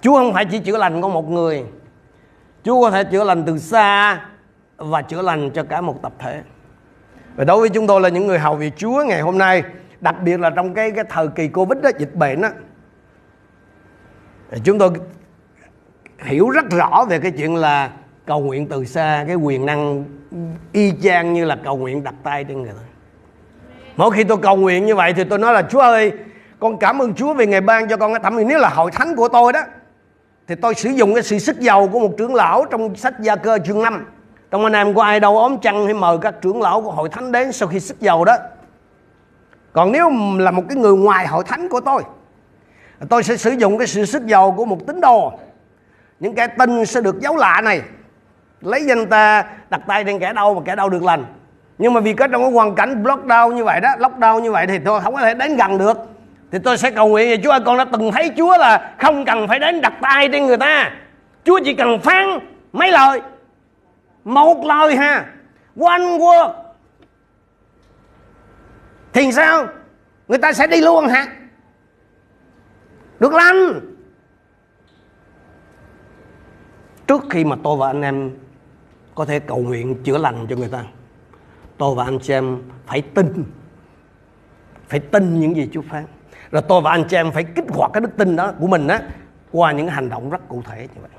Chúa 0.00 0.14
không 0.14 0.32
phải 0.34 0.44
chỉ 0.44 0.58
chữa 0.58 0.76
lành 0.76 1.02
có 1.02 1.08
một 1.08 1.28
người. 1.28 1.64
Chúa 2.64 2.82
có 2.82 2.90
thể 2.90 3.04
chữa 3.04 3.24
lành 3.24 3.44
từ 3.46 3.58
xa 3.58 4.20
và 4.76 5.02
chữa 5.02 5.22
lành 5.22 5.50
cho 5.50 5.64
cả 5.64 5.80
một 5.80 6.02
tập 6.02 6.12
thể. 6.18 6.42
Và 7.36 7.44
đối 7.44 7.60
với 7.60 7.68
chúng 7.68 7.86
tôi 7.86 8.00
là 8.00 8.08
những 8.08 8.26
người 8.26 8.38
hầu 8.38 8.56
việc 8.56 8.72
Chúa 8.76 9.04
ngày 9.04 9.20
hôm 9.20 9.38
nay 9.38 9.62
đặc 10.00 10.14
biệt 10.22 10.40
là 10.40 10.50
trong 10.50 10.74
cái 10.74 10.90
cái 10.90 11.04
thời 11.08 11.28
kỳ 11.28 11.48
Covid 11.48 11.82
đó, 11.82 11.90
dịch 11.98 12.14
bệnh 12.14 12.40
đó. 12.40 12.48
Chúng 14.64 14.78
tôi 14.78 14.90
hiểu 16.18 16.50
rất 16.50 16.64
rõ 16.70 17.04
về 17.08 17.18
cái 17.18 17.30
chuyện 17.30 17.56
là 17.56 17.90
cầu 18.28 18.40
nguyện 18.40 18.66
từ 18.66 18.84
xa, 18.84 19.24
cái 19.26 19.36
quyền 19.36 19.66
năng 19.66 20.04
y 20.72 20.92
chang 21.02 21.32
như 21.32 21.44
là 21.44 21.56
cầu 21.64 21.76
nguyện 21.76 22.04
đặt 22.04 22.14
tay 22.22 22.44
trên 22.44 22.62
người 22.62 22.72
ta 22.72 22.82
mỗi 23.96 24.10
khi 24.10 24.24
tôi 24.24 24.38
cầu 24.42 24.56
nguyện 24.56 24.86
như 24.86 24.94
vậy 24.94 25.12
thì 25.12 25.24
tôi 25.24 25.38
nói 25.38 25.54
là, 25.54 25.62
Chúa 25.62 25.80
ơi, 25.80 26.12
con 26.58 26.78
cảm 26.78 27.02
ơn 27.02 27.14
Chúa 27.14 27.34
vì 27.34 27.46
ngày 27.46 27.60
ban 27.60 27.88
cho 27.88 27.96
con 27.96 28.12
cái. 28.12 28.20
Thẩm 28.22 28.36
quyền 28.36 28.48
nếu 28.48 28.58
là 28.58 28.68
hội 28.68 28.90
thánh 28.90 29.16
của 29.16 29.28
tôi 29.28 29.52
đó, 29.52 29.60
thì 30.48 30.54
tôi 30.54 30.74
sử 30.74 30.90
dụng 30.90 31.14
cái 31.14 31.22
sự 31.22 31.38
sức 31.38 31.60
giàu 31.60 31.88
của 31.88 32.00
một 32.00 32.14
trưởng 32.18 32.34
lão 32.34 32.64
trong 32.64 32.96
sách 32.96 33.20
gia 33.20 33.36
cơ 33.36 33.58
chương 33.66 33.82
5 33.82 34.06
trong 34.50 34.64
anh 34.64 34.72
em 34.72 34.94
có 34.94 35.02
ai 35.02 35.20
đâu 35.20 35.38
ốm 35.38 35.58
chăng 35.58 35.84
hay 35.84 35.94
mời 35.94 36.18
các 36.22 36.34
trưởng 36.42 36.62
lão 36.62 36.82
của 36.82 36.90
hội 36.90 37.08
thánh 37.08 37.32
đến 37.32 37.52
sau 37.52 37.68
khi 37.68 37.80
sức 37.80 38.00
giàu 38.00 38.24
đó. 38.24 38.36
Còn 39.72 39.92
nếu 39.92 40.10
là 40.38 40.50
một 40.50 40.62
cái 40.68 40.78
người 40.78 40.96
ngoài 40.96 41.26
hội 41.26 41.44
thánh 41.46 41.68
của 41.68 41.80
tôi 41.80 42.02
tôi 43.08 43.22
sẽ 43.22 43.36
sử 43.36 43.50
dụng 43.50 43.78
cái 43.78 43.86
sự 43.86 44.04
sức 44.04 44.26
giàu 44.26 44.54
của 44.56 44.64
một 44.64 44.86
tín 44.86 45.00
đồ. 45.00 45.32
Những 46.20 46.34
cái 46.34 46.48
tin 46.48 46.86
sẽ 46.86 47.00
được 47.00 47.20
giấu 47.20 47.36
lạ 47.36 47.60
này 47.64 47.82
lấy 48.60 48.84
danh 48.84 49.06
ta, 49.06 49.44
đặt 49.70 49.80
tay 49.86 50.04
trên 50.04 50.18
kẻ 50.18 50.32
đau 50.32 50.54
mà 50.54 50.60
kẻ 50.64 50.76
đau 50.76 50.88
được 50.88 51.02
lành. 51.02 51.24
Nhưng 51.78 51.94
mà 51.94 52.00
vì 52.00 52.12
có 52.12 52.26
trong 52.26 52.42
cái 52.42 52.52
hoàn 52.52 52.74
cảnh 52.74 53.02
lockdown 53.02 53.52
như 53.52 53.64
vậy 53.64 53.80
đó, 53.80 53.88
lockdown 53.98 54.40
như 54.40 54.52
vậy 54.52 54.66
thì 54.66 54.78
tôi 54.78 55.00
không 55.00 55.14
có 55.14 55.20
thể 55.20 55.34
đến 55.34 55.56
gần 55.56 55.78
được. 55.78 55.98
Thì 56.50 56.58
tôi 56.58 56.78
sẽ 56.78 56.90
cầu 56.90 57.08
nguyện 57.08 57.30
về 57.30 57.40
Chúa 57.44 57.50
ơi 57.50 57.60
con 57.66 57.78
đã 57.78 57.84
từng 57.92 58.12
thấy 58.12 58.30
Chúa 58.36 58.58
là 58.58 58.94
không 58.98 59.24
cần 59.24 59.48
phải 59.48 59.58
đến 59.58 59.80
đặt 59.80 59.92
tay 60.02 60.28
trên 60.32 60.46
người 60.46 60.56
ta. 60.56 60.90
Chúa 61.44 61.60
chỉ 61.64 61.74
cần 61.74 62.00
phán 62.00 62.38
mấy 62.72 62.92
lời. 62.92 63.20
Một 64.24 64.64
lời 64.64 64.96
ha. 64.96 65.24
One 65.80 66.02
word. 66.18 66.52
Thì 69.12 69.32
sao? 69.32 69.66
Người 70.28 70.38
ta 70.38 70.52
sẽ 70.52 70.66
đi 70.66 70.80
luôn 70.80 71.06
hả? 71.06 71.26
Được 73.20 73.32
lành. 73.32 73.80
Trước 77.06 77.24
khi 77.30 77.44
mà 77.44 77.56
tôi 77.64 77.76
và 77.76 77.86
anh 77.86 78.02
em 78.02 78.30
có 79.18 79.24
thể 79.24 79.38
cầu 79.40 79.58
nguyện 79.58 80.02
chữa 80.04 80.18
lành 80.18 80.46
cho 80.50 80.56
người 80.56 80.68
ta. 80.68 80.84
Tôi 81.78 81.94
và 81.94 82.04
anh 82.04 82.18
chị 82.18 82.32
em 82.32 82.62
phải 82.86 83.02
tin. 83.02 83.44
Phải 84.88 85.00
tin 85.00 85.40
những 85.40 85.56
gì 85.56 85.68
Chúa 85.72 85.82
phán. 85.82 86.04
Rồi 86.50 86.62
tôi 86.68 86.80
và 86.80 86.90
anh 86.90 87.04
chị 87.08 87.16
em 87.16 87.32
phải 87.32 87.44
kích 87.44 87.64
hoạt 87.68 87.90
cái 87.94 88.00
đức 88.00 88.10
tin 88.16 88.36
đó 88.36 88.52
của 88.60 88.66
mình 88.66 88.88
á, 88.88 89.00
qua 89.52 89.72
những 89.72 89.88
hành 89.88 90.08
động 90.08 90.30
rất 90.30 90.48
cụ 90.48 90.62
thể 90.64 90.88
như 90.94 91.00
vậy. 91.00 91.10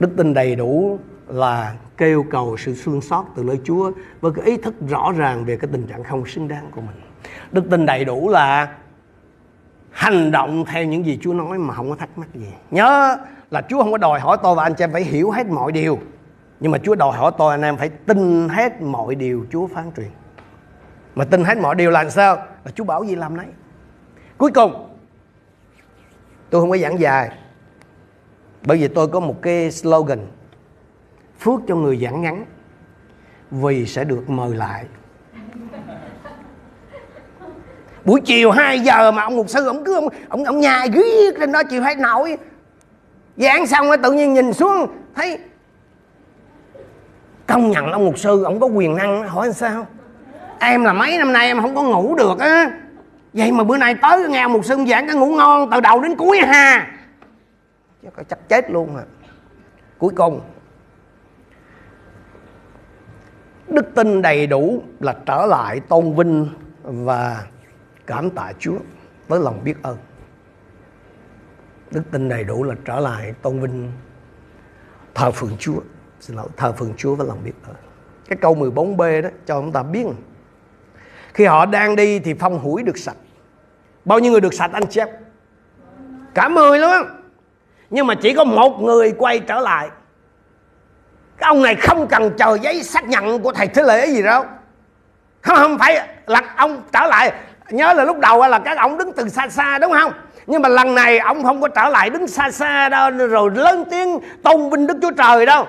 Đức 0.00 0.10
tin 0.16 0.34
đầy 0.34 0.56
đủ 0.56 0.98
là 1.26 1.74
kêu 1.96 2.24
cầu 2.30 2.56
sự 2.56 2.74
thương 2.84 3.00
xót 3.00 3.24
từ 3.36 3.42
lời 3.42 3.60
Chúa 3.64 3.92
với 4.20 4.32
cái 4.32 4.44
ý 4.44 4.56
thức 4.56 4.74
rõ 4.88 5.12
ràng 5.16 5.44
về 5.44 5.56
cái 5.56 5.68
tình 5.72 5.86
trạng 5.86 6.04
không 6.04 6.26
xứng 6.26 6.48
đáng 6.48 6.70
của 6.70 6.80
mình. 6.80 6.96
Đức 7.52 7.64
tin 7.70 7.86
đầy 7.86 8.04
đủ 8.04 8.28
là 8.28 8.74
hành 9.90 10.30
động 10.30 10.64
theo 10.64 10.84
những 10.84 11.06
gì 11.06 11.18
Chúa 11.22 11.32
nói 11.32 11.58
mà 11.58 11.74
không 11.74 11.90
có 11.90 11.96
thắc 11.96 12.18
mắc 12.18 12.34
gì. 12.34 12.52
Nhớ 12.70 13.18
là 13.54 13.62
Chúa 13.68 13.82
không 13.82 13.92
có 13.92 13.98
đòi 13.98 14.20
hỏi 14.20 14.36
tôi 14.42 14.54
và 14.54 14.62
anh 14.62 14.74
chị 14.74 14.84
em 14.84 14.92
phải 14.92 15.02
hiểu 15.02 15.30
hết 15.30 15.46
mọi 15.46 15.72
điều. 15.72 15.98
Nhưng 16.60 16.72
mà 16.72 16.78
Chúa 16.78 16.94
đòi 16.94 17.16
hỏi 17.16 17.32
tôi 17.38 17.50
anh 17.50 17.62
em 17.62 17.76
phải 17.76 17.88
tin 17.88 18.48
hết 18.48 18.82
mọi 18.82 19.14
điều 19.14 19.46
Chúa 19.52 19.66
phán 19.66 19.92
truyền. 19.96 20.10
Mà 21.14 21.24
tin 21.24 21.44
hết 21.44 21.58
mọi 21.58 21.74
điều 21.74 21.90
là 21.90 22.02
làm 22.02 22.10
sao? 22.10 22.36
Là 22.36 22.70
Chúa 22.74 22.84
bảo 22.84 23.04
gì 23.04 23.14
làm 23.14 23.36
nấy. 23.36 23.46
Cuối 24.38 24.50
cùng 24.50 24.90
tôi 26.50 26.60
không 26.60 26.70
có 26.70 26.76
giảng 26.76 27.00
dài. 27.00 27.30
Bởi 28.62 28.78
vì 28.78 28.88
tôi 28.88 29.08
có 29.08 29.20
một 29.20 29.42
cái 29.42 29.70
slogan 29.70 30.26
phước 31.40 31.60
cho 31.68 31.76
người 31.76 31.96
giảng 31.96 32.20
ngắn 32.20 32.44
vì 33.50 33.86
sẽ 33.86 34.04
được 34.04 34.30
mời 34.30 34.54
lại. 34.54 34.84
Buổi 38.04 38.20
chiều 38.20 38.50
2 38.50 38.80
giờ 38.80 39.12
mà 39.12 39.22
ông 39.22 39.36
mục 39.36 39.48
sư 39.48 39.66
ông 39.66 39.84
cứ 39.84 39.94
ông 39.94 40.08
ông, 40.28 40.44
ông 40.44 40.60
nhai 40.60 40.88
riết 40.88 41.38
lên 41.38 41.52
đó 41.52 41.62
chịu 41.70 41.82
hết 41.82 41.98
nổi 41.98 42.36
giảng 43.36 43.66
xong 43.66 43.86
rồi 43.86 43.96
tự 43.96 44.12
nhiên 44.12 44.34
nhìn 44.34 44.52
xuống 44.52 44.86
thấy 45.14 45.38
công 47.46 47.70
nhận 47.70 47.92
ông 47.92 48.04
mục 48.04 48.18
sư 48.18 48.44
ông 48.44 48.60
có 48.60 48.66
quyền 48.66 48.96
năng 48.96 49.28
hỏi 49.28 49.52
sao? 49.52 49.86
Em 50.60 50.84
là 50.84 50.92
mấy 50.92 51.18
năm 51.18 51.32
nay 51.32 51.46
em 51.46 51.60
không 51.60 51.74
có 51.74 51.82
ngủ 51.82 52.14
được 52.14 52.38
á. 52.38 52.70
Vậy 53.32 53.52
mà 53.52 53.64
bữa 53.64 53.76
nay 53.76 53.94
tới 54.02 54.28
nghe 54.28 54.42
ông 54.42 54.52
mục 54.52 54.64
sư 54.64 54.76
giảng 54.88 55.06
cái 55.06 55.16
ngủ 55.16 55.26
ngon 55.26 55.70
từ 55.70 55.80
đầu 55.80 56.00
đến 56.00 56.16
cuối 56.16 56.38
à 56.38 56.46
ha. 56.46 56.90
Chắc, 58.02 58.28
chắc 58.28 58.48
chết 58.48 58.70
luôn 58.70 58.96
à. 58.96 59.04
Cuối 59.98 60.12
cùng 60.16 60.40
đức 63.68 63.94
tin 63.94 64.22
đầy 64.22 64.46
đủ 64.46 64.82
là 65.00 65.14
trở 65.26 65.46
lại 65.46 65.80
tôn 65.80 66.14
vinh 66.14 66.48
và 66.82 67.44
cảm 68.06 68.30
tạ 68.30 68.52
Chúa 68.58 68.76
với 69.28 69.40
lòng 69.40 69.60
biết 69.64 69.74
ơn. 69.82 69.96
Đức 71.94 72.02
tin 72.10 72.28
đầy 72.28 72.44
đủ 72.44 72.64
là 72.64 72.74
trở 72.84 73.00
lại 73.00 73.34
tôn 73.42 73.60
vinh 73.60 73.92
thờ 75.14 75.30
phượng 75.30 75.56
Chúa. 75.58 75.80
Xin 76.20 76.36
lỗi, 76.36 76.48
thờ 76.56 76.72
phượng 76.72 76.94
Chúa 76.96 77.14
và 77.14 77.24
lòng 77.24 77.38
biết 77.44 77.52
ơn. 77.66 77.74
Cái 78.28 78.38
câu 78.40 78.54
14b 78.54 79.22
đó 79.22 79.28
cho 79.46 79.60
chúng 79.60 79.72
ta 79.72 79.82
biết. 79.82 80.06
Khi 81.34 81.44
họ 81.44 81.66
đang 81.66 81.96
đi 81.96 82.18
thì 82.18 82.34
phong 82.34 82.58
hủi 82.58 82.82
được 82.82 82.98
sạch. 82.98 83.16
Bao 84.04 84.18
nhiêu 84.18 84.32
người 84.32 84.40
được 84.40 84.54
sạch 84.54 84.70
anh 84.72 84.86
chép? 84.86 85.08
Cả 86.34 86.48
mười 86.48 86.78
luôn 86.78 87.06
Nhưng 87.90 88.06
mà 88.06 88.14
chỉ 88.14 88.34
có 88.34 88.44
một 88.44 88.80
người 88.80 89.14
quay 89.18 89.38
trở 89.38 89.60
lại. 89.60 89.88
Cái 91.38 91.48
ông 91.48 91.62
này 91.62 91.74
không 91.74 92.06
cần 92.08 92.30
chờ 92.38 92.58
giấy 92.62 92.82
xác 92.82 93.04
nhận 93.04 93.42
của 93.42 93.52
thầy 93.52 93.66
thế 93.66 93.82
lễ 93.82 94.06
gì 94.06 94.22
đâu. 94.22 94.44
Không, 95.40 95.56
không 95.56 95.78
phải 95.78 96.08
là 96.26 96.54
ông 96.56 96.82
trở 96.92 97.06
lại 97.06 97.32
nhớ 97.70 97.92
là 97.92 98.04
lúc 98.04 98.18
đầu 98.18 98.48
là 98.48 98.58
các 98.58 98.78
ông 98.78 98.98
đứng 98.98 99.12
từ 99.12 99.28
xa 99.28 99.48
xa 99.48 99.78
đúng 99.78 99.92
không 99.92 100.12
nhưng 100.46 100.62
mà 100.62 100.68
lần 100.68 100.94
này 100.94 101.18
ông 101.18 101.42
không 101.42 101.60
có 101.60 101.68
trở 101.68 101.88
lại 101.88 102.10
đứng 102.10 102.28
xa 102.28 102.50
xa 102.50 102.88
đâu 102.88 103.10
rồi 103.10 103.50
lớn 103.54 103.84
tiếng 103.90 104.18
tôn 104.42 104.70
vinh 104.70 104.86
đức 104.86 104.96
chúa 105.02 105.10
trời 105.10 105.46
đâu. 105.46 105.66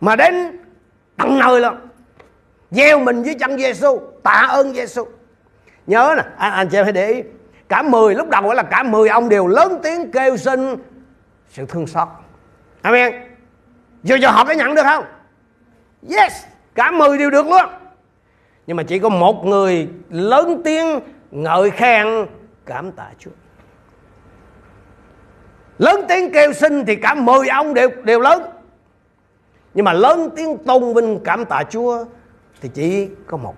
Mà 0.00 0.16
đến 0.16 0.58
tận 1.16 1.38
nơi 1.38 1.60
luôn. 1.60 1.74
Gieo 2.70 2.98
mình 2.98 3.22
dưới 3.22 3.34
chân 3.34 3.58
giêsu 3.58 4.00
tạ 4.22 4.46
ơn 4.48 4.74
giêsu 4.74 5.06
nhớ 5.86 6.14
nè 6.16 6.22
anh, 6.38 6.52
anh 6.52 6.68
chị 6.68 6.76
em 6.78 6.84
hãy 6.84 6.92
để 6.92 7.12
ý 7.12 7.22
cả 7.68 7.82
mười 7.82 8.14
lúc 8.14 8.28
đầu 8.28 8.52
là 8.52 8.62
cả 8.62 8.82
mười 8.82 9.08
ông 9.08 9.28
đều 9.28 9.46
lớn 9.46 9.78
tiếng 9.82 10.10
kêu 10.12 10.36
xin 10.36 10.76
sự 11.48 11.66
thương 11.66 11.86
xót. 11.86 12.08
Amen. 12.82 13.14
Giờ 14.02 14.16
giờ 14.16 14.30
họ 14.30 14.44
có 14.44 14.52
nhận 14.52 14.74
được 14.74 14.82
không? 14.82 15.04
Yes 16.08 16.32
cả 16.74 16.90
mười 16.90 17.18
đều 17.18 17.30
được 17.30 17.46
luôn. 17.46 17.66
Nhưng 18.66 18.76
mà 18.76 18.82
chỉ 18.82 18.98
có 18.98 19.08
một 19.08 19.44
người 19.44 19.88
lớn 20.10 20.60
tiếng 20.64 21.00
ngợi 21.30 21.70
khen 21.70 22.26
cảm 22.66 22.92
tạ 22.92 23.06
Chúa. 23.18 23.30
Lớn 25.78 26.00
tiếng 26.08 26.32
kêu 26.32 26.52
xin 26.52 26.84
thì 26.84 26.96
cả 26.96 27.14
mười 27.14 27.48
ông 27.48 27.74
đều 27.74 27.88
đều 28.04 28.20
lớn. 28.20 28.42
Nhưng 29.74 29.84
mà 29.84 29.92
lớn 29.92 30.30
tiếng 30.36 30.58
tôn 30.58 30.94
vinh, 30.94 31.20
cảm 31.24 31.44
tạ 31.44 31.62
Chúa 31.70 32.04
thì 32.60 32.70
chỉ 32.74 33.08
có 33.26 33.36
một. 33.36 33.54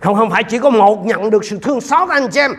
Không 0.00 0.14
không 0.14 0.30
phải 0.30 0.44
chỉ 0.44 0.58
có 0.58 0.70
một 0.70 1.06
nhận 1.06 1.30
được 1.30 1.44
sự 1.44 1.58
thương 1.62 1.80
xót 1.80 2.08
anh 2.08 2.28
chị 2.30 2.40
em, 2.40 2.54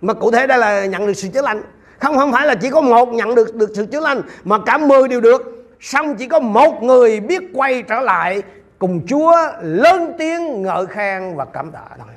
mà 0.00 0.14
cụ 0.14 0.30
thể 0.30 0.46
đây 0.46 0.58
là 0.58 0.86
nhận 0.86 1.06
được 1.06 1.14
sự 1.14 1.28
chữa 1.28 1.42
lành. 1.42 1.62
Không 1.98 2.16
không 2.16 2.32
phải 2.32 2.46
là 2.46 2.54
chỉ 2.54 2.70
có 2.70 2.80
một 2.80 3.12
nhận 3.12 3.34
được 3.34 3.54
được 3.54 3.70
sự 3.74 3.86
chữa 3.86 4.00
lành, 4.00 4.22
mà 4.44 4.58
cả 4.66 4.78
mười 4.78 5.08
đều 5.08 5.20
được. 5.20 5.42
Xong 5.80 6.16
chỉ 6.16 6.28
có 6.28 6.40
một 6.40 6.82
người 6.82 7.20
biết 7.20 7.42
quay 7.54 7.82
trở 7.82 8.00
lại 8.00 8.42
cùng 8.78 9.06
Chúa, 9.06 9.36
lớn 9.62 10.12
tiếng 10.18 10.62
ngợi 10.62 10.86
khen 10.86 11.36
và 11.36 11.44
cảm 11.44 11.70
tạ 11.70 11.84
thôi. 11.98 12.14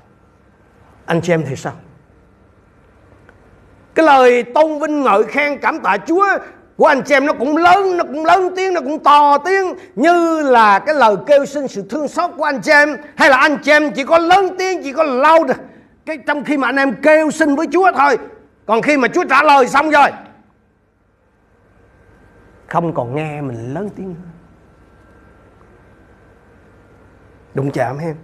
Anh 1.05 1.21
chị 1.21 1.33
em 1.33 1.43
thì 1.49 1.55
sao? 1.55 1.73
Cái 3.99 4.05
lời 4.05 4.43
tôn 4.43 4.79
vinh 4.79 5.03
ngợi 5.03 5.23
khen 5.23 5.59
cảm 5.59 5.79
tạ 5.79 5.97
Chúa 6.07 6.27
của 6.77 6.85
anh 6.85 7.01
chị 7.01 7.15
em 7.15 7.25
nó 7.25 7.33
cũng 7.33 7.57
lớn, 7.57 7.97
nó 7.97 8.03
cũng 8.03 8.25
lớn 8.25 8.53
tiếng, 8.55 8.73
nó 8.73 8.81
cũng 8.81 9.03
to 9.03 9.37
tiếng 9.37 9.73
như 9.95 10.41
là 10.41 10.79
cái 10.79 10.95
lời 10.95 11.15
kêu 11.27 11.45
xin 11.45 11.67
sự 11.67 11.83
thương 11.89 12.07
xót 12.07 12.31
của 12.37 12.43
anh 12.43 12.61
chị 12.61 12.71
em. 12.71 12.97
Hay 13.15 13.29
là 13.29 13.37
anh 13.37 13.57
chị 13.63 13.71
em 13.71 13.91
chỉ 13.91 14.03
có 14.03 14.17
lớn 14.17 14.55
tiếng, 14.59 14.83
chỉ 14.83 14.93
có 14.93 15.03
lâu 15.03 15.47
cái 16.05 16.17
trong 16.17 16.43
khi 16.43 16.57
mà 16.57 16.67
anh 16.67 16.75
em 16.75 16.95
kêu 17.01 17.31
xin 17.31 17.55
với 17.55 17.67
Chúa 17.71 17.91
thôi. 17.97 18.17
Còn 18.65 18.81
khi 18.81 18.97
mà 18.97 19.07
Chúa 19.07 19.23
trả 19.23 19.43
lời 19.43 19.67
xong 19.67 19.89
rồi, 19.89 20.09
không 22.67 22.93
còn 22.93 23.15
nghe 23.15 23.41
mình 23.41 23.73
lớn 23.73 23.89
tiếng 23.95 24.09
nữa. 24.09 24.29
Đụng 27.53 27.71
chạm 27.71 27.97
em? 27.97 28.15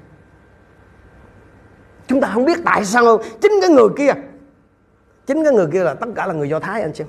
Chúng 2.07 2.21
ta 2.21 2.29
không 2.33 2.45
biết 2.45 2.59
tại 2.65 2.85
sao 2.85 3.17
chính 3.41 3.51
cái 3.61 3.69
người 3.69 3.89
kia 3.97 4.11
chính 5.25 5.43
cái 5.43 5.53
người 5.53 5.67
kia 5.73 5.83
là 5.83 5.93
tất 5.93 6.07
cả 6.15 6.25
là 6.25 6.33
người 6.33 6.49
do 6.49 6.59
thái 6.59 6.81
anh 6.81 6.93
xem 6.93 7.07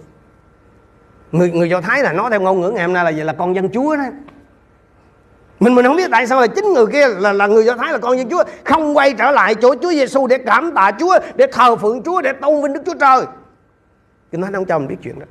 người 1.33 1.51
người 1.51 1.71
do 1.71 1.81
thái 1.81 2.03
là 2.03 2.13
nói 2.13 2.31
theo 2.31 2.41
ngôn 2.41 2.61
ngữ 2.61 2.71
ngày 2.71 2.85
hôm 2.85 2.93
nay 2.93 3.05
là 3.05 3.11
gì 3.11 3.23
là 3.23 3.33
con 3.33 3.55
dân 3.55 3.69
chúa 3.73 3.97
đó. 3.97 4.05
Mình 5.61 5.75
mình 5.75 5.85
không 5.85 5.97
biết 5.97 6.09
tại 6.11 6.27
sao 6.27 6.41
là 6.41 6.47
chính 6.47 6.73
người 6.73 6.87
kia 6.87 7.09
là 7.09 7.33
là 7.33 7.47
người 7.47 7.65
do 7.65 7.77
thái 7.77 7.93
là 7.93 7.99
con 7.99 8.19
dân 8.19 8.29
chúa 8.31 8.45
không 8.65 8.97
quay 8.97 9.15
trở 9.15 9.31
lại 9.31 9.55
chỗ 9.55 9.75
chúa 9.83 9.91
giêsu 9.91 10.27
để 10.27 10.39
cảm 10.39 10.73
tạ 10.75 10.91
chúa 11.01 11.19
để 11.35 11.47
thờ 11.53 11.77
phượng 11.77 12.03
chúa 12.03 12.23
để 12.23 12.33
tôn 12.33 12.63
vinh 12.63 12.73
đức 12.73 12.83
chúa 12.87 12.95
trời. 13.01 13.21
Kinh 14.33 14.43
thánh 14.43 14.53
không 14.53 14.65
cho 14.65 14.79
mình 14.79 14.89
biết 14.89 14.97
chuyện 15.03 15.19
đó. 15.19 15.27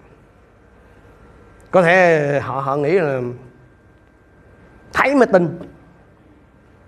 Có 1.72 1.82
thể 1.82 2.40
họ 2.44 2.60
họ 2.60 2.76
nghĩ 2.76 2.92
là 2.92 3.22
thấy 4.94 5.16
mới 5.16 5.28
tin. 5.28 5.60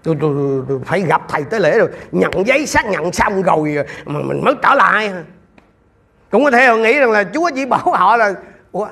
Tôi, 0.04 0.18
tôi, 0.22 0.64
tôi 0.70 0.80
phải 0.86 1.02
gặp 1.02 1.22
thầy 1.30 1.44
tới 1.44 1.60
lễ 1.60 1.80
rồi 1.80 1.90
nhận 2.12 2.48
giấy 2.48 2.66
xác 2.66 2.86
nhận 2.86 3.12
xong 3.12 3.42
rồi 3.42 3.78
mà 4.06 4.20
mình 4.20 4.42
mới 4.46 4.54
trở 4.64 4.74
lại 4.74 5.14
cũng 6.32 6.44
có 6.44 6.52
thể 6.52 6.68
họ 6.68 6.76
nghĩ 6.76 7.00
rằng 7.00 7.12
là 7.12 7.24
chúa 7.34 7.50
chỉ 7.56 7.66
bảo 7.66 7.92
họ 7.94 8.18
là 8.18 8.34
ủa 8.72 8.88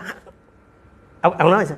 ông, 1.21 1.38
ông 1.38 1.52
nói 1.52 1.65
sao? 1.65 1.78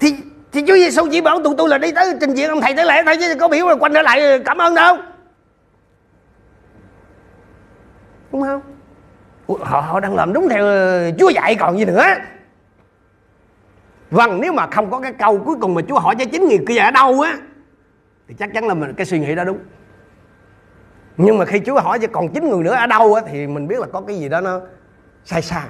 Thì 0.00 0.16
thì 0.52 0.62
chúa 0.66 0.74
giêsu 0.74 1.08
chỉ 1.10 1.20
bảo 1.20 1.42
tụi 1.42 1.54
tôi 1.58 1.68
là 1.68 1.78
đi 1.78 1.92
tới 1.92 2.14
trình 2.20 2.34
diện 2.34 2.48
ông 2.48 2.60
thầy 2.60 2.74
tới 2.74 2.86
lễ 2.86 3.02
thôi 3.06 3.16
chứ 3.20 3.34
có 3.40 3.48
biểu 3.48 3.68
là 3.68 3.74
quanh 3.74 3.94
trở 3.94 4.02
lại 4.02 4.40
cảm 4.44 4.58
ơn 4.58 4.74
đâu. 4.74 4.96
Đúng 8.32 8.42
không? 8.42 8.60
Họ 9.60 9.80
họ 9.80 10.00
đang 10.00 10.14
làm 10.14 10.32
đúng 10.32 10.48
theo 10.48 10.64
ờ, 10.64 11.10
chúa 11.18 11.28
dạy 11.28 11.54
còn 11.54 11.78
gì 11.78 11.84
nữa. 11.84 12.04
Vâng 14.10 14.40
nếu 14.40 14.52
mà 14.52 14.66
không 14.66 14.90
có 14.90 15.00
cái 15.00 15.12
câu 15.12 15.38
cuối 15.44 15.56
cùng 15.60 15.74
mà 15.74 15.82
chúa 15.88 15.98
hỏi 15.98 16.14
cho 16.18 16.24
chính 16.32 16.48
người 16.48 16.64
kia 16.68 16.76
ở 16.76 16.90
đâu 16.90 17.20
á 17.20 17.38
thì 18.28 18.34
chắc 18.38 18.50
chắn 18.54 18.68
là 18.68 18.74
mình 18.74 18.94
cái 18.94 19.06
suy 19.06 19.18
nghĩ 19.18 19.34
đó 19.34 19.44
đúng 19.44 19.58
nhưng 21.16 21.38
mà 21.38 21.44
khi 21.44 21.60
chúa 21.66 21.80
hỏi 21.80 21.98
cho 21.98 22.08
còn 22.12 22.28
chín 22.28 22.48
người 22.48 22.64
nữa 22.64 22.74
ở 22.74 22.86
đâu 22.86 23.14
á 23.14 23.22
thì 23.26 23.46
mình 23.46 23.68
biết 23.68 23.78
là 23.78 23.86
có 23.92 24.00
cái 24.06 24.18
gì 24.18 24.28
đó 24.28 24.40
nó 24.40 24.60
sai 25.24 25.42
sai 25.42 25.66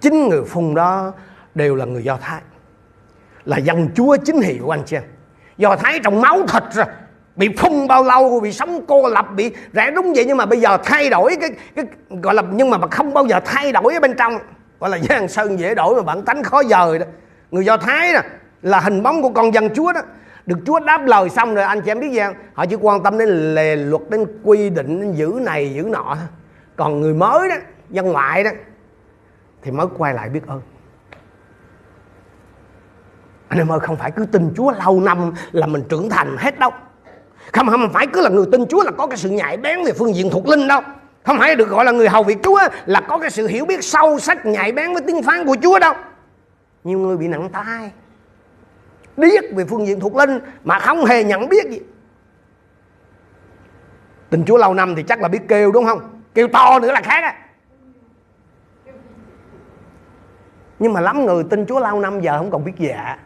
chín 0.00 0.28
người 0.28 0.44
phùng 0.44 0.74
đó 0.74 1.12
đều 1.54 1.74
là 1.74 1.84
người 1.84 2.04
do 2.04 2.18
thái. 2.20 2.40
Là 3.44 3.56
dân 3.56 3.88
chúa 3.94 4.16
chính 4.16 4.40
hiệu 4.40 4.74
anh 4.74 4.82
chị 4.86 4.96
do 5.56 5.76
thái 5.76 6.00
trong 6.04 6.20
máu 6.20 6.46
thịt 6.46 6.62
rồi, 6.72 6.86
bị 7.36 7.48
phun 7.58 7.86
bao 7.88 8.04
lâu, 8.04 8.40
bị 8.40 8.52
sống 8.52 8.84
cô 8.88 9.08
lập, 9.08 9.26
bị 9.36 9.52
rẽ 9.72 9.90
đúng 9.90 10.12
vậy. 10.14 10.24
Nhưng 10.24 10.36
mà 10.36 10.46
bây 10.46 10.60
giờ 10.60 10.78
thay 10.84 11.10
đổi 11.10 11.36
cái 11.40 11.50
cái 11.76 11.84
gọi 12.22 12.34
là, 12.34 12.42
nhưng 12.52 12.70
mà 12.70 12.78
không 12.90 13.14
bao 13.14 13.26
giờ 13.26 13.40
thay 13.44 13.72
đổi 13.72 13.94
ở 13.94 14.00
bên 14.00 14.14
trong. 14.18 14.38
Gọi 14.80 14.90
là 14.90 14.98
giang 14.98 15.28
sơn 15.28 15.58
dễ 15.58 15.74
đổi 15.74 15.94
mà 15.94 16.02
bản 16.02 16.22
tánh 16.22 16.42
khó 16.42 16.62
dời 16.64 16.98
đó. 16.98 17.06
Người 17.50 17.64
do 17.64 17.76
thái 17.76 18.12
đó 18.12 18.20
là 18.62 18.80
hình 18.80 19.02
bóng 19.02 19.22
của 19.22 19.30
con 19.30 19.54
dân 19.54 19.74
chúa 19.74 19.92
đó 19.92 20.00
được 20.46 20.58
chúa 20.66 20.80
đáp 20.80 21.06
lời 21.06 21.30
xong 21.30 21.54
rồi, 21.54 21.64
anh 21.64 21.80
chị 21.80 21.90
em 21.90 22.00
biết 22.00 22.10
gì 22.12 22.20
không? 22.20 22.34
Họ 22.54 22.66
chỉ 22.66 22.76
quan 22.76 23.02
tâm 23.02 23.18
đến 23.18 23.54
lề 23.54 23.76
luật, 23.76 24.02
đến 24.10 24.26
quy 24.42 24.70
định, 24.70 25.00
đến 25.00 25.12
giữ 25.12 25.38
này, 25.42 25.74
giữ 25.74 25.82
nọ 25.82 26.14
thôi. 26.14 26.26
Còn 26.76 27.00
người 27.00 27.14
mới 27.14 27.48
đó, 27.48 27.56
dân 27.90 28.12
ngoại 28.12 28.44
đó, 28.44 28.50
thì 29.62 29.70
mới 29.70 29.86
quay 29.98 30.14
lại 30.14 30.28
biết 30.28 30.46
ơn. 30.46 30.60
Anh 33.48 33.58
em 33.58 33.72
ơi, 33.72 33.80
không 33.80 33.96
phải 33.96 34.10
cứ 34.10 34.26
tin 34.26 34.52
chúa 34.56 34.72
lâu 34.84 35.00
năm 35.00 35.32
là 35.52 35.66
mình 35.66 35.82
trưởng 35.88 36.10
thành 36.10 36.36
hết 36.38 36.58
đâu. 36.58 36.70
Không 37.52 37.66
không 37.66 37.92
phải 37.92 38.06
cứ 38.06 38.20
là 38.20 38.28
người 38.28 38.46
tin 38.52 38.66
chúa 38.66 38.84
là 38.84 38.90
có 38.90 39.06
cái 39.06 39.16
sự 39.16 39.30
nhạy 39.30 39.56
bén 39.56 39.84
về 39.84 39.92
phương 39.92 40.14
diện 40.14 40.30
thuộc 40.30 40.48
linh 40.48 40.68
đâu. 40.68 40.80
Không 41.26 41.38
phải 41.38 41.56
được 41.56 41.68
gọi 41.68 41.84
là 41.84 41.92
người 41.92 42.08
hầu 42.08 42.22
việc 42.22 42.38
Chúa 42.42 42.60
là 42.86 43.00
có 43.00 43.18
cái 43.18 43.30
sự 43.30 43.46
hiểu 43.46 43.64
biết 43.64 43.84
sâu 43.84 44.18
sắc, 44.18 44.46
nhạy 44.46 44.72
bén 44.72 44.92
với 44.92 45.02
tiếng 45.06 45.22
phán 45.22 45.46
của 45.46 45.56
Chúa 45.62 45.78
đâu. 45.78 45.94
Nhiều 46.84 46.98
người 46.98 47.16
bị 47.16 47.28
nặng 47.28 47.48
tai. 47.52 47.90
Biết 49.16 49.44
về 49.54 49.64
phương 49.64 49.86
diện 49.86 50.00
thuộc 50.00 50.16
linh 50.16 50.40
mà 50.64 50.78
không 50.78 51.04
hề 51.04 51.24
nhận 51.24 51.48
biết 51.48 51.70
gì. 51.70 51.80
Tình 54.30 54.44
Chúa 54.46 54.56
lâu 54.56 54.74
năm 54.74 54.94
thì 54.94 55.02
chắc 55.02 55.20
là 55.20 55.28
biết 55.28 55.48
kêu 55.48 55.72
đúng 55.72 55.84
không? 55.84 56.22
Kêu 56.34 56.48
to 56.48 56.78
nữa 56.78 56.92
là 56.92 57.00
khác 57.00 57.24
á. 57.24 57.34
Nhưng 60.78 60.92
mà 60.92 61.00
lắm 61.00 61.24
người 61.24 61.44
tin 61.50 61.66
Chúa 61.66 61.80
lâu 61.80 62.00
năm 62.00 62.20
giờ 62.20 62.38
không 62.38 62.50
còn 62.50 62.64
biết 62.64 62.72
dạ. 62.78 63.18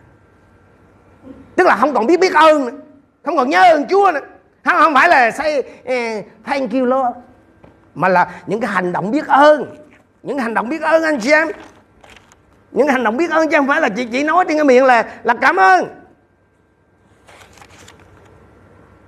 Tức 1.56 1.66
là 1.66 1.76
không 1.76 1.94
còn 1.94 2.06
biết 2.06 2.20
biết 2.20 2.34
ơn 2.34 2.64
nữa. 2.64 2.72
Không 3.24 3.36
còn 3.36 3.48
nhớ 3.48 3.62
ơn 3.62 3.86
Chúa 3.88 4.10
nữa. 4.14 4.20
Không, 4.64 4.78
không 4.78 4.94
phải 4.94 5.08
là 5.08 5.30
say 5.30 5.58
uh, 5.58 6.24
thank 6.44 6.72
you 6.72 6.84
Lord 6.84 7.16
mà 7.94 8.08
là 8.08 8.42
những 8.46 8.60
cái 8.60 8.70
hành 8.70 8.92
động 8.92 9.10
biết 9.10 9.26
ơn 9.26 9.76
những 10.22 10.38
hành 10.38 10.54
động 10.54 10.68
biết 10.68 10.82
ơn 10.82 11.02
anh 11.02 11.18
chị 11.20 11.32
em 11.32 11.48
những 12.72 12.88
hành 12.88 13.04
động 13.04 13.16
biết 13.16 13.30
ơn 13.30 13.50
chứ 13.50 13.56
không 13.56 13.66
phải 13.66 13.80
là 13.80 13.88
chị 13.88 14.08
chỉ 14.12 14.24
nói 14.24 14.44
trên 14.48 14.56
cái 14.56 14.64
miệng 14.64 14.84
là 14.84 15.20
là 15.22 15.34
cảm 15.40 15.56
ơn. 15.56 15.84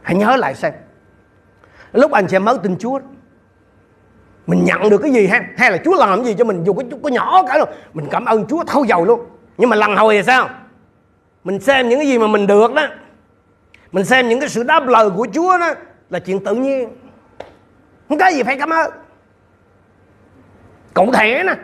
Hãy 0.02 0.16
nhớ 0.16 0.36
lại 0.36 0.54
xem. 0.54 0.72
Lúc 1.92 2.12
anh 2.12 2.26
chị 2.26 2.36
em 2.36 2.44
mới 2.44 2.58
tin 2.62 2.78
Chúa 2.78 2.98
mình 4.46 4.64
nhận 4.64 4.90
được 4.90 4.98
cái 4.98 5.12
gì 5.12 5.26
ha? 5.26 5.44
Hay 5.56 5.70
là 5.70 5.78
Chúa 5.84 5.94
làm 5.94 6.18
cái 6.18 6.24
gì 6.24 6.34
cho 6.38 6.44
mình 6.44 6.64
dù 6.64 6.72
có, 6.72 6.82
có 7.02 7.08
nhỏ 7.08 7.42
cả 7.48 7.58
rồi 7.58 7.66
mình 7.92 8.06
cảm 8.10 8.24
ơn 8.24 8.46
Chúa 8.46 8.64
thâu 8.64 8.84
dầu 8.84 9.04
luôn. 9.04 9.20
Nhưng 9.58 9.70
mà 9.70 9.76
lần 9.76 9.96
hồi 9.96 10.16
thì 10.16 10.22
sao? 10.22 10.48
Mình 11.44 11.60
xem 11.60 11.88
những 11.88 11.98
cái 11.98 12.08
gì 12.08 12.18
mà 12.18 12.26
mình 12.26 12.46
được 12.46 12.74
đó. 12.74 12.86
Mình 13.92 14.04
xem 14.04 14.28
những 14.28 14.40
cái 14.40 14.48
sự 14.48 14.62
đáp 14.62 14.86
lời 14.86 15.10
của 15.10 15.26
Chúa 15.32 15.58
đó 15.58 15.74
là 16.10 16.18
chuyện 16.18 16.44
tự 16.44 16.54
nhiên. 16.54 16.88
Không 18.08 18.18
có 18.18 18.28
gì 18.28 18.42
phải 18.42 18.58
cảm 18.58 18.70
ơn. 18.70 18.90
Cụ 20.94 21.12
thể 21.12 21.42
nè 21.46 21.54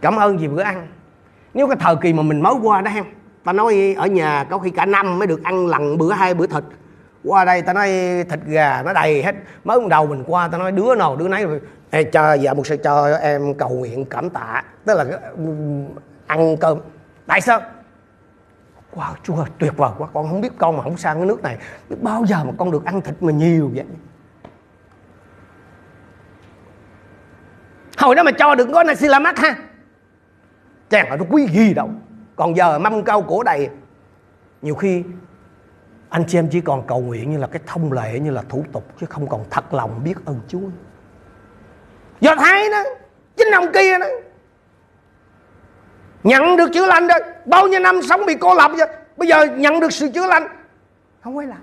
cảm 0.00 0.16
ơn 0.16 0.38
vì 0.38 0.48
bữa 0.48 0.62
ăn. 0.62 0.86
Nếu 1.54 1.66
cái 1.66 1.76
thời 1.80 1.96
kỳ 1.96 2.12
mà 2.12 2.22
mình 2.22 2.40
mới 2.40 2.54
qua 2.62 2.80
đó 2.80 2.90
em 2.94 3.04
ta 3.44 3.52
nói 3.52 3.94
ở 3.98 4.06
nhà 4.06 4.44
có 4.50 4.58
khi 4.58 4.70
cả 4.70 4.86
năm 4.86 5.18
mới 5.18 5.26
được 5.26 5.42
ăn 5.44 5.66
lần 5.66 5.98
bữa 5.98 6.12
hai 6.12 6.34
bữa 6.34 6.46
thịt. 6.46 6.64
Qua 7.24 7.44
đây 7.44 7.62
ta 7.62 7.72
nói 7.72 7.88
thịt 8.30 8.40
gà 8.46 8.82
nó 8.82 8.92
đầy 8.92 9.22
hết. 9.22 9.34
Mới 9.64 9.80
đầu 9.90 10.06
mình 10.06 10.24
qua 10.26 10.48
ta 10.48 10.58
nói 10.58 10.72
đứa 10.72 10.94
nào 10.94 11.16
đứa 11.16 11.28
nấy. 11.28 11.46
Rồi 11.46 11.60
Ê, 11.90 12.04
cho 12.04 12.32
dạ 12.32 12.54
một 12.54 12.66
sự 12.66 12.76
cho 12.76 13.16
em 13.16 13.54
cầu 13.54 13.68
nguyện 13.68 14.04
cảm 14.04 14.30
tạ. 14.30 14.64
Tức 14.84 14.94
là 14.94 15.04
ăn 16.26 16.56
cơm. 16.56 16.78
Tại 17.26 17.40
sao? 17.40 17.60
Wow 18.94 19.14
chúa 19.22 19.44
tuyệt 19.58 19.76
vời 19.76 19.90
quá. 19.98 20.08
Con 20.14 20.28
không 20.28 20.40
biết 20.40 20.52
con 20.58 20.76
mà 20.76 20.82
không 20.82 20.96
sang 20.96 21.16
cái 21.16 21.26
nước 21.26 21.42
này. 21.42 21.56
Biết 21.88 21.96
bao 22.02 22.24
giờ 22.24 22.44
mà 22.44 22.52
con 22.58 22.70
được 22.70 22.84
ăn 22.84 23.00
thịt 23.00 23.14
mà 23.20 23.32
nhiều 23.32 23.70
vậy? 23.74 23.84
Hồi 27.98 28.14
đó 28.14 28.22
mà 28.22 28.30
cho 28.32 28.54
được 28.54 28.68
có 28.74 28.82
nasi 28.82 29.08
mắt 29.20 29.38
ha 29.38 29.56
chàng 30.90 31.10
là 31.10 31.16
nó 31.16 31.24
quý 31.30 31.46
gì 31.46 31.74
đâu. 31.74 31.90
Còn 32.36 32.56
giờ 32.56 32.78
mâm 32.78 33.04
cao 33.04 33.22
cổ 33.22 33.42
đầy, 33.42 33.68
nhiều 34.62 34.74
khi 34.74 35.02
anh 36.08 36.24
chị 36.28 36.38
em 36.38 36.48
chỉ 36.48 36.60
còn 36.60 36.86
cầu 36.86 37.00
nguyện 37.00 37.30
như 37.30 37.38
là 37.38 37.46
cái 37.46 37.62
thông 37.66 37.92
lệ, 37.92 38.18
như 38.18 38.30
là 38.30 38.42
thủ 38.48 38.64
tục, 38.72 38.84
chứ 39.00 39.06
không 39.06 39.28
còn 39.28 39.44
thật 39.50 39.74
lòng 39.74 40.04
biết 40.04 40.14
ơn 40.24 40.40
Chúa. 40.48 40.68
Do 42.20 42.36
thái 42.36 42.70
đó, 42.70 42.84
chính 43.36 43.48
ông 43.54 43.72
kia 43.74 43.98
đó, 43.98 44.06
nhận 46.22 46.56
được 46.56 46.70
chữa 46.74 46.86
lành 46.86 47.06
rồi 47.06 47.18
bao 47.46 47.68
nhiêu 47.68 47.80
năm 47.80 48.02
sống 48.02 48.26
bị 48.26 48.34
cô 48.40 48.54
lập 48.54 48.70
vậy, 48.78 48.88
bây 49.16 49.28
giờ 49.28 49.44
nhận 49.44 49.80
được 49.80 49.92
sự 49.92 50.10
chữa 50.14 50.26
lành. 50.26 50.46
Không 51.20 51.36
quay 51.36 51.46
lại 51.46 51.58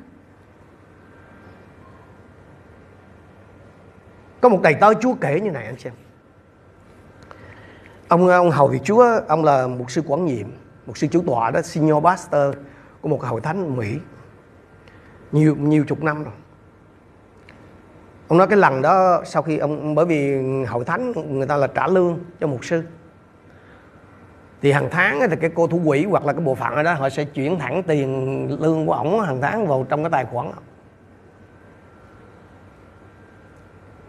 có 4.42 4.50
một 4.50 4.60
thầy 4.64 4.74
tớ 4.74 4.94
Chúa 4.94 5.14
kể 5.14 5.40
như 5.40 5.52
này 5.52 5.66
anh 5.66 5.80
xem 5.80 5.94
ông 8.08 8.28
ông 8.28 8.52
hầu 8.52 8.68
việc 8.68 8.82
Chúa, 8.84 9.06
ông 9.28 9.44
là 9.44 9.68
một 9.68 9.92
sư 9.92 10.02
quản 10.08 10.26
nhiệm 10.26 10.48
một 10.88 10.98
sư 10.98 11.08
chủ 11.08 11.24
tọa 11.28 11.52
đó, 11.52 11.62
senior 11.62 12.04
pastor 12.04 12.56
của 13.02 13.10
một 13.10 13.24
hội 13.24 13.42
thánh 13.42 13.78
Mỹ. 13.78 13.98
Nhiều 15.32 15.56
nhiều 15.56 15.86
chục 15.88 16.04
năm 16.04 16.24
rồi. 16.24 16.34
Ông 18.28 18.38
nói 18.38 18.48
cái 18.48 18.58
lần 18.58 18.82
đó 18.82 19.22
sau 19.26 19.42
khi 19.42 19.58
ông, 19.58 19.96
bởi 19.96 20.06
vì 20.06 20.42
hội 20.66 20.86
thánh 20.86 21.14
người 21.30 21.48
ta 21.48 21.58
là 21.58 21.68
trả 21.68 21.88
lương 21.88 22.20
cho 22.40 22.48
một 22.48 22.66
sư. 22.66 22.84
Thì 24.62 24.72
hàng 24.72 24.88
tháng 24.92 25.20
thì 25.30 25.36
cái 25.42 25.50
cô 25.56 25.68
thủ 25.68 25.82
quỹ 25.86 26.06
hoặc 26.06 26.26
là 26.26 26.34
cái 26.34 26.42
bộ 26.42 26.56
phận 26.56 26.74
ở 26.74 26.84
đó, 26.84 26.94
họ 26.94 27.10
sẽ 27.10 27.24
chuyển 27.24 27.60
thẳng 27.60 27.84
tiền 27.84 28.62
lương 28.62 28.86
của 28.86 28.94
ổng 28.94 29.20
hàng 29.20 29.42
tháng 29.42 29.68
vào 29.68 29.86
trong 29.90 30.04
cái 30.04 30.10
tài 30.10 30.26
khoản. 30.26 30.52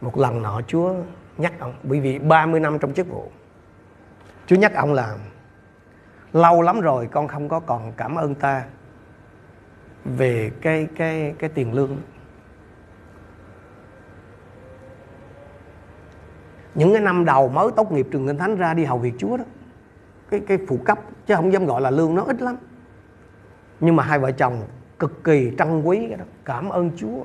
Một 0.00 0.18
lần 0.18 0.42
nọ 0.42 0.60
Chúa 0.66 0.94
nhắc 1.38 1.52
ông, 1.58 1.74
bởi 1.82 2.00
vì 2.00 2.18
30 2.18 2.60
năm 2.60 2.78
trong 2.78 2.94
chức 2.94 3.08
vụ. 3.08 3.30
Chúa 4.48 4.56
nhắc 4.56 4.74
ông 4.74 4.92
là 4.92 5.16
lâu 6.32 6.62
lắm 6.62 6.80
rồi 6.80 7.08
con 7.12 7.28
không 7.28 7.48
có 7.48 7.60
còn 7.60 7.92
cảm 7.96 8.14
ơn 8.14 8.34
ta 8.34 8.64
về 10.04 10.50
cái 10.60 10.88
cái 10.96 11.34
cái 11.38 11.50
tiền 11.50 11.74
lương. 11.74 11.96
Những 16.74 16.92
cái 16.92 17.02
năm 17.02 17.24
đầu 17.24 17.48
mới 17.48 17.70
tốt 17.76 17.92
nghiệp 17.92 18.06
trường 18.10 18.26
kinh 18.26 18.38
thánh 18.38 18.56
ra 18.56 18.74
đi 18.74 18.84
hầu 18.84 18.98
việc 18.98 19.14
Chúa 19.18 19.36
đó 19.36 19.44
cái 20.30 20.40
cái 20.40 20.58
phụ 20.68 20.78
cấp 20.84 20.98
chứ 21.26 21.34
không 21.34 21.52
dám 21.52 21.66
gọi 21.66 21.80
là 21.80 21.90
lương 21.90 22.14
nó 22.14 22.22
ít 22.22 22.42
lắm. 22.42 22.56
Nhưng 23.80 23.96
mà 23.96 24.02
hai 24.02 24.18
vợ 24.18 24.32
chồng 24.32 24.62
cực 24.98 25.24
kỳ 25.24 25.52
trân 25.58 25.82
quý 25.82 26.06
cái 26.08 26.16
đó 26.16 26.24
cảm 26.44 26.68
ơn 26.68 26.90
Chúa. 26.96 27.24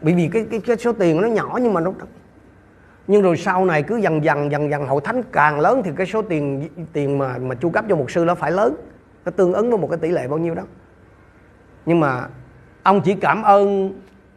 Bởi 0.00 0.14
vì 0.14 0.28
cái 0.32 0.46
cái, 0.50 0.60
cái 0.60 0.76
số 0.76 0.92
tiền 0.92 1.20
nó 1.20 1.28
nhỏ 1.28 1.58
nhưng 1.62 1.74
mà 1.74 1.80
nó 1.80 1.92
nhưng 3.06 3.22
rồi 3.22 3.36
sau 3.36 3.64
này 3.64 3.82
cứ 3.82 3.96
dần 3.96 4.24
dần 4.24 4.50
dần 4.50 4.70
dần 4.70 4.86
hội 4.86 5.00
thánh 5.04 5.22
càng 5.32 5.60
lớn 5.60 5.82
thì 5.84 5.90
cái 5.96 6.06
số 6.06 6.22
tiền 6.22 6.68
tiền 6.92 7.18
mà 7.18 7.38
mà 7.38 7.54
chu 7.54 7.70
cấp 7.70 7.84
cho 7.88 7.96
một 7.96 8.10
sư 8.10 8.24
nó 8.24 8.34
phải 8.34 8.50
lớn. 8.50 8.76
Nó 9.24 9.30
tương 9.30 9.52
ứng 9.52 9.70
với 9.70 9.78
một 9.78 9.88
cái 9.90 9.98
tỷ 9.98 10.08
lệ 10.10 10.28
bao 10.28 10.38
nhiêu 10.38 10.54
đó. 10.54 10.62
Nhưng 11.86 12.00
mà 12.00 12.28
ông 12.82 13.00
chỉ 13.00 13.14
cảm 13.14 13.42
ơn 13.42 13.92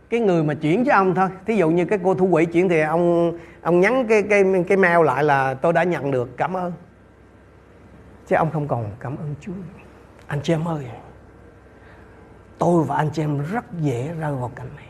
cái 0.09 0.19
người 0.19 0.43
mà 0.43 0.53
chuyển 0.53 0.85
cho 0.85 0.93
ông 0.93 1.15
thôi. 1.15 1.29
Thí 1.45 1.55
dụ 1.55 1.69
như 1.69 1.85
cái 1.85 1.99
cô 2.03 2.13
thu 2.13 2.29
quỹ 2.31 2.45
chuyển 2.45 2.69
thì 2.69 2.81
ông 2.81 3.37
ông 3.61 3.79
nhắn 3.79 4.07
cái 4.07 4.23
cái 4.23 4.43
cái 4.67 4.77
mail 4.77 5.05
lại 5.05 5.23
là 5.23 5.53
tôi 5.53 5.73
đã 5.73 5.83
nhận 5.83 6.11
được, 6.11 6.37
cảm 6.37 6.57
ơn. 6.57 6.73
Chứ 8.27 8.35
ông 8.35 8.51
không 8.51 8.67
còn 8.67 8.85
cảm 8.99 9.17
ơn 9.17 9.35
Chúa. 9.41 9.51
Anh 10.27 10.39
chị 10.43 10.53
em 10.53 10.67
ơi, 10.67 10.85
tôi 12.57 12.83
và 12.83 12.95
anh 12.95 13.09
chị 13.13 13.23
em 13.23 13.41
rất 13.51 13.65
dễ 13.79 14.11
rơi 14.19 14.35
vào 14.35 14.51
cảnh 14.55 14.69
này. 14.75 14.85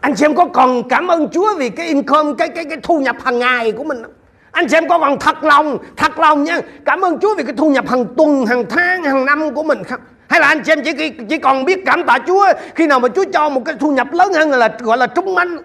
Anh 0.00 0.14
chị 0.14 0.24
em 0.24 0.34
có 0.34 0.44
còn 0.44 0.88
cảm 0.88 1.08
ơn 1.08 1.28
Chúa 1.28 1.54
vì 1.58 1.70
cái 1.70 1.86
income, 1.86 2.32
cái 2.38 2.48
cái 2.48 2.64
cái 2.64 2.78
thu 2.82 3.00
nhập 3.00 3.16
hàng 3.24 3.38
ngày 3.38 3.72
của 3.72 3.84
mình 3.84 4.02
không? 4.02 4.12
anh 4.50 4.66
chị 4.68 4.76
em 4.76 4.88
có 4.88 4.98
còn 4.98 5.18
thật 5.18 5.44
lòng 5.44 5.78
thật 5.96 6.18
lòng 6.18 6.44
nha. 6.44 6.60
Cảm 6.84 7.00
ơn 7.04 7.18
Chúa 7.18 7.34
vì 7.36 7.44
cái 7.44 7.54
thu 7.56 7.70
nhập 7.70 7.88
hàng 7.88 8.06
tuần, 8.16 8.46
hàng 8.46 8.64
tháng, 8.70 9.02
hàng 9.02 9.24
năm 9.24 9.54
của 9.54 9.62
mình 9.62 9.84
không? 9.84 10.00
Hay 10.28 10.40
là 10.40 10.46
anh 10.46 10.62
chị 10.64 10.72
em 10.72 10.80
chỉ 10.84 11.10
chỉ 11.28 11.38
còn 11.38 11.64
biết 11.64 11.82
cảm 11.86 12.04
tạ 12.06 12.18
Chúa 12.26 12.46
khi 12.74 12.86
nào 12.86 13.00
mà 13.00 13.08
Chúa 13.08 13.24
cho 13.32 13.48
một 13.48 13.62
cái 13.64 13.74
thu 13.80 13.92
nhập 13.92 14.12
lớn 14.12 14.32
hơn 14.34 14.50
là, 14.50 14.76
gọi 14.80 14.98
là 14.98 15.06
trúng 15.06 15.34
manh 15.34 15.56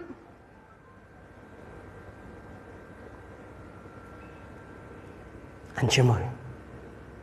anh 5.76 5.86
chị 5.90 6.02
em 6.02 6.12
ơi, 6.12 6.22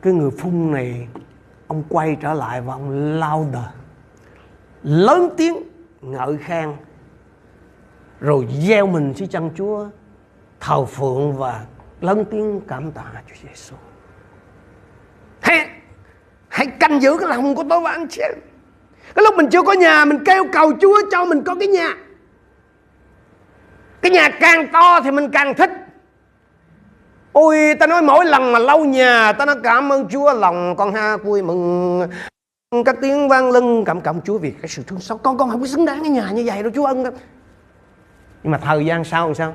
cái 0.01 0.13
người 0.13 0.31
phun 0.31 0.71
này, 0.71 1.07
ông 1.67 1.83
quay 1.89 2.17
trở 2.21 2.33
lại 2.33 2.61
và 2.61 2.73
ông 2.73 2.89
lao 3.19 3.47
đờ 3.53 3.63
lớn 4.83 5.29
tiếng, 5.37 5.55
ngợi 6.01 6.37
khen 6.37 6.73
rồi 8.23 8.47
gieo 8.59 8.87
mình 8.87 9.13
dưới 9.15 9.27
chân 9.27 9.49
Chúa, 9.57 9.85
thờ 10.59 10.85
phượng 10.85 11.37
và 11.37 11.65
lớn 12.01 12.25
tiếng 12.31 12.61
cảm 12.67 12.91
tạ 12.91 13.03
Chúa 13.27 13.35
Giêsu. 13.49 13.75
Hãy 15.41 15.69
hãy 16.49 16.67
canh 16.67 17.01
giữ 17.01 17.17
cái 17.17 17.29
lòng 17.29 17.55
của 17.55 17.63
tôi 17.69 17.79
và 17.79 17.91
anh 17.91 18.07
chị. 18.09 18.21
Cái 19.15 19.23
lúc 19.23 19.35
mình 19.37 19.49
chưa 19.49 19.61
có 19.61 19.73
nhà, 19.73 20.05
mình 20.05 20.23
kêu 20.25 20.43
cầu 20.53 20.71
Chúa 20.81 21.01
cho 21.11 21.25
mình 21.25 21.43
có 21.43 21.55
cái 21.55 21.67
nhà. 21.67 21.95
Cái 24.01 24.11
nhà 24.11 24.29
càng 24.39 24.67
to 24.73 25.01
thì 25.01 25.11
mình 25.11 25.31
càng 25.31 25.53
thích. 25.53 25.71
Ôi, 27.31 27.75
ta 27.79 27.87
nói 27.87 28.01
mỗi 28.01 28.25
lần 28.25 28.51
mà 28.51 28.59
lau 28.59 28.79
nhà, 28.85 29.33
ta 29.33 29.45
nói 29.45 29.55
cảm 29.63 29.91
ơn 29.91 30.07
Chúa, 30.09 30.33
lòng 30.33 30.75
con 30.77 30.93
ha 30.93 31.17
vui 31.17 31.41
mừng 31.41 32.01
các 32.85 32.95
tiếng 33.01 33.29
vang 33.29 33.51
lưng 33.51 33.83
cảm 33.85 34.01
cảm 34.01 34.21
Chúa 34.21 34.37
vì 34.37 34.51
cái 34.51 34.69
sự 34.69 34.83
thương 34.87 34.99
xót 34.99 35.19
con 35.23 35.37
con 35.37 35.49
không 35.49 35.61
có 35.61 35.67
xứng 35.67 35.85
đáng 35.85 35.99
cái 36.01 36.09
nhà 36.09 36.31
như 36.31 36.43
vậy 36.45 36.63
đâu, 36.63 36.71
Chúa 36.75 36.85
ân 36.85 37.03
nhưng 38.43 38.51
mà 38.51 38.57
thời 38.57 38.85
gian 38.85 39.03
sau 39.03 39.27
làm 39.27 39.35
sao? 39.35 39.53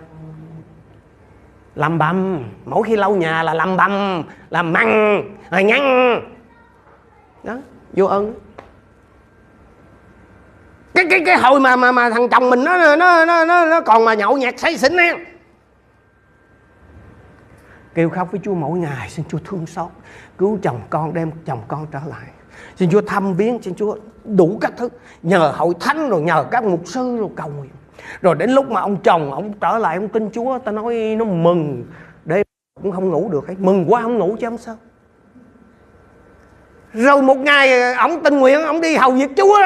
Làm 1.74 1.99
bầm. 1.99 2.45
Mỗi 2.64 2.82
khi 2.82 2.97
lau 2.97 3.16
nhà 3.16 3.43
là 3.43 3.55
làm 3.55 3.76
bầm 3.76 4.22
làm 4.51 4.72
măng 4.72 5.22
rồi 5.51 5.64
nhăn. 5.64 5.80
Đó 7.45 7.57
vô 7.93 8.07
ơn. 8.07 8.34
Cái 10.95 11.07
cái 11.11 11.22
cái 11.26 11.36
hồi 11.36 11.61
mà 11.61 11.76
mà 11.76 11.93
mà 11.93 12.11
thằng 12.11 12.28
chồng 12.28 12.51
mình 12.51 12.64
nó 12.64 12.97
nó 12.97 13.26
nó 13.26 13.45
nó, 13.45 13.64
nó 13.64 13.80
còn 13.80 14.05
mà 14.05 14.14
nhậu 14.14 14.36
nhạt 14.36 14.59
say 14.59 14.78
xỉn 14.78 14.97
nè 14.97 15.14
kêu 17.95 18.11
khóc 18.11 18.28
với 18.32 18.41
Chúa 18.45 18.55
mỗi 18.55 18.78
ngày 18.78 19.11
xin 19.11 19.24
Chúa 19.28 19.39
thương 19.45 19.66
xót. 19.66 19.89
Cứu 20.39 20.59
chồng 20.62 20.80
con 20.91 21.14
đem 21.14 21.30
chồng 21.45 21.62
con 21.68 21.86
trở 21.93 22.01
lại. 22.07 22.26
Xin 22.76 22.91
Chúa 22.91 23.01
thăm 23.01 23.34
viếng 23.34 23.62
xin 23.62 23.74
Chúa 23.74 23.97
đủ 24.24 24.59
các 24.61 24.72
thứ. 24.76 24.89
Nhờ 25.22 25.53
hội 25.57 25.74
thánh 25.80 26.09
rồi 26.09 26.20
nhờ 26.20 26.45
các 26.51 26.64
mục 26.64 26.82
sư 26.84 27.16
rồi 27.16 27.28
cầu 27.36 27.49
nguyện 27.49 27.70
rồi 28.21 28.35
đến 28.35 28.51
lúc 28.51 28.71
mà 28.71 28.81
ông 28.81 28.97
chồng 29.03 29.33
ông 29.33 29.53
trở 29.61 29.79
lại 29.79 29.97
ông 29.97 30.09
tin 30.09 30.31
Chúa 30.31 30.59
ta 30.59 30.73
nói 30.73 31.15
nó 31.19 31.25
mừng. 31.25 31.85
Đêm 32.25 32.43
cũng 32.83 32.93
không 32.93 33.11
ngủ 33.11 33.29
được 33.33 33.47
ấy. 33.47 33.57
mừng 33.59 33.85
quá 33.89 34.03
không 34.03 34.19
ngủ 34.19 34.37
chứ 34.41 34.47
không 34.47 34.59
sao. 34.59 34.77
Rồi 36.93 37.23
một 37.23 37.37
ngày 37.37 37.93
ông 37.93 38.23
tình 38.25 38.39
nguyện 38.39 38.63
ông 38.63 38.81
đi 38.81 38.97
hầu 38.97 39.11
việc 39.11 39.31
Chúa 39.37 39.59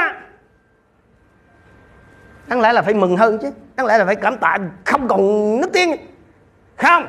đáng 2.47 2.61
lẽ 2.61 2.72
là 2.72 2.82
phải 2.82 2.95
mừng 2.95 3.16
hơn 3.16 3.38
chứ. 3.43 3.51
Đáng 3.76 3.86
lẽ 3.86 3.99
là 3.99 4.05
phải 4.05 4.16
cảm 4.16 4.38
tạ 4.38 4.59
không 4.84 5.09
còn 5.09 5.20
nước 5.61 5.70
tiếng. 5.72 5.97
Không. 6.76 7.07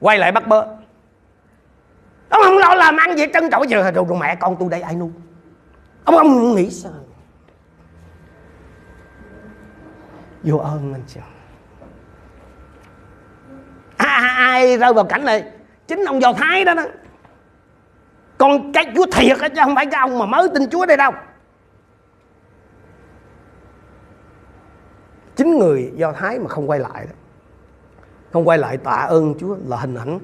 Quay 0.00 0.18
lại 0.18 0.32
bắt 0.32 0.46
bơ 0.46 0.66
ông 2.28 2.42
không 2.44 2.58
lo 2.58 2.74
làm 2.74 2.96
ăn 2.96 3.18
gì 3.18 3.24
trân 3.32 3.50
trọng. 3.50 3.70
Giờ 3.70 3.82
rồi, 3.82 4.04
rồi 4.08 4.18
mẹ 4.20 4.34
con 4.34 4.56
tôi 4.60 4.68
đây 4.70 4.80
ai 4.80 4.94
nuôi? 4.94 5.10
Ông 6.04 6.16
ông 6.16 6.54
nghĩ 6.54 6.70
sao? 6.70 6.92
Vô 10.46 10.58
ơn 10.58 10.92
anh 10.92 11.02
chị 11.06 11.20
à, 13.96 14.06
à, 14.06 14.06
à, 14.06 14.34
ai 14.36 14.76
rơi 14.78 14.92
vào 14.92 15.04
cảnh 15.04 15.24
này? 15.24 15.44
Chính 15.86 16.04
ông 16.04 16.22
do 16.22 16.32
thái 16.32 16.64
đó 16.64 16.74
đó. 16.74 16.84
Còn 18.38 18.72
cái 18.72 18.92
chúa 18.96 19.06
thiệt 19.12 19.36
chứ 19.40 19.60
không 19.64 19.74
phải 19.74 19.86
cái 19.86 20.00
ông 20.00 20.18
mà 20.18 20.26
mới 20.26 20.48
tin 20.54 20.70
chúa 20.70 20.86
đây 20.86 20.96
đâu. 20.96 21.12
Chính 25.36 25.58
người 25.58 25.92
do 25.94 26.12
thái 26.12 26.38
mà 26.38 26.48
không 26.48 26.70
quay 26.70 26.80
lại 26.80 27.06
đó. 27.06 27.12
Không 28.32 28.48
quay 28.48 28.58
lại 28.58 28.76
tạ 28.76 29.06
ơn 29.08 29.34
chúa 29.38 29.56
là 29.66 29.76
hình 29.76 29.94
ảnh 29.94 30.18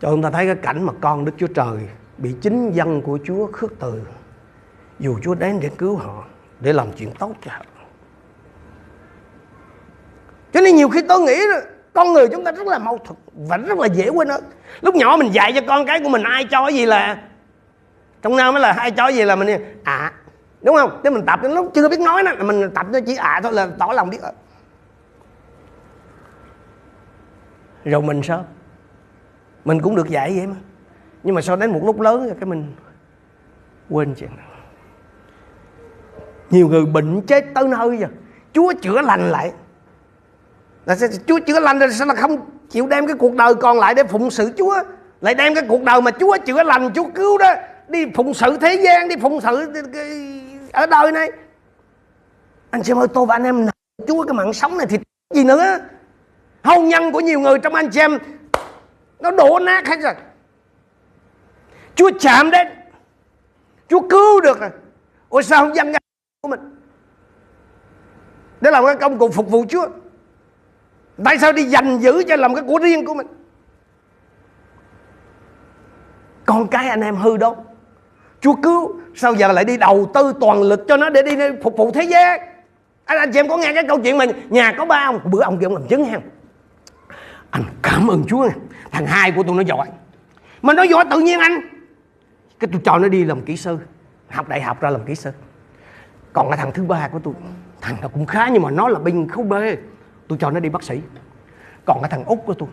cho 0.00 0.10
chúng 0.10 0.22
ta 0.22 0.30
thấy 0.30 0.46
cái 0.46 0.56
cảnh 0.56 0.82
mà 0.82 0.92
con 1.00 1.24
đức 1.24 1.32
chúa 1.36 1.46
trời 1.46 1.88
bị 2.18 2.34
chính 2.40 2.72
dân 2.72 3.02
của 3.02 3.18
chúa 3.24 3.46
khước 3.52 3.72
từ. 3.80 4.02
Dù 4.98 5.18
chúa 5.22 5.34
đến 5.34 5.58
để 5.60 5.70
cứu 5.78 5.96
họ 5.96 6.24
để 6.60 6.72
làm 6.72 6.92
chuyện 6.92 7.10
tốt 7.18 7.32
cho 7.44 7.50
họ 7.52 7.75
cho 10.56 10.62
nên 10.62 10.76
nhiều 10.76 10.88
khi 10.88 11.02
tôi 11.08 11.20
nghĩ 11.20 11.40
con 11.92 12.12
người 12.12 12.28
chúng 12.28 12.44
ta 12.44 12.52
rất 12.52 12.66
là 12.66 12.78
mâu 12.78 12.98
thuẫn 12.98 13.18
và 13.48 13.56
rất 13.56 13.78
là 13.78 13.86
dễ 13.86 14.08
quên 14.08 14.28
ơn 14.28 14.44
lúc 14.80 14.94
nhỏ 14.94 15.16
mình 15.16 15.34
dạy 15.34 15.52
cho 15.54 15.60
con 15.68 15.86
cái 15.86 16.00
của 16.00 16.08
mình 16.08 16.22
ai 16.22 16.44
cho 16.50 16.68
gì 16.68 16.86
là 16.86 17.22
trong 18.22 18.36
nam 18.36 18.54
mới 18.54 18.60
là 18.60 18.72
ai 18.72 18.90
cho 18.90 19.08
gì 19.08 19.24
là 19.24 19.36
mình 19.36 19.48
à 19.84 20.12
đúng 20.62 20.76
không? 20.76 21.00
Thế 21.04 21.10
mình 21.10 21.24
tập 21.26 21.42
đến 21.42 21.52
lúc 21.52 21.70
chưa 21.74 21.88
biết 21.88 22.00
nói 22.00 22.22
nữa 22.22 22.44
mình 22.44 22.70
tập 22.74 22.86
cho 22.92 23.00
chỉ 23.06 23.16
à 23.16 23.40
thôi 23.42 23.52
là 23.52 23.68
tỏ 23.78 23.92
lòng 23.94 24.10
biết 24.10 24.22
ơn. 24.22 24.34
Rồi 27.84 28.02
mình 28.02 28.22
sao? 28.22 28.44
Mình 29.64 29.82
cũng 29.82 29.96
được 29.96 30.08
dạy 30.08 30.34
vậy 30.36 30.46
mà. 30.46 30.56
Nhưng 31.22 31.34
mà 31.34 31.40
sau 31.40 31.56
đến 31.56 31.72
một 31.72 31.80
lúc 31.84 32.00
lớn 32.00 32.26
rồi 32.26 32.36
cái 32.40 32.46
mình 32.46 32.74
quên 33.90 34.14
chuyện 34.14 34.30
đó. 34.36 34.42
Nhiều 36.50 36.68
người 36.68 36.86
bệnh 36.86 37.22
chết 37.22 37.44
tới 37.54 37.68
nơi 37.68 37.96
rồi 37.96 38.10
chúa 38.52 38.72
chữa 38.82 39.00
lành 39.00 39.30
lại 39.30 39.52
là 40.86 40.96
sẽ, 40.96 41.08
chúa 41.26 41.38
chữa 41.38 41.60
lành 41.60 41.78
rồi 41.78 41.92
sao 41.92 42.06
là 42.06 42.14
không 42.14 42.50
chịu 42.70 42.86
đem 42.86 43.06
cái 43.06 43.16
cuộc 43.18 43.34
đời 43.34 43.54
còn 43.54 43.78
lại 43.78 43.94
để 43.94 44.04
phụng 44.04 44.30
sự 44.30 44.52
chúa? 44.58 44.82
Lại 45.20 45.34
đem 45.34 45.54
cái 45.54 45.64
cuộc 45.68 45.82
đời 45.82 46.00
mà 46.00 46.10
chúa 46.10 46.36
chữa 46.46 46.62
lành 46.62 46.90
chúa 46.94 47.08
cứu 47.14 47.38
đó 47.38 47.54
đi 47.88 48.06
phụng 48.14 48.34
sự 48.34 48.56
thế 48.60 48.74
gian 48.74 49.08
đi 49.08 49.16
phụng 49.22 49.40
sự 49.40 49.72
ở 50.72 50.86
đời 50.86 51.12
này. 51.12 51.30
Anh 52.70 52.82
chị 52.82 52.92
ơi 52.96 53.06
tôi 53.14 53.26
và 53.26 53.34
anh 53.34 53.44
em 53.44 53.66
chúa 54.08 54.22
cái 54.22 54.34
mạng 54.34 54.52
sống 54.52 54.78
này 54.78 54.86
thì 54.86 54.98
gì 55.34 55.44
nữa? 55.44 55.78
Hôn 56.64 56.88
nhân 56.88 57.12
của 57.12 57.20
nhiều 57.20 57.40
người 57.40 57.58
trong 57.58 57.74
anh 57.74 57.90
chị 57.90 58.00
em 58.00 58.18
nó 59.20 59.30
đổ 59.30 59.58
nát 59.58 59.86
hết 59.86 60.00
rồi. 60.00 60.14
Chúa 61.94 62.10
chạm 62.20 62.50
đến 62.50 62.68
chúa 63.88 64.00
cứu 64.08 64.40
được 64.40 64.60
rồi. 64.60 64.70
Ôi 65.28 65.42
sao 65.42 65.64
không 65.64 65.76
dâng 65.76 65.92
của 66.40 66.48
mình? 66.48 66.60
Để 68.60 68.70
làm 68.70 68.86
cái 68.86 68.96
công 68.96 69.18
cụ 69.18 69.30
phục 69.30 69.50
vụ 69.50 69.64
chúa 69.68 69.88
tại 71.24 71.38
sao 71.38 71.52
đi 71.52 71.68
giành 71.68 72.02
giữ 72.02 72.22
cho 72.28 72.36
làm 72.36 72.54
cái 72.54 72.64
của 72.66 72.78
riêng 72.78 73.04
của 73.04 73.14
mình? 73.14 73.26
Con 76.46 76.68
cái 76.68 76.88
anh 76.88 77.00
em 77.00 77.16
hư 77.16 77.36
đó 77.36 77.56
Chúa 78.40 78.54
cứu 78.54 79.00
Sao 79.14 79.34
giờ 79.34 79.52
lại 79.52 79.64
đi 79.64 79.76
đầu 79.76 80.10
tư 80.14 80.32
toàn 80.40 80.62
lực 80.62 80.84
cho 80.88 80.96
nó 80.96 81.10
để 81.10 81.22
đi 81.22 81.36
phục 81.62 81.76
vụ 81.76 81.90
thế 81.90 82.02
giới? 82.02 82.38
Anh, 83.04 83.18
anh 83.18 83.32
chị 83.32 83.38
em 83.38 83.48
có 83.48 83.56
nghe 83.56 83.74
cái 83.74 83.84
câu 83.88 84.00
chuyện 84.00 84.18
mà 84.18 84.24
nhà 84.48 84.74
có 84.78 84.84
ba 84.84 85.04
ông? 85.06 85.20
Bữa 85.24 85.42
ông 85.42 85.58
kia 85.58 85.66
ông 85.66 85.74
làm 85.74 85.88
chứng 85.88 86.04
ha 86.04 86.20
anh 87.50 87.64
cảm 87.82 88.10
ơn 88.10 88.24
Chúa 88.28 88.48
thằng 88.92 89.06
hai 89.06 89.32
của 89.32 89.42
tôi 89.46 89.56
nó 89.56 89.62
giỏi. 89.62 89.86
Mà 90.62 90.74
nó 90.74 90.82
giỏi 90.82 91.04
tự 91.10 91.20
nhiên 91.20 91.40
anh. 91.40 91.60
Cái 92.58 92.68
tôi 92.72 92.80
cho 92.84 92.98
nó 92.98 93.08
đi 93.08 93.24
làm 93.24 93.42
kỹ 93.42 93.56
sư. 93.56 93.78
Học 94.28 94.48
đại 94.48 94.60
học 94.60 94.80
ra 94.80 94.90
làm 94.90 95.04
kỹ 95.04 95.14
sư. 95.14 95.30
Còn 96.32 96.48
cái 96.48 96.56
thằng 96.56 96.72
thứ 96.72 96.84
ba 96.84 97.08
của 97.08 97.18
tôi 97.24 97.34
thằng 97.80 97.96
nó 98.02 98.08
cũng 98.08 98.26
khá 98.26 98.48
nhưng 98.48 98.62
mà 98.62 98.70
nó 98.70 98.88
là 98.88 98.98
binh 98.98 99.28
khấu 99.28 99.44
bê 99.44 99.76
tôi 100.28 100.38
cho 100.40 100.50
nó 100.50 100.60
đi 100.60 100.68
bác 100.68 100.82
sĩ. 100.82 101.02
Còn 101.84 101.98
cái 102.02 102.10
thằng 102.10 102.24
út 102.24 102.38
của 102.46 102.54
tôi. 102.54 102.68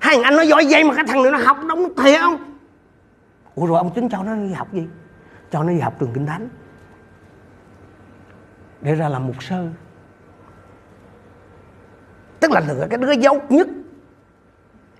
Hai 0.00 0.14
thằng 0.14 0.22
anh 0.22 0.36
nó 0.36 0.42
giỏi 0.42 0.66
vậy 0.70 0.84
mà 0.84 0.94
cái 0.94 1.04
thằng 1.08 1.22
nữa 1.22 1.30
nó 1.30 1.38
học 1.38 1.56
đóng 1.68 1.88
thiệt 1.96 2.20
không? 2.20 2.58
Ủa 3.54 3.66
rồi 3.66 3.78
ông 3.78 3.94
tính 3.94 4.08
cho 4.08 4.22
nó 4.22 4.34
đi 4.34 4.52
học 4.52 4.72
gì? 4.72 4.88
Cho 5.50 5.62
nó 5.62 5.68
đi 5.68 5.80
học 5.80 5.94
trường 6.00 6.12
kinh 6.12 6.26
thánh. 6.26 6.48
Để 8.80 8.94
ra 8.94 9.08
làm 9.08 9.26
mục 9.26 9.42
sư. 9.42 9.68
Tức 12.40 12.50
là 12.50 12.60
lựa 12.60 12.86
cái 12.90 12.98
đứa 12.98 13.12
dấu 13.12 13.42
nhất 13.48 13.68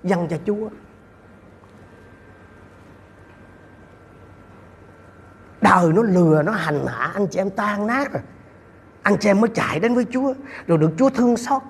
dâng 0.02 0.28
cho 0.28 0.36
chúa. 0.46 0.68
Đời 5.60 5.92
nó 5.92 6.02
lừa, 6.02 6.42
nó 6.42 6.52
hành 6.52 6.86
hạ 6.86 7.10
anh 7.14 7.26
chị 7.30 7.40
em 7.40 7.50
tan 7.50 7.86
nát 7.86 8.12
rồi 8.12 8.22
anh 9.06 9.16
chị 9.16 9.30
em 9.30 9.40
mới 9.40 9.50
chạy 9.54 9.80
đến 9.80 9.94
với 9.94 10.06
chúa, 10.10 10.34
rồi 10.66 10.78
được 10.78 10.90
chúa 10.98 11.10
thương 11.10 11.36
xót. 11.36 11.62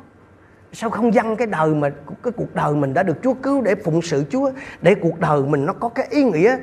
Sao 0.72 0.90
không 0.90 1.14
dâng 1.14 1.36
cái 1.36 1.46
đời 1.46 1.74
mà, 1.74 1.90
cái 2.22 2.32
cuộc 2.36 2.54
đời 2.54 2.74
mình 2.74 2.94
đã 2.94 3.02
được 3.02 3.16
chúa 3.22 3.34
cứu 3.34 3.60
để 3.60 3.74
phụng 3.74 4.02
sự 4.02 4.24
chúa, 4.30 4.50
để 4.82 4.94
cuộc 4.94 5.18
đời 5.18 5.42
mình 5.42 5.66
nó 5.66 5.72
có 5.72 5.88
cái 5.88 6.06
ý 6.10 6.24
nghĩa? 6.24 6.56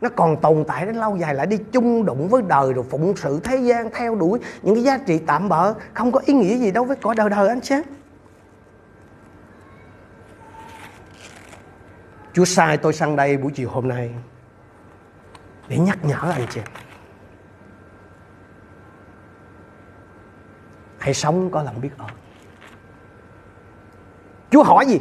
Nó 0.00 0.08
còn 0.08 0.40
tồn 0.40 0.64
tại 0.68 0.86
đến 0.86 0.94
lâu 0.94 1.16
dài, 1.16 1.34
lại 1.34 1.46
đi 1.46 1.58
chung 1.72 2.04
đụng 2.04 2.28
với 2.28 2.42
đời, 2.48 2.72
rồi 2.72 2.84
phụng 2.90 3.16
sự 3.16 3.40
thế 3.44 3.56
gian, 3.56 3.90
theo 3.90 4.14
đuổi 4.14 4.38
những 4.62 4.74
cái 4.74 4.84
giá 4.84 4.98
trị 4.98 5.18
tạm 5.26 5.48
bợ. 5.48 5.74
Không 5.94 6.12
có 6.12 6.20
ý 6.24 6.34
nghĩa 6.34 6.56
gì 6.56 6.70
đâu 6.70 6.84
với 6.84 6.96
cõi 6.96 7.14
đời 7.14 7.30
đời 7.30 7.48
anh 7.48 7.60
xem 7.60 7.82
Chúa 12.32 12.44
sai 12.44 12.76
tôi 12.76 12.92
sang 12.92 13.16
đây 13.16 13.36
buổi 13.36 13.52
chiều 13.54 13.68
hôm 13.68 13.88
nay 13.88 14.10
để 15.68 15.78
nhắc 15.78 15.98
nhở 16.04 16.32
anh 16.32 16.46
chị 16.50 16.60
hãy 21.00 21.14
sống 21.14 21.50
có 21.50 21.62
lòng 21.62 21.80
biết 21.80 21.90
ơn. 21.98 22.08
Chúa 24.50 24.62
hỏi 24.62 24.86
gì? 24.86 25.00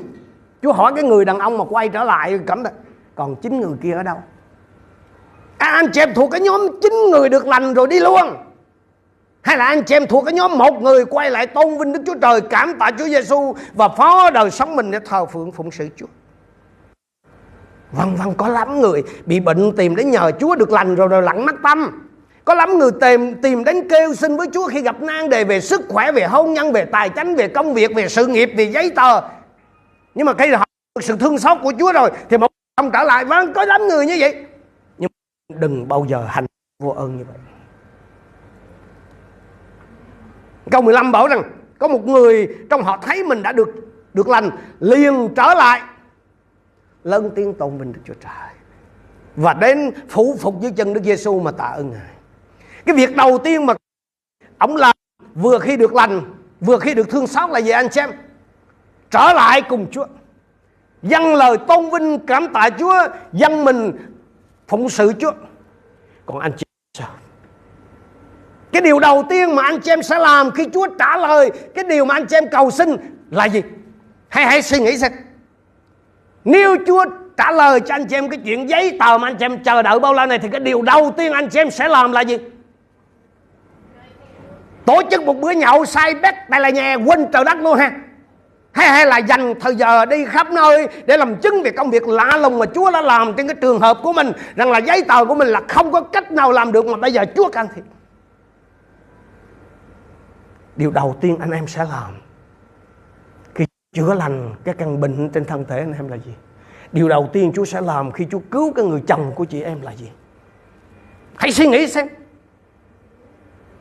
Chúa 0.62 0.74
hỏi 0.74 0.92
cái 0.96 1.04
người 1.04 1.26
đàn 1.26 1.40
ông 1.40 1.58
mà 1.58 1.64
quay 1.70 1.90
trở 1.90 2.04
lại 2.04 2.40
cẩm 2.48 2.64
còn 3.16 3.36
chín 3.36 3.60
người 3.60 3.78
kia 3.82 3.94
ở 3.94 4.04
đâu? 4.04 4.18
À, 5.58 5.68
anh 5.68 5.92
chị 5.94 6.02
em 6.02 6.14
thuộc 6.14 6.32
cái 6.32 6.42
nhóm 6.42 6.62
chín 6.82 6.94
người 7.12 7.30
được 7.30 7.48
lành 7.48 7.74
rồi 7.74 7.88
đi 7.88 8.00
luôn. 8.00 8.36
Hay 9.42 9.58
là 9.58 9.66
anh 9.66 9.84
chị 9.84 9.96
em 9.96 10.08
thuộc 10.08 10.26
cái 10.26 10.34
nhóm 10.34 10.58
một 10.58 10.82
người 10.82 11.06
quay 11.06 11.32
lại 11.32 11.48
tôn 11.48 11.78
vinh 11.78 11.94
Đức 11.94 12.02
Chúa 12.06 12.16
Trời 12.22 12.42
cảm 12.42 12.74
tạ 12.80 12.92
Chúa 12.98 13.06
Giêsu 13.06 13.54
và 13.74 13.90
phó 13.90 14.30
đời 14.30 14.52
sống 14.52 14.76
mình 14.76 14.92
để 14.92 15.00
thờ 15.06 15.26
phượng 15.26 15.52
phụng 15.52 15.72
sự 15.72 15.90
Chúa. 15.96 16.06
Vâng 17.92 18.16
vâng 18.16 18.34
có 18.38 18.48
lắm 18.48 18.82
người 18.82 19.04
bị 19.26 19.40
bệnh 19.40 19.76
tìm 19.76 19.96
đến 19.96 20.12
nhờ 20.12 20.32
Chúa 20.40 20.56
được 20.56 20.72
lành 20.72 20.96
rồi 20.96 21.08
rồi 21.08 21.22
lặng 21.22 21.46
mắt 21.46 21.56
tâm 21.64 22.09
có 22.50 22.56
lắm 22.56 22.78
người 22.78 22.92
tìm 23.02 23.42
tìm 23.42 23.64
đến 23.64 23.88
kêu 23.90 24.14
xin 24.14 24.38
với 24.38 24.48
Chúa 24.54 24.68
khi 24.68 24.82
gặp 24.82 25.02
nan 25.02 25.30
đề 25.30 25.44
về 25.44 25.62
sức 25.62 25.82
khỏe, 25.90 26.12
về 26.12 26.26
hôn 26.26 26.54
nhân, 26.54 26.72
về 26.72 26.86
tài 26.86 27.10
chính, 27.10 27.36
về 27.36 27.48
công 27.48 27.74
việc, 27.74 27.96
về 27.96 28.10
sự 28.10 28.28
nghiệp, 28.28 28.50
về 28.58 28.64
giấy 28.64 28.92
tờ. 28.96 29.22
Nhưng 30.16 30.26
mà 30.26 30.34
khi 30.38 30.52
họ 30.52 30.66
được 30.96 31.04
sự 31.04 31.18
thương 31.18 31.38
xót 31.38 31.58
của 31.64 31.74
Chúa 31.80 31.92
rồi 31.92 32.12
thì 32.30 32.38
một 32.38 32.48
ông 32.76 32.92
trở 32.92 33.04
lại. 33.04 33.26
Vâng, 33.26 33.54
có 33.54 33.66
lắm 33.66 33.88
người 33.88 34.06
như 34.06 34.18
vậy 34.20 34.46
nhưng 34.98 35.10
đừng 35.50 35.88
bao 35.88 36.06
giờ 36.10 36.26
hành 36.28 36.46
vô 36.84 36.90
ơn 36.90 37.18
như 37.18 37.24
vậy 37.24 37.38
câu 40.72 40.82
15 40.82 41.12
bảo 41.12 41.28
rằng 41.28 41.44
có 41.80 41.88
một 41.88 42.08
người 42.08 42.58
trong 42.70 42.84
họ 42.84 42.98
thấy 43.02 43.24
mình 43.24 43.44
đã 43.44 43.52
được 43.52 43.70
được 44.14 44.28
lành 44.28 44.50
liền 44.80 45.30
trở 45.36 45.54
lại 45.54 45.82
lân 47.04 47.32
tiếng 47.36 47.54
tôn 47.54 47.78
vinh 47.78 47.94
Đức 47.94 48.00
Chúa 48.06 48.14
Trời 48.14 48.50
và 49.36 49.54
đến 49.54 49.92
phủ 50.10 50.36
phục 50.40 50.62
dưới 50.62 50.72
chân 50.72 50.94
Đức 50.94 51.04
Giêsu 51.04 51.40
mà 51.40 51.52
tạ 51.52 51.66
ơn 51.66 51.92
Ngài. 51.92 52.19
Cái 52.90 52.96
việc 52.96 53.16
đầu 53.16 53.38
tiên 53.38 53.66
mà 53.66 53.74
ông 54.58 54.76
làm 54.76 54.96
vừa 55.36 55.60
khi 55.60 55.78
được 55.78 55.94
lành, 55.94 56.22
vừa 56.62 56.80
khi 56.80 56.94
được 56.94 57.10
thương 57.10 57.28
xót 57.28 57.50
là 57.50 57.60
gì 57.60 57.72
anh 57.72 57.92
xem? 57.92 58.10
Trở 59.10 59.34
lại 59.34 59.62
cùng 59.62 59.88
Chúa. 59.92 60.06
Dâng 61.04 61.36
lời 61.36 61.58
tôn 61.68 61.90
vinh 61.90 62.20
cảm 62.28 62.54
tạ 62.54 62.70
Chúa, 62.80 63.08
dâng 63.34 63.66
mình 63.66 63.92
phụng 64.68 64.90
sự 64.90 65.14
Chúa. 65.20 65.32
Còn 66.26 66.40
anh 66.40 66.52
chị 66.58 66.66
sao? 66.98 67.08
Cái 68.72 68.82
điều 68.82 69.00
đầu 69.00 69.26
tiên 69.30 69.56
mà 69.56 69.64
anh 69.64 69.80
chị 69.80 69.92
em 69.92 70.04
sẽ 70.04 70.20
làm 70.20 70.52
khi 70.52 70.66
Chúa 70.74 70.88
trả 71.00 71.18
lời 71.18 71.52
cái 71.76 71.84
điều 71.84 72.06
mà 72.06 72.16
anh 72.16 72.26
chị 72.26 72.36
em 72.36 72.50
cầu 72.52 72.72
xin 72.72 72.90
là 73.32 73.46
gì? 73.46 73.62
Hãy 74.28 74.46
hãy 74.46 74.62
suy 74.62 74.80
nghĩ 74.80 74.98
xem. 74.98 75.12
Nếu 76.46 76.76
Chúa 76.88 77.06
trả 77.38 77.52
lời 77.52 77.80
cho 77.80 77.96
anh 77.96 78.06
chị 78.08 78.16
em 78.16 78.30
cái 78.30 78.40
chuyện 78.46 78.70
giấy 78.70 78.98
tờ 79.00 79.18
mà 79.18 79.28
anh 79.28 79.36
chị 79.36 79.46
em 79.46 79.64
chờ 79.64 79.82
đợi 79.82 80.00
bao 80.00 80.14
lâu 80.14 80.26
này 80.26 80.40
thì 80.40 80.50
cái 80.52 80.60
điều 80.60 80.82
đầu 80.82 81.14
tiên 81.18 81.34
anh 81.34 81.50
chị 81.50 81.60
em 81.60 81.72
sẽ 81.72 81.88
làm 81.88 82.12
là 82.12 82.22
gì? 82.22 82.38
Tổ 84.90 85.02
chức 85.12 85.24
một 85.24 85.40
bữa 85.40 85.52
nhậu 85.52 85.86
say 85.86 86.16
bét 86.16 86.36
tại 86.50 86.60
là 86.60 86.70
nhà, 86.70 86.96
quên 86.96 87.28
trời 87.34 87.44
đất 87.44 87.58
luôn 87.58 87.78
ha. 87.78 87.92
Hay 88.72 88.90
hay 88.90 89.06
là 89.06 89.18
dành 89.18 89.54
thời 89.60 89.76
giờ 89.76 90.06
đi 90.06 90.26
khắp 90.26 90.52
nơi 90.52 90.88
để 91.06 91.18
làm 91.18 91.36
chứng 91.36 91.64
về 91.64 91.72
công 91.72 91.90
việc 91.90 92.08
lạ 92.08 92.38
lùng 92.38 92.60
mà 92.60 92.66
Chúa 92.76 92.92
đã 92.92 93.02
làm 93.02 93.34
trên 93.34 93.48
cái 93.48 93.56
trường 93.62 93.80
hợp 93.80 93.98
của 94.04 94.14
mình, 94.14 94.32
rằng 94.56 94.72
là 94.72 94.78
giấy 94.78 95.04
tờ 95.08 95.26
của 95.26 95.36
mình 95.36 95.48
là 95.48 95.62
không 95.68 95.92
có 95.92 96.02
cách 96.02 96.32
nào 96.32 96.52
làm 96.52 96.72
được 96.72 96.86
mà 96.86 96.98
bây 96.98 97.14
giờ 97.14 97.26
Chúa 97.36 97.50
can 97.50 97.68
thiệp. 97.76 97.84
Điều 100.76 100.92
đầu 100.92 101.16
tiên 101.22 101.38
anh 101.40 101.52
em 101.52 101.68
sẽ 101.68 101.86
làm 101.92 102.22
khi 103.56 103.66
chữa 103.96 104.14
lành 104.14 104.56
cái 104.64 104.76
căn 104.78 105.02
bệnh 105.02 105.30
trên 105.30 105.46
thân 105.46 105.66
thể 105.66 105.78
anh 105.78 105.94
em 105.94 106.08
là 106.08 106.18
gì? 106.18 106.34
Điều 106.92 107.10
đầu 107.10 107.30
tiên 107.34 107.52
Chúa 107.56 107.66
sẽ 107.66 107.82
làm 107.82 108.12
khi 108.12 108.28
Chúa 108.32 108.42
cứu 108.52 108.74
cái 108.74 108.86
người 108.86 109.02
chồng 109.08 109.32
của 109.36 109.46
chị 109.46 109.62
em 109.62 109.82
là 109.82 109.92
gì? 109.92 110.10
Hãy 111.36 111.52
suy 111.52 111.68
nghĩ 111.68 111.88
xem 111.88 112.08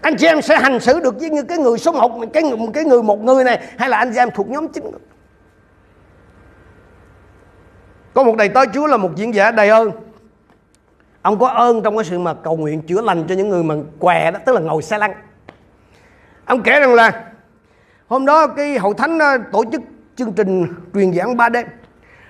anh 0.02 0.16
chị 0.16 0.26
em 0.26 0.42
sẽ 0.42 0.56
hành 0.56 0.80
xử 0.80 1.00
được 1.00 1.20
với 1.20 1.30
cái 1.48 1.58
người 1.58 1.78
số 1.78 1.92
một 1.92 2.26
cái 2.32 2.42
người, 2.42 2.58
cái 2.74 2.84
người 2.84 3.02
một 3.02 3.24
người 3.24 3.44
này 3.44 3.60
hay 3.78 3.88
là 3.88 3.96
anh 3.96 4.12
chị 4.12 4.18
em 4.18 4.30
thuộc 4.34 4.48
nhóm 4.48 4.68
chính? 4.68 4.84
Có 8.14 8.24
một 8.24 8.36
đầy 8.36 8.48
tớ 8.48 8.60
Chúa 8.74 8.86
là 8.86 8.96
một 8.96 9.10
diễn 9.16 9.34
giả 9.34 9.50
đầy 9.50 9.68
ơn. 9.68 9.90
Ông 11.22 11.38
có 11.38 11.48
ơn 11.48 11.82
trong 11.82 11.96
cái 11.96 12.04
sự 12.04 12.18
mà 12.18 12.34
cầu 12.34 12.56
nguyện 12.56 12.82
chữa 12.82 13.00
lành 13.00 13.24
cho 13.28 13.34
những 13.34 13.48
người 13.48 13.62
mà 13.62 13.74
què 13.98 14.30
đó 14.30 14.38
tức 14.46 14.52
là 14.52 14.60
ngồi 14.60 14.82
xe 14.82 14.98
lăn. 14.98 15.14
Ông 16.44 16.62
kể 16.62 16.80
rằng 16.80 16.94
là 16.94 17.24
hôm 18.06 18.26
đó 18.26 18.46
cái 18.46 18.78
hội 18.78 18.94
thánh 18.98 19.18
ờ, 19.18 19.38
tổ 19.52 19.64
chức 19.72 19.82
chương 20.16 20.32
trình 20.32 20.66
truyền 20.94 21.12
giảng 21.12 21.36
ba 21.36 21.48
đêm. 21.48 21.66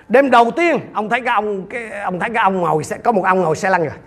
Đêm 0.09 0.31
đầu 0.31 0.51
tiên 0.51 0.79
ông 0.93 1.09
thấy 1.09 1.21
cái 1.21 1.33
ông 1.33 1.67
cái 1.67 2.01
ông 2.01 2.19
thấy 2.19 2.29
cái 2.29 2.43
ông 2.43 2.57
ngồi 2.57 2.83
xe 2.83 2.97
có 2.97 3.11
một 3.11 3.23
ông 3.25 3.41
ngồi 3.41 3.55
xe 3.55 3.69
lăn 3.69 3.83
rồi 3.83 3.97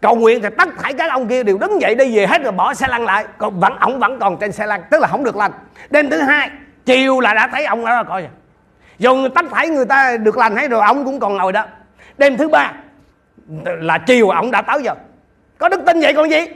cầu 0.00 0.16
nguyện 0.16 0.42
thì 0.42 0.48
tất 0.58 0.68
thảy 0.78 0.92
các 0.92 1.10
ông 1.10 1.28
kia 1.28 1.42
đều 1.42 1.58
đứng 1.58 1.80
dậy 1.80 1.94
đi 1.94 2.16
về 2.16 2.26
hết 2.26 2.42
rồi 2.42 2.52
bỏ 2.52 2.74
xe 2.74 2.86
lăn 2.88 3.04
lại. 3.04 3.24
Còn 3.38 3.60
vẫn 3.60 3.76
ông 3.80 3.98
vẫn 3.98 4.18
còn 4.18 4.36
trên 4.38 4.52
xe 4.52 4.66
lăn, 4.66 4.82
tức 4.90 5.00
là 5.00 5.08
không 5.08 5.24
được 5.24 5.36
lành 5.36 5.52
đêm 5.90 6.10
thứ 6.10 6.20
hai, 6.20 6.50
chiều 6.84 7.20
là 7.20 7.34
đã 7.34 7.48
thấy 7.52 7.64
ông 7.64 7.84
đó 7.84 8.04
coi. 8.08 8.22
Rồi 8.22 8.30
dù 8.98 9.28
tất 9.34 9.44
thảy 9.50 9.68
người 9.68 9.84
ta 9.84 10.16
được 10.16 10.36
lành 10.36 10.56
hết 10.56 10.68
rồi 10.68 10.80
ông 10.80 11.04
cũng 11.04 11.20
còn 11.20 11.36
ngồi 11.36 11.52
đó. 11.52 11.64
Đêm 12.18 12.36
thứ 12.36 12.48
ba 12.48 12.72
là 13.64 13.98
chiều 13.98 14.28
ông 14.30 14.50
đã 14.50 14.62
tới 14.62 14.82
giờ. 14.82 14.94
Có 15.58 15.68
đức 15.68 15.80
tin 15.86 16.00
vậy 16.00 16.14
còn 16.14 16.30
gì? 16.30 16.46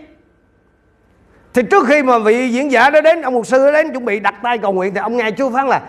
Thì 1.54 1.62
trước 1.70 1.86
khi 1.88 2.02
mà 2.02 2.18
vị 2.18 2.48
diễn 2.48 2.72
giả 2.72 2.90
đó 2.90 3.00
đến, 3.00 3.22
ông 3.22 3.34
mục 3.34 3.46
sư 3.46 3.72
đến 3.72 3.90
chuẩn 3.90 4.04
bị 4.04 4.20
đặt 4.20 4.34
tay 4.42 4.58
cầu 4.58 4.72
nguyện 4.72 4.94
thì 4.94 5.00
ông 5.00 5.16
nghe 5.16 5.30
chúa 5.30 5.50
phán 5.50 5.68
là, 5.68 5.80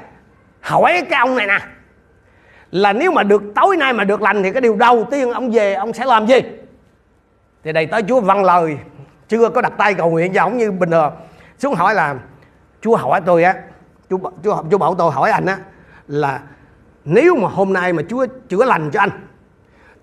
hỏi 0.62 1.02
cái 1.10 1.20
ông 1.20 1.36
này 1.36 1.48
nè, 1.48 1.60
là 2.72 2.94
nếu 2.94 3.12
mà 3.12 3.24
được, 3.24 3.42
tối 3.56 3.78
nay 3.78 3.94
mà 3.94 4.04
được 4.04 4.22
lành 4.22 4.44
thì 4.44 4.52
cái 4.52 4.62
điều 4.62 4.76
đầu 4.76 5.08
tiên 5.12 5.32
ông 5.32 5.52
về 5.52 5.74
ông 5.74 5.94
sẽ 5.94 6.06
làm 6.06 6.28
gì? 6.28 6.40
Thì 7.64 7.72
đây 7.72 7.86
tới 7.86 8.04
chúa 8.08 8.22
văn 8.22 8.44
lời. 8.44 8.78
Chưa 9.28 9.50
có 9.50 9.62
đặt 9.62 9.74
tay 9.78 9.94
cầu 9.94 10.10
nguyện 10.10 10.34
giống 10.34 10.58
như 10.58 10.72
bình 10.72 10.92
thường. 10.92 11.14
Xuống 11.60 11.76
hỏi 11.76 11.96
là 11.96 12.16
chúa 12.82 12.96
hỏi 12.96 13.22
tôi 13.26 13.44
á 13.44 13.56
chúa 14.10 14.18
chúa 14.44 14.64
chúa 14.72 14.78
bảo 14.78 14.96
tôi 14.96 15.12
hỏi 15.12 15.32
anh 15.32 15.46
á 15.46 15.58
là 16.08 16.42
nếu 17.06 17.36
mà 17.36 17.48
hôm 17.48 17.74
nay 17.74 17.94
mà 17.94 18.04
chúa 18.10 18.26
chữa 18.50 18.66
lành 18.66 18.92
cho 18.92 19.00
anh 19.00 19.10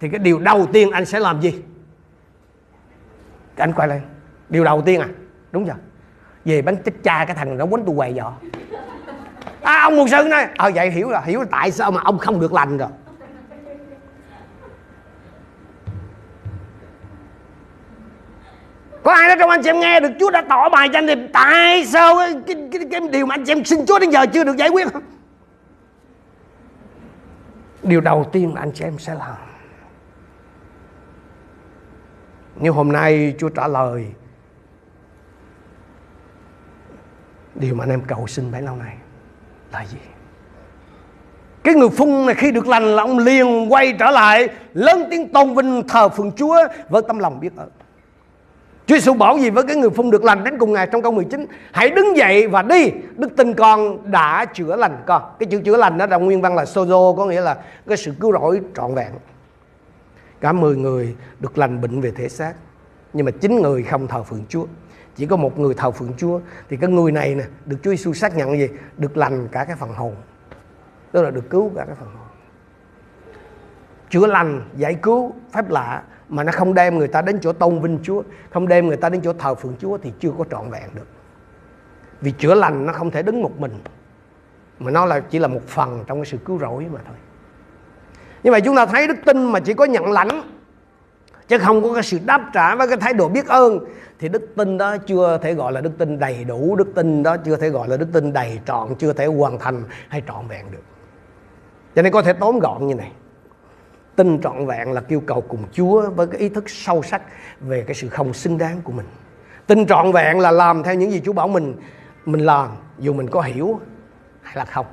thì 0.01 0.09
cái 0.09 0.19
điều 0.19 0.39
đầu 0.39 0.67
tiên 0.73 0.91
anh 0.91 1.05
sẽ 1.05 1.21
làm 1.21 1.41
gì? 1.41 1.63
Anh 3.57 3.73
quay 3.73 3.89
lại 3.89 4.01
điều 4.49 4.65
đầu 4.65 4.83
tiên 4.83 5.01
à? 5.01 5.09
Đúng 5.53 5.65
rồi. 5.65 5.77
Về 6.45 6.63
bánh 6.63 6.77
chết 6.77 6.93
cha 7.03 7.25
cái 7.25 7.37
thằng 7.37 7.59
nó 7.59 7.65
quấn 7.65 7.85
tôi 7.87 7.95
què 7.97 8.13
vợ. 8.13 8.33
À, 9.63 9.83
ông 9.83 9.97
mục 9.97 10.09
sư 10.11 10.23
này. 10.23 10.49
Ờ 10.57 10.69
à, 10.69 10.71
vậy 10.75 10.91
hiểu 10.91 11.09
rồi 11.11 11.21
hiểu 11.25 11.45
tại 11.51 11.71
sao 11.71 11.91
mà 11.91 12.01
ông 12.05 12.19
không 12.19 12.41
được 12.41 12.53
lành 12.53 12.79
rồi? 12.79 12.89
Có 19.09 19.15
ai 19.15 19.29
đó 19.29 19.35
trong 19.39 19.51
anh 19.51 19.63
chị 19.63 19.71
em 19.71 19.81
nghe 19.81 20.01
được 20.01 20.11
Chúa 20.21 20.31
đã 20.31 20.43
tỏ 20.49 20.69
bài 20.69 20.89
cho 20.93 20.99
anh 20.99 21.07
thì 21.07 21.15
tại 21.33 21.87
sao 21.87 22.17
cái, 22.17 22.35
cái, 22.47 22.57
cái, 22.73 22.83
cái 22.91 23.01
điều 23.13 23.27
mà 23.27 23.35
anh 23.35 23.45
chị 23.45 23.53
em 23.53 23.65
xin 23.65 23.87
Chúa 23.87 23.99
đến 23.99 24.11
giờ 24.11 24.27
chưa 24.27 24.45
được 24.45 24.57
giải 24.57 24.69
quyết 24.69 24.93
không? 24.93 25.03
Điều 27.83 28.01
đầu 28.01 28.25
tiên 28.33 28.55
là 28.55 28.61
anh 28.61 28.73
chị 28.73 28.85
em 28.85 28.99
sẽ 28.99 29.15
làm 29.15 29.37
Nếu 32.57 32.73
hôm 32.73 32.93
nay 32.93 33.35
Chúa 33.39 33.49
trả 33.49 33.69
lời 33.69 34.07
Điều 37.55 37.75
mà 37.75 37.85
anh 37.85 37.91
em 37.91 38.01
cầu 38.01 38.27
xin 38.27 38.53
bấy 38.53 38.63
lâu 38.63 38.77
nay 38.77 38.97
là 39.73 39.85
gì? 39.85 39.99
Cái 41.65 41.75
người 41.75 41.91
phun 41.91 42.27
này 42.27 42.35
khi 42.35 42.51
được 42.51 42.67
lành 42.67 42.85
là 42.85 43.03
ông 43.03 43.19
liền 43.19 43.73
quay 43.73 43.93
trở 43.99 44.11
lại 44.11 44.49
Lớn 44.75 45.05
tiếng 45.11 45.33
tôn 45.33 45.55
vinh 45.55 45.89
thờ 45.89 46.09
phượng 46.09 46.33
Chúa 46.33 46.57
với 46.89 47.03
tâm 47.09 47.19
lòng 47.19 47.41
biết 47.41 47.57
ơn 47.57 47.69
Chúa 48.89 48.95
Giêsu 48.95 49.15
bảo 49.15 49.39
gì 49.39 49.51
với 49.51 49.65
cái 49.65 49.77
người 49.77 49.91
phun 49.91 50.11
được 50.11 50.25
lành 50.25 50.45
đến 50.45 50.59
cùng 50.59 50.73
ngày 50.73 50.89
trong 50.93 51.03
câu 51.03 51.13
19 51.13 51.47
Hãy 51.73 51.91
đứng 51.91 52.17
dậy 52.17 52.49
và 52.49 52.63
đi 52.63 52.91
Đức 53.17 53.37
tin 53.37 53.55
con 53.55 54.11
đã 54.11 54.45
chữa 54.45 54.77
lành 54.77 55.03
con. 55.07 55.23
Cái 55.39 55.47
chữ 55.47 55.61
chữa 55.65 55.77
lành 55.77 55.99
đó 55.99 56.07
là 56.07 56.17
nguyên 56.17 56.41
văn 56.41 56.57
là 56.57 56.65
sozo 56.65 57.17
Có 57.17 57.27
nghĩa 57.27 57.41
là 57.41 57.57
cái 57.87 57.97
sự 57.97 58.13
cứu 58.21 58.33
rỗi 58.33 58.61
trọn 58.77 58.95
vẹn. 58.95 59.13
Cả 60.41 60.53
10 60.53 60.77
người 60.77 61.17
được 61.41 61.59
lành 61.59 61.81
bệnh 61.81 62.01
về 62.01 62.11
thể 62.11 62.29
xác 62.29 62.55
Nhưng 63.13 63.27
mà 63.27 63.33
chín 63.41 63.63
người 63.63 63.83
không 63.83 64.07
thờ 64.07 64.23
phượng 64.23 64.45
Chúa. 64.49 64.67
Chỉ 65.17 65.27
có 65.27 65.37
một 65.37 65.59
người 65.59 65.75
thờ 65.75 65.91
phượng 65.91 66.13
Chúa 66.17 66.41
Thì 66.69 66.77
cái 66.77 66.91
người 66.91 67.13
này 67.13 67.35
nè 67.35 67.45
Được 67.65 67.77
Chúa 67.83 67.91
Giêsu 67.91 68.13
xác 68.13 68.37
nhận 68.37 68.59
gì? 68.59 68.69
Được 68.97 69.17
lành 69.17 69.49
cả 69.53 69.65
cái 69.65 69.77
phần 69.77 69.93
hồn. 69.93 70.15
Tức 71.13 71.23
là 71.23 71.31
được 71.31 71.51
cứu 71.51 71.71
cả 71.77 71.85
cái 71.85 71.95
phần 72.01 72.09
hồn. 72.09 72.27
Chữa 74.11 74.27
lành, 74.27 74.69
giải 74.77 74.95
cứu, 74.95 75.35
phép 75.53 75.71
lạ 75.71 76.03
mà 76.29 76.43
nó 76.43 76.53
không 76.53 76.75
đem 76.75 76.99
người 76.99 77.09
ta 77.09 77.23
đến 77.23 77.39
chỗ 77.43 77.53
tôn 77.53 77.81
vinh 77.81 77.99
Chúa, 78.03 78.23
không 78.51 78.69
đem 78.69 78.87
người 78.87 78.97
ta 78.97 79.09
đến 79.09 79.21
chỗ 79.25 79.33
thờ 79.33 79.55
phượng 79.55 79.75
Chúa 79.81 79.99
thì 79.99 80.13
chưa 80.21 80.31
có 80.39 80.45
trọn 80.51 80.71
vẹn 80.71 80.91
được. 80.95 81.07
Vì 82.21 82.31
chữa 82.31 82.55
lành 82.55 82.87
nó 82.87 82.93
không 82.93 83.11
thể 83.11 83.23
đứng 83.23 83.43
một 83.43 83.61
mình, 83.61 83.81
mà 84.79 84.91
nó 84.91 85.07
là 85.07 85.21
chỉ 85.21 85.39
là 85.39 85.49
một 85.49 85.63
phần 85.67 86.05
trong 86.07 86.19
cái 86.19 86.27
sự 86.27 86.39
cứu 86.45 86.59
rỗi 86.59 86.87
mà 86.93 87.01
thôi. 87.07 87.17
Nhưng 88.43 88.53
mà 88.53 88.61
chúng 88.61 88.77
ta 88.77 88.87
thấy 88.87 89.07
đức 89.07 89.17
tin 89.25 89.53
mà 89.53 89.61
chỉ 89.61 89.75
có 89.75 89.85
nhận 89.85 90.13
lãnh 90.13 90.43
chứ 91.49 91.59
không 91.59 91.83
có 91.83 91.95
cái 91.95 92.03
sự 92.03 92.19
đáp 92.25 92.51
trả 92.55 92.75
với 92.75 92.89
cái 92.89 92.97
thái 92.97 93.15
độ 93.15 93.29
biết 93.29 93.47
ơn 93.47 93.79
thì 94.19 94.29
đức 94.29 94.53
tin 94.57 94.79
đó 94.79 94.97
chưa 94.97 95.39
thể 95.43 95.55
gọi 95.55 95.73
là 95.73 95.81
đức 95.81 95.91
tin 95.99 96.19
đầy 96.19 96.45
đủ 96.45 96.77
đức 96.77 96.89
tin 96.95 97.23
đó 97.23 97.37
chưa 97.37 97.57
thể 97.57 97.69
gọi 97.69 97.89
là 97.89 97.97
đức 97.97 98.09
tin 98.13 98.33
đầy 98.33 98.61
trọn 98.67 98.95
chưa 98.99 99.13
thể 99.13 99.27
hoàn 99.27 99.59
thành 99.59 99.85
hay 100.09 100.23
trọn 100.27 100.47
vẹn 100.49 100.71
được 100.71 100.83
cho 101.95 102.03
nên 102.03 102.13
có 102.13 102.23
thể 102.23 102.33
tóm 102.33 102.59
gọn 102.59 102.87
như 102.87 102.95
này 102.95 103.13
tin 104.19 104.41
trọn 104.41 104.67
vẹn 104.67 104.93
là 104.93 105.01
kêu 105.01 105.21
cầu 105.21 105.41
cùng 105.41 105.65
Chúa 105.73 106.11
với 106.11 106.27
cái 106.27 106.41
ý 106.41 106.49
thức 106.49 106.71
sâu 106.71 107.03
sắc 107.03 107.23
về 107.61 107.85
cái 107.87 107.95
sự 107.95 108.09
không 108.09 108.35
xứng 108.35 108.59
đáng 108.59 108.81
của 108.85 108.93
mình. 108.93 109.07
Tin 109.67 109.87
trọn 109.87 110.13
vẹn 110.13 110.41
là 110.41 110.51
làm 110.51 110.83
theo 110.83 110.95
những 110.95 111.11
gì 111.11 111.21
Chúa 111.25 111.33
bảo 111.33 111.49
mình 111.49 111.75
mình 112.25 112.41
làm, 112.41 112.69
dù 112.99 113.13
mình 113.13 113.29
có 113.31 113.41
hiểu 113.41 113.81
hay 114.43 114.57
là 114.57 114.65
không. 114.65 114.87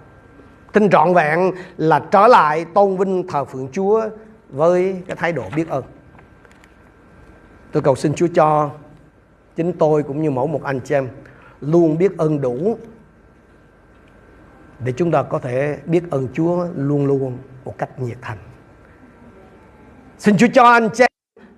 Tin 0.73 0.89
trọn 0.89 1.13
vẹn 1.13 1.51
là 1.77 1.99
trở 2.11 2.27
lại 2.27 2.65
tôn 2.73 2.97
vinh 2.97 3.27
thờ 3.27 3.45
phượng 3.45 3.67
Chúa 3.71 4.09
với 4.49 5.01
cái 5.07 5.15
thái 5.15 5.31
độ 5.31 5.43
biết 5.55 5.69
ơn. 5.69 5.83
Tôi 7.71 7.83
cầu 7.83 7.95
xin 7.95 8.13
Chúa 8.13 8.27
cho 8.35 8.69
chính 9.55 9.73
tôi 9.73 10.03
cũng 10.03 10.21
như 10.21 10.31
mỗi 10.31 10.47
một 10.47 10.63
anh 10.63 10.79
chị 10.79 10.95
em 10.95 11.07
luôn 11.61 11.97
biết 11.97 12.17
ơn 12.17 12.41
đủ 12.41 12.77
để 14.79 14.93
chúng 14.97 15.11
ta 15.11 15.23
có 15.23 15.39
thể 15.39 15.79
biết 15.85 16.03
ơn 16.11 16.27
Chúa 16.33 16.67
luôn 16.75 17.05
luôn 17.05 17.37
một 17.65 17.77
cách 17.77 17.99
nhiệt 17.99 18.17
thành. 18.21 18.37
Xin 20.17 20.37
Chúa 20.37 20.47
cho 20.53 20.63
anh 20.63 20.89
chị 20.93 21.05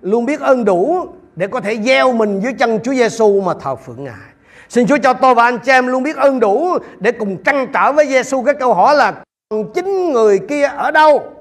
luôn 0.02 0.26
biết 0.26 0.40
ơn 0.40 0.64
đủ 0.64 1.06
để 1.36 1.46
có 1.46 1.60
thể 1.60 1.76
gieo 1.82 2.12
mình 2.12 2.40
dưới 2.40 2.52
chân 2.52 2.78
Chúa 2.84 2.94
Giêsu 2.94 3.40
mà 3.40 3.54
thờ 3.60 3.76
phượng 3.76 4.04
Ngài. 4.04 4.28
Xin 4.68 4.86
Chúa 4.86 4.98
cho 5.02 5.12
tôi 5.12 5.34
và 5.34 5.42
anh 5.42 5.58
chị 5.64 5.72
em 5.72 5.86
luôn 5.86 6.02
biết 6.02 6.16
ơn 6.16 6.40
đủ 6.40 6.78
để 6.98 7.12
cùng 7.12 7.42
trăn 7.44 7.66
trở 7.74 7.92
với 7.92 8.06
Giêsu 8.06 8.42
cái 8.42 8.54
câu 8.54 8.74
hỏi 8.74 8.96
là, 8.96 9.22
còn 9.50 9.72
chính 9.74 10.12
người 10.12 10.38
kia 10.48 10.64
ở 10.64 10.90
đâu? 10.90 11.32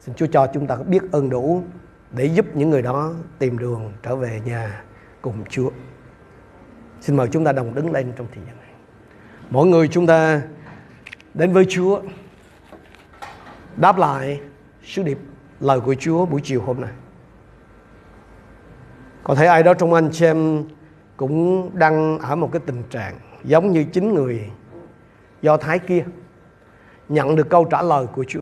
Xin 0.00 0.14
Chúa 0.14 0.26
cho 0.26 0.46
chúng 0.54 0.66
ta 0.66 0.76
biết 0.76 1.02
ơn 1.12 1.30
đủ 1.30 1.62
để 2.10 2.24
giúp 2.24 2.46
những 2.54 2.70
người 2.70 2.82
đó 2.82 3.12
tìm 3.38 3.58
đường 3.58 3.92
trở 4.02 4.16
về 4.16 4.40
nhà 4.44 4.82
cùng 5.22 5.44
Chúa. 5.50 5.70
Xin 7.00 7.16
mời 7.16 7.28
chúng 7.32 7.44
ta 7.44 7.52
đồng 7.52 7.74
đứng 7.74 7.92
lên 7.92 8.12
trong 8.16 8.26
thời 8.34 8.44
gian 8.46 8.56
này. 8.56 8.70
Mỗi 9.50 9.66
người 9.66 9.88
chúng 9.88 10.06
ta 10.06 10.42
đến 11.34 11.52
với 11.52 11.66
Chúa 11.68 12.00
đáp 13.76 13.98
lại 13.98 14.40
sứ 14.84 15.02
điệp 15.02 15.18
lời 15.64 15.80
của 15.80 15.94
Chúa 15.94 16.26
buổi 16.26 16.40
chiều 16.44 16.62
hôm 16.62 16.80
nay. 16.80 16.90
Có 19.24 19.34
thể 19.34 19.46
ai 19.46 19.62
đó 19.62 19.74
trong 19.74 19.94
anh 19.94 20.08
chị 20.12 20.24
em 20.24 20.64
cũng 21.16 21.70
đang 21.78 22.18
ở 22.18 22.36
một 22.36 22.50
cái 22.52 22.62
tình 22.66 22.82
trạng 22.90 23.14
giống 23.44 23.72
như 23.72 23.84
chính 23.84 24.14
người 24.14 24.50
Do 25.42 25.56
Thái 25.56 25.78
kia, 25.78 26.04
nhận 27.08 27.36
được 27.36 27.48
câu 27.50 27.64
trả 27.64 27.82
lời 27.82 28.06
của 28.06 28.24
Chúa, 28.24 28.40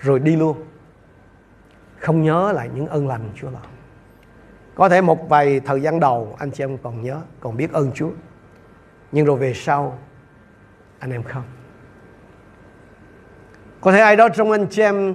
rồi 0.00 0.18
đi 0.18 0.36
luôn. 0.36 0.56
Không 1.98 2.22
nhớ 2.22 2.52
lại 2.52 2.70
những 2.74 2.86
ơn 2.86 3.08
lành 3.08 3.30
Chúa 3.34 3.50
làm 3.50 3.62
có 4.74 4.88
thể 4.88 5.00
một 5.00 5.28
vài 5.28 5.60
thời 5.60 5.80
gian 5.80 6.00
đầu, 6.00 6.36
anh 6.38 6.50
chị 6.50 6.64
em 6.64 6.78
còn 6.78 7.02
nhớ, 7.02 7.20
còn 7.40 7.56
biết 7.56 7.72
ơn 7.72 7.92
Chúa. 7.94 8.10
Nhưng 9.12 9.26
rồi 9.26 9.38
về 9.38 9.54
sau, 9.54 9.98
anh 10.98 11.10
em 11.10 11.22
không. 11.22 11.42
Có 13.80 13.92
thể 13.92 14.00
ai 14.00 14.16
đó 14.16 14.28
trong 14.28 14.50
anh 14.50 14.66
chị 14.70 14.82
em 14.82 15.14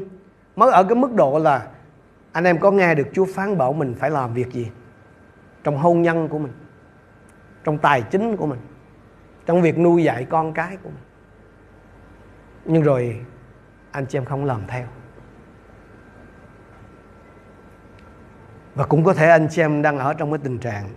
mới 0.57 0.71
ở 0.71 0.83
cái 0.83 0.95
mức 0.95 1.13
độ 1.13 1.39
là 1.39 1.67
anh 2.31 2.43
em 2.43 2.59
có 2.59 2.71
nghe 2.71 2.95
được 2.95 3.07
Chúa 3.13 3.25
phán 3.25 3.57
bảo 3.57 3.73
mình 3.73 3.95
phải 3.99 4.09
làm 4.09 4.33
việc 4.33 4.51
gì? 4.51 4.71
Trong 5.63 5.77
hôn 5.77 6.01
nhân 6.01 6.27
của 6.27 6.39
mình, 6.39 6.53
trong 7.63 7.77
tài 7.77 8.01
chính 8.01 8.37
của 8.37 8.45
mình, 8.45 8.59
trong 9.45 9.61
việc 9.61 9.77
nuôi 9.77 10.03
dạy 10.03 10.25
con 10.29 10.53
cái 10.53 10.77
của 10.83 10.89
mình. 10.89 11.03
Nhưng 12.65 12.83
rồi 12.83 13.25
anh 13.91 14.05
chị 14.05 14.17
em 14.17 14.25
không 14.25 14.45
làm 14.45 14.61
theo. 14.67 14.87
Và 18.75 18.85
cũng 18.85 19.03
có 19.03 19.13
thể 19.13 19.29
anh 19.29 19.47
chị 19.51 19.61
em 19.61 19.81
đang 19.81 19.97
ở 19.97 20.13
trong 20.13 20.31
cái 20.31 20.39
tình 20.43 20.57
trạng 20.57 20.89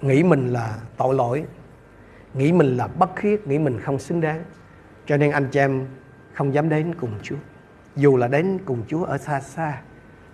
nghĩ 0.00 0.22
mình 0.22 0.46
là 0.46 0.78
tội 0.96 1.14
lỗi, 1.14 1.44
nghĩ 2.34 2.52
mình 2.52 2.76
là 2.76 2.86
bất 2.86 3.16
khiết 3.16 3.46
nghĩ 3.46 3.58
mình 3.58 3.80
không 3.80 3.98
xứng 3.98 4.20
đáng 4.20 4.44
cho 5.08 5.16
nên 5.16 5.30
anh 5.30 5.48
chị 5.50 5.60
em 5.60 5.86
không 6.34 6.54
dám 6.54 6.68
đến 6.68 6.94
cùng 7.00 7.12
Chúa. 7.22 7.36
Dù 7.96 8.16
là 8.16 8.28
đến 8.28 8.58
cùng 8.64 8.82
Chúa 8.88 9.04
ở 9.04 9.18
xa 9.18 9.40
xa, 9.40 9.80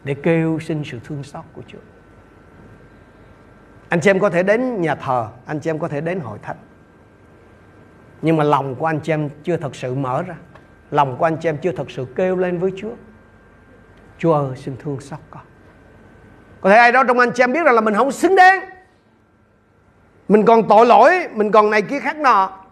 để 0.04 0.14
kêu 0.14 0.60
xin 0.60 0.82
sự 0.84 0.98
thương 1.04 1.22
xót 1.22 1.44
của 1.52 1.62
Chúa. 1.66 1.78
Anh 3.88 4.00
chị 4.00 4.10
em 4.10 4.18
có 4.18 4.30
thể 4.30 4.42
đến 4.42 4.80
nhà 4.80 4.94
thờ, 4.94 5.28
anh 5.46 5.60
chị 5.60 5.70
em 5.70 5.78
có 5.78 5.88
thể 5.88 6.00
đến 6.00 6.20
hội 6.20 6.38
thánh. 6.42 6.56
Nhưng 8.22 8.36
mà 8.36 8.44
lòng 8.44 8.74
của 8.74 8.86
anh 8.86 9.00
chị 9.00 9.12
em 9.12 9.28
chưa 9.42 9.56
thật 9.56 9.74
sự 9.76 9.94
mở 9.94 10.22
ra. 10.22 10.34
Lòng 10.90 11.16
của 11.16 11.24
anh 11.24 11.36
chị 11.40 11.48
em 11.48 11.56
chưa 11.56 11.72
thật 11.72 11.90
sự 11.90 12.06
kêu 12.14 12.36
lên 12.36 12.58
với 12.58 12.72
Chúa. 12.76 12.92
Chúa 14.18 14.32
ơi 14.32 14.56
xin 14.56 14.76
thương 14.78 15.00
xót 15.00 15.20
con. 15.30 15.42
Có 16.60 16.70
thể 16.70 16.76
ai 16.76 16.92
đó 16.92 17.04
trong 17.08 17.18
anh 17.18 17.30
chị 17.34 17.42
em 17.42 17.52
biết 17.52 17.64
rằng 17.64 17.74
là 17.74 17.80
mình 17.80 17.94
không 17.94 18.12
xứng 18.12 18.36
đáng. 18.36 18.60
Mình 20.28 20.44
còn 20.44 20.68
tội 20.68 20.86
lỗi, 20.86 21.28
mình 21.32 21.52
còn 21.52 21.70
này 21.70 21.82
kia 21.82 22.00
khác 22.00 22.16
nọ. 22.16 22.63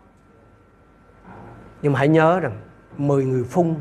Nhưng 1.82 1.92
mà 1.92 1.98
hãy 1.98 2.08
nhớ 2.08 2.40
rằng 2.40 2.60
10 2.96 3.24
người 3.24 3.44
phun, 3.44 3.74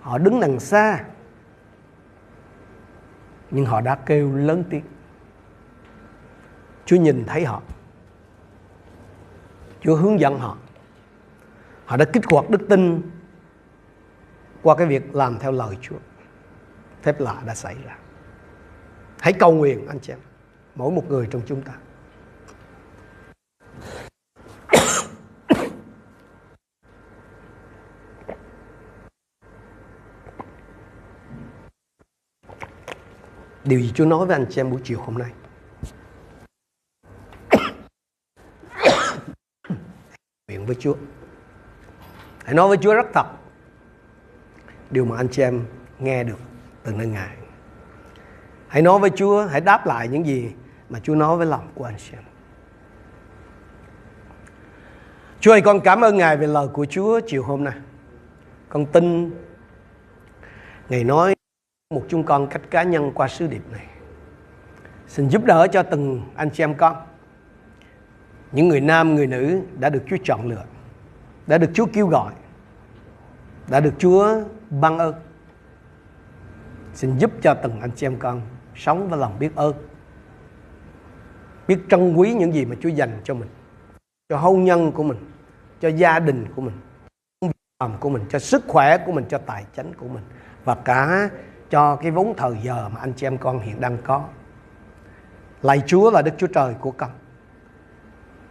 Họ 0.00 0.18
đứng 0.18 0.40
đằng 0.40 0.60
xa, 0.60 1.04
Nhưng 3.50 3.64
họ 3.64 3.80
đã 3.80 3.94
kêu 3.94 4.36
lớn 4.36 4.64
tiếng. 4.70 4.84
Chúa 6.84 6.96
nhìn 6.96 7.24
thấy 7.26 7.44
họ. 7.44 7.62
Chúa 9.80 9.96
hướng 9.96 10.20
dẫn 10.20 10.38
họ. 10.38 10.56
Họ 11.86 11.96
đã 11.96 12.04
kích 12.04 12.24
hoạt 12.30 12.50
đức 12.50 12.60
tin 12.68 13.02
Qua 14.62 14.76
cái 14.76 14.86
việc 14.86 15.14
làm 15.14 15.38
theo 15.38 15.52
lời 15.52 15.76
Chúa. 15.80 15.98
Phép 17.02 17.20
lạ 17.20 17.42
đã 17.46 17.54
xảy 17.54 17.76
ra. 17.84 17.98
Hãy 19.20 19.32
cầu 19.32 19.52
nguyện, 19.52 19.86
anh 19.86 19.98
chị 20.00 20.12
em, 20.12 20.18
Mỗi 20.74 20.92
một 20.92 21.04
người 21.08 21.28
trong 21.30 21.42
chúng 21.46 21.62
ta. 21.62 21.72
Điều 33.70 33.80
gì 33.80 33.92
Chúa 33.94 34.04
nói 34.04 34.26
với 34.26 34.36
anh 34.36 34.46
chị 34.50 34.60
em 34.60 34.70
buổi 34.70 34.80
chiều 34.84 35.00
hôm 35.00 35.18
nay? 35.18 35.30
Nguyện 40.48 40.66
với 40.66 40.76
Chúa. 40.80 40.94
Hãy 42.44 42.54
nói 42.54 42.68
với 42.68 42.76
Chúa 42.76 42.94
rất 42.94 43.06
thật. 43.14 43.26
Điều 44.90 45.04
mà 45.04 45.16
anh 45.16 45.28
chị 45.28 45.42
em 45.42 45.64
nghe 45.98 46.24
được 46.24 46.38
từ 46.82 46.92
nơi 46.92 47.06
Ngài. 47.06 47.36
Hãy 48.68 48.82
nói 48.82 48.98
với 48.98 49.10
Chúa, 49.10 49.46
hãy 49.46 49.60
đáp 49.60 49.86
lại 49.86 50.08
những 50.08 50.26
gì 50.26 50.52
mà 50.88 51.00
Chúa 51.00 51.14
nói 51.14 51.36
với 51.36 51.46
lòng 51.46 51.70
của 51.74 51.84
anh 51.84 51.96
chị 51.98 52.12
em. 52.12 52.24
Chúa 55.40 55.52
ơi 55.52 55.60
con 55.60 55.80
cảm 55.80 56.00
ơn 56.00 56.16
Ngài 56.16 56.36
về 56.36 56.46
lời 56.46 56.68
của 56.72 56.86
Chúa 56.90 57.20
chiều 57.26 57.42
hôm 57.42 57.64
nay. 57.64 57.74
Con 58.68 58.86
tin 58.86 59.30
Ngài 60.88 61.04
nói 61.04 61.34
một 61.94 62.02
chúng 62.08 62.24
con 62.24 62.46
cách 62.46 62.62
cá 62.70 62.82
nhân 62.82 63.12
qua 63.14 63.28
sứ 63.28 63.46
điệp 63.46 63.62
này. 63.70 63.86
Xin 65.06 65.28
giúp 65.28 65.44
đỡ 65.44 65.66
cho 65.72 65.82
từng 65.82 66.22
anh 66.34 66.50
chị 66.50 66.62
em 66.62 66.74
con. 66.74 66.96
Những 68.52 68.68
người 68.68 68.80
nam, 68.80 69.14
người 69.14 69.26
nữ 69.26 69.60
đã 69.78 69.90
được 69.90 70.02
Chúa 70.06 70.16
chọn 70.24 70.48
lựa. 70.48 70.64
Đã 71.46 71.58
được 71.58 71.70
Chúa 71.74 71.86
kêu 71.92 72.06
gọi. 72.06 72.32
Đã 73.68 73.80
được 73.80 73.94
Chúa 73.98 74.42
ban 74.70 74.98
ơn. 74.98 75.14
Xin 76.94 77.18
giúp 77.18 77.30
cho 77.42 77.54
từng 77.54 77.80
anh 77.80 77.90
chị 77.96 78.06
em 78.06 78.16
con 78.18 78.42
sống 78.74 79.08
với 79.08 79.18
lòng 79.18 79.38
biết 79.38 79.56
ơn. 79.56 79.74
Biết 81.68 81.78
trân 81.88 82.14
quý 82.14 82.34
những 82.34 82.52
gì 82.52 82.64
mà 82.64 82.76
Chúa 82.80 82.88
dành 82.88 83.20
cho 83.24 83.34
mình. 83.34 83.48
Cho 84.28 84.36
hôn 84.36 84.64
nhân 84.64 84.92
của 84.92 85.02
mình. 85.02 85.18
Cho 85.80 85.88
gia 85.88 86.18
đình 86.18 86.46
của 86.56 86.62
mình. 86.62 86.74
Việc 87.40 87.52
làm 87.80 87.98
của 88.00 88.10
mình. 88.10 88.22
Cho 88.28 88.38
sức 88.38 88.64
khỏe 88.68 88.98
của 89.06 89.12
mình. 89.12 89.24
Cho 89.28 89.38
tài 89.38 89.64
chính 89.76 89.94
của 89.94 90.08
mình. 90.08 90.24
Và 90.64 90.74
cả 90.74 91.30
cho 91.70 91.96
cái 91.96 92.10
vốn 92.10 92.34
thời 92.36 92.56
giờ 92.62 92.88
mà 92.88 93.00
anh 93.00 93.12
chị 93.12 93.26
em 93.26 93.38
con 93.38 93.60
hiện 93.60 93.80
đang 93.80 93.98
có. 94.04 94.24
Lạy 95.62 95.82
Chúa 95.86 96.10
là 96.10 96.22
Đức 96.22 96.32
Chúa 96.38 96.46
Trời 96.46 96.74
của 96.80 96.90
con. 96.90 97.10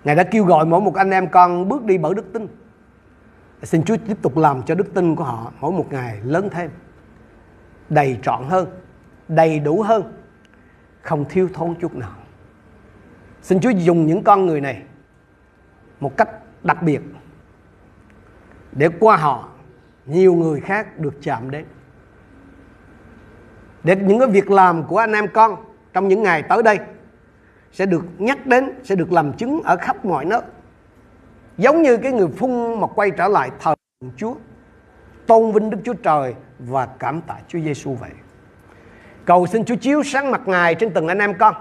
Ngài 0.03 0.15
đã 0.15 0.24
kêu 0.24 0.45
gọi 0.45 0.65
mỗi 0.65 0.82
một 0.82 0.95
anh 0.95 1.09
em 1.09 1.30
con 1.30 1.70
bước 1.70 1.84
đi 1.84 1.97
bởi 1.97 2.13
đức 2.13 2.34
tin. 2.34 2.47
Xin 3.63 3.84
Chúa 3.84 3.97
tiếp 4.07 4.17
tục 4.22 4.38
làm 4.38 4.63
cho 4.63 4.76
đức 4.76 4.93
tin 4.93 5.15
của 5.15 5.24
họ 5.24 5.51
mỗi 5.59 5.72
một 5.72 5.88
ngày 5.89 6.20
lớn 6.24 6.49
thêm. 6.51 6.72
Đầy 7.89 8.20
trọn 8.22 8.43
hơn, 8.49 8.67
đầy 9.28 9.59
đủ 9.59 9.82
hơn, 9.82 10.13
không 11.01 11.26
thiếu 11.30 11.49
thốn 11.53 11.76
chút 11.76 11.95
nào. 11.95 12.15
Xin 13.41 13.59
Chúa 13.59 13.70
dùng 13.70 14.07
những 14.07 14.24
con 14.24 14.45
người 14.45 14.61
này 14.61 14.84
một 15.99 16.17
cách 16.17 16.30
đặc 16.63 16.84
biệt 16.84 17.01
để 18.72 18.89
qua 18.99 19.17
họ 19.17 19.49
nhiều 20.05 20.34
người 20.34 20.61
khác 20.61 20.99
được 20.99 21.13
chạm 21.22 21.51
đến 21.51 21.65
để 23.84 23.95
những 23.95 24.19
cái 24.19 24.27
việc 24.27 24.51
làm 24.51 24.84
của 24.84 24.97
anh 24.97 25.13
em 25.13 25.27
con 25.34 25.55
trong 25.93 26.07
những 26.07 26.23
ngày 26.23 26.43
tới 26.43 26.63
đây 26.63 26.80
sẽ 27.71 27.86
được 27.86 28.05
nhắc 28.17 28.45
đến 28.45 28.69
sẽ 28.84 28.95
được 28.95 29.11
làm 29.11 29.34
chứng 29.34 29.61
ở 29.63 29.77
khắp 29.77 30.05
mọi 30.05 30.25
nơi. 30.25 30.41
Giống 31.57 31.82
như 31.82 31.97
cái 31.97 32.11
người 32.11 32.27
phun 32.38 32.80
mà 32.80 32.88
quay 32.88 33.11
trở 33.11 33.27
lại 33.27 33.49
thờ 33.59 33.73
Chúa 34.17 34.34
tôn 35.27 35.51
vinh 35.51 35.69
Đức 35.69 35.77
Chúa 35.86 35.93
Trời 35.93 36.36
và 36.59 36.86
cảm 36.86 37.21
tạ 37.21 37.36
Chúa 37.47 37.59
Giêsu 37.59 37.93
vậy. 37.93 38.09
Cầu 39.25 39.47
xin 39.47 39.65
Chúa 39.65 39.75
chiếu 39.75 40.03
sáng 40.03 40.32
mặt 40.32 40.41
ngài 40.45 40.75
trên 40.75 40.89
từng 40.89 41.07
anh 41.07 41.19
em 41.19 41.34
con 41.34 41.55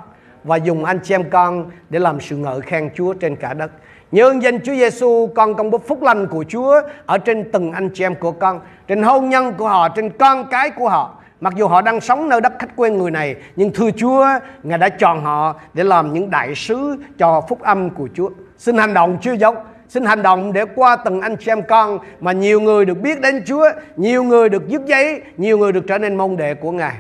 và 0.45 0.57
dùng 0.57 0.85
anh 0.85 1.01
chị 1.03 1.15
em 1.15 1.31
con 1.31 1.71
để 1.91 1.99
làm 1.99 2.21
sự 2.21 2.37
ngợi 2.37 2.61
khen 2.61 2.91
Chúa 2.95 3.15
trên 3.15 3.37
cả 3.37 3.55
đất. 3.55 3.71
Nhân 4.13 4.43
danh 4.43 4.61
Chúa 4.61 4.75
Giêsu 4.75 5.29
con 5.35 5.55
công 5.55 5.71
bố 5.71 5.79
phúc 5.79 6.03
lành 6.03 6.27
của 6.27 6.45
Chúa 6.49 6.81
ở 7.07 7.19
trên 7.19 7.53
từng 7.53 7.73
anh 7.73 7.91
chị 7.95 8.05
em 8.05 8.15
của 8.15 8.33
con, 8.33 8.61
trên 8.87 9.03
hôn 9.03 9.29
nhân 9.29 9.55
của 9.59 9.69
họ, 9.69 9.89
trên 9.89 10.11
con 10.19 10.49
cái 10.51 10.71
của 10.71 10.89
họ. 10.89 11.18
Mặc 11.41 11.55
dù 11.57 11.69
họ 11.69 11.83
đang 11.83 12.01
sống 12.01 12.29
nơi 12.29 12.41
đất 12.41 12.53
khách 12.59 12.77
quê 12.77 12.91
người 12.91 13.11
này 13.11 13.37
Nhưng 13.57 13.73
thưa 13.73 13.91
Chúa 13.91 14.27
Ngài 14.63 14.79
đã 14.79 14.89
chọn 14.89 15.25
họ 15.25 15.61
để 15.75 15.85
làm 15.85 16.13
những 16.13 16.31
đại 16.31 16.55
sứ 16.55 16.97
cho 17.19 17.41
phúc 17.49 17.61
âm 17.63 17.91
của 17.91 18.09
Chúa. 18.15 18.31
Xin 18.57 18.77
hành 18.77 18.95
động 18.95 19.19
chưa 19.23 19.33
dốc, 19.33 19.75
Xin 19.89 20.05
hành 20.05 20.23
động 20.23 20.53
để 20.53 20.65
qua 20.75 20.97
từng 20.97 21.21
anh 21.21 21.37
chị 21.37 21.51
em 21.51 21.63
con 21.63 21.99
Mà 22.21 22.33
nhiều 22.33 22.61
người 22.61 22.85
được 22.85 23.01
biết 23.01 23.21
đến 23.21 23.43
Chúa 23.47 23.69
Nhiều 23.97 24.25
người 24.25 24.49
được 24.49 24.69
dứt 24.69 24.83
giấy 24.87 25.23
Nhiều 25.37 25.59
người 25.59 25.73
được 25.73 25.85
trở 25.89 25.99
nên 25.99 26.17
môn 26.17 26.37
đệ 26.37 26.55
của 26.55 26.73
Ngài. 26.73 26.95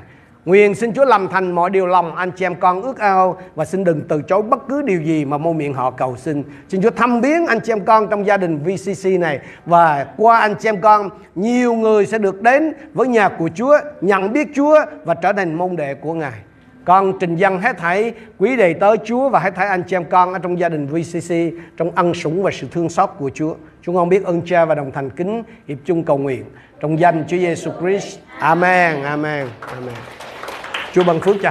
Nguyện 0.44 0.74
xin 0.74 0.92
Chúa 0.92 1.04
làm 1.04 1.28
thành 1.28 1.52
mọi 1.52 1.70
điều 1.70 1.86
lòng 1.86 2.16
anh 2.16 2.30
chị 2.30 2.44
em 2.44 2.54
con 2.54 2.82
ước 2.82 2.98
ao 2.98 3.36
và 3.54 3.64
xin 3.64 3.84
đừng 3.84 4.00
từ 4.08 4.22
chối 4.22 4.42
bất 4.42 4.68
cứ 4.68 4.82
điều 4.82 5.02
gì 5.02 5.24
mà 5.24 5.38
môi 5.38 5.54
miệng 5.54 5.74
họ 5.74 5.90
cầu 5.90 6.16
xin. 6.16 6.42
Xin 6.68 6.82
Chúa 6.82 6.90
thăm 6.90 7.20
biến 7.20 7.46
anh 7.46 7.60
chị 7.60 7.72
em 7.72 7.84
con 7.84 8.08
trong 8.10 8.26
gia 8.26 8.36
đình 8.36 8.58
VCC 8.58 9.20
này 9.20 9.40
và 9.66 10.06
qua 10.16 10.38
anh 10.38 10.54
chị 10.60 10.68
em 10.68 10.80
con 10.80 11.10
nhiều 11.34 11.74
người 11.74 12.06
sẽ 12.06 12.18
được 12.18 12.42
đến 12.42 12.72
với 12.94 13.08
nhà 13.08 13.28
của 13.28 13.50
Chúa, 13.54 13.78
nhận 14.00 14.32
biết 14.32 14.48
Chúa 14.54 14.78
và 15.04 15.14
trở 15.14 15.32
thành 15.32 15.54
môn 15.54 15.76
đệ 15.76 15.94
của 15.94 16.14
Ngài. 16.14 16.32
Con 16.84 17.18
trình 17.20 17.36
dân 17.36 17.58
hết 17.58 17.78
thảy 17.78 18.14
quý 18.38 18.56
đầy 18.56 18.74
tới 18.74 18.96
Chúa 19.04 19.28
và 19.28 19.38
hết 19.38 19.54
thảy 19.54 19.68
anh 19.68 19.82
chị 19.82 19.96
em 19.96 20.04
con 20.04 20.32
ở 20.32 20.38
trong 20.38 20.58
gia 20.58 20.68
đình 20.68 20.86
VCC 20.86 21.34
trong 21.76 21.90
ân 21.94 22.14
sủng 22.14 22.42
và 22.42 22.50
sự 22.50 22.66
thương 22.72 22.88
xót 22.88 23.10
của 23.18 23.30
Chúa. 23.34 23.54
Chúng 23.82 23.94
con 23.94 24.08
biết 24.08 24.24
ơn 24.24 24.42
Cha 24.46 24.64
và 24.64 24.74
đồng 24.74 24.92
thành 24.92 25.10
kính 25.10 25.42
hiệp 25.68 25.78
chung 25.84 26.04
cầu 26.04 26.18
nguyện 26.18 26.44
trong 26.80 27.00
danh 27.00 27.24
Chúa 27.28 27.36
Giêsu 27.36 27.70
Christ. 27.80 28.18
Amen. 28.38 29.02
Amen. 29.02 29.46
Amen. 29.60 29.94
Chúa 30.92 31.04
ban 31.04 31.20
phước 31.20 31.36
cho 31.42 31.46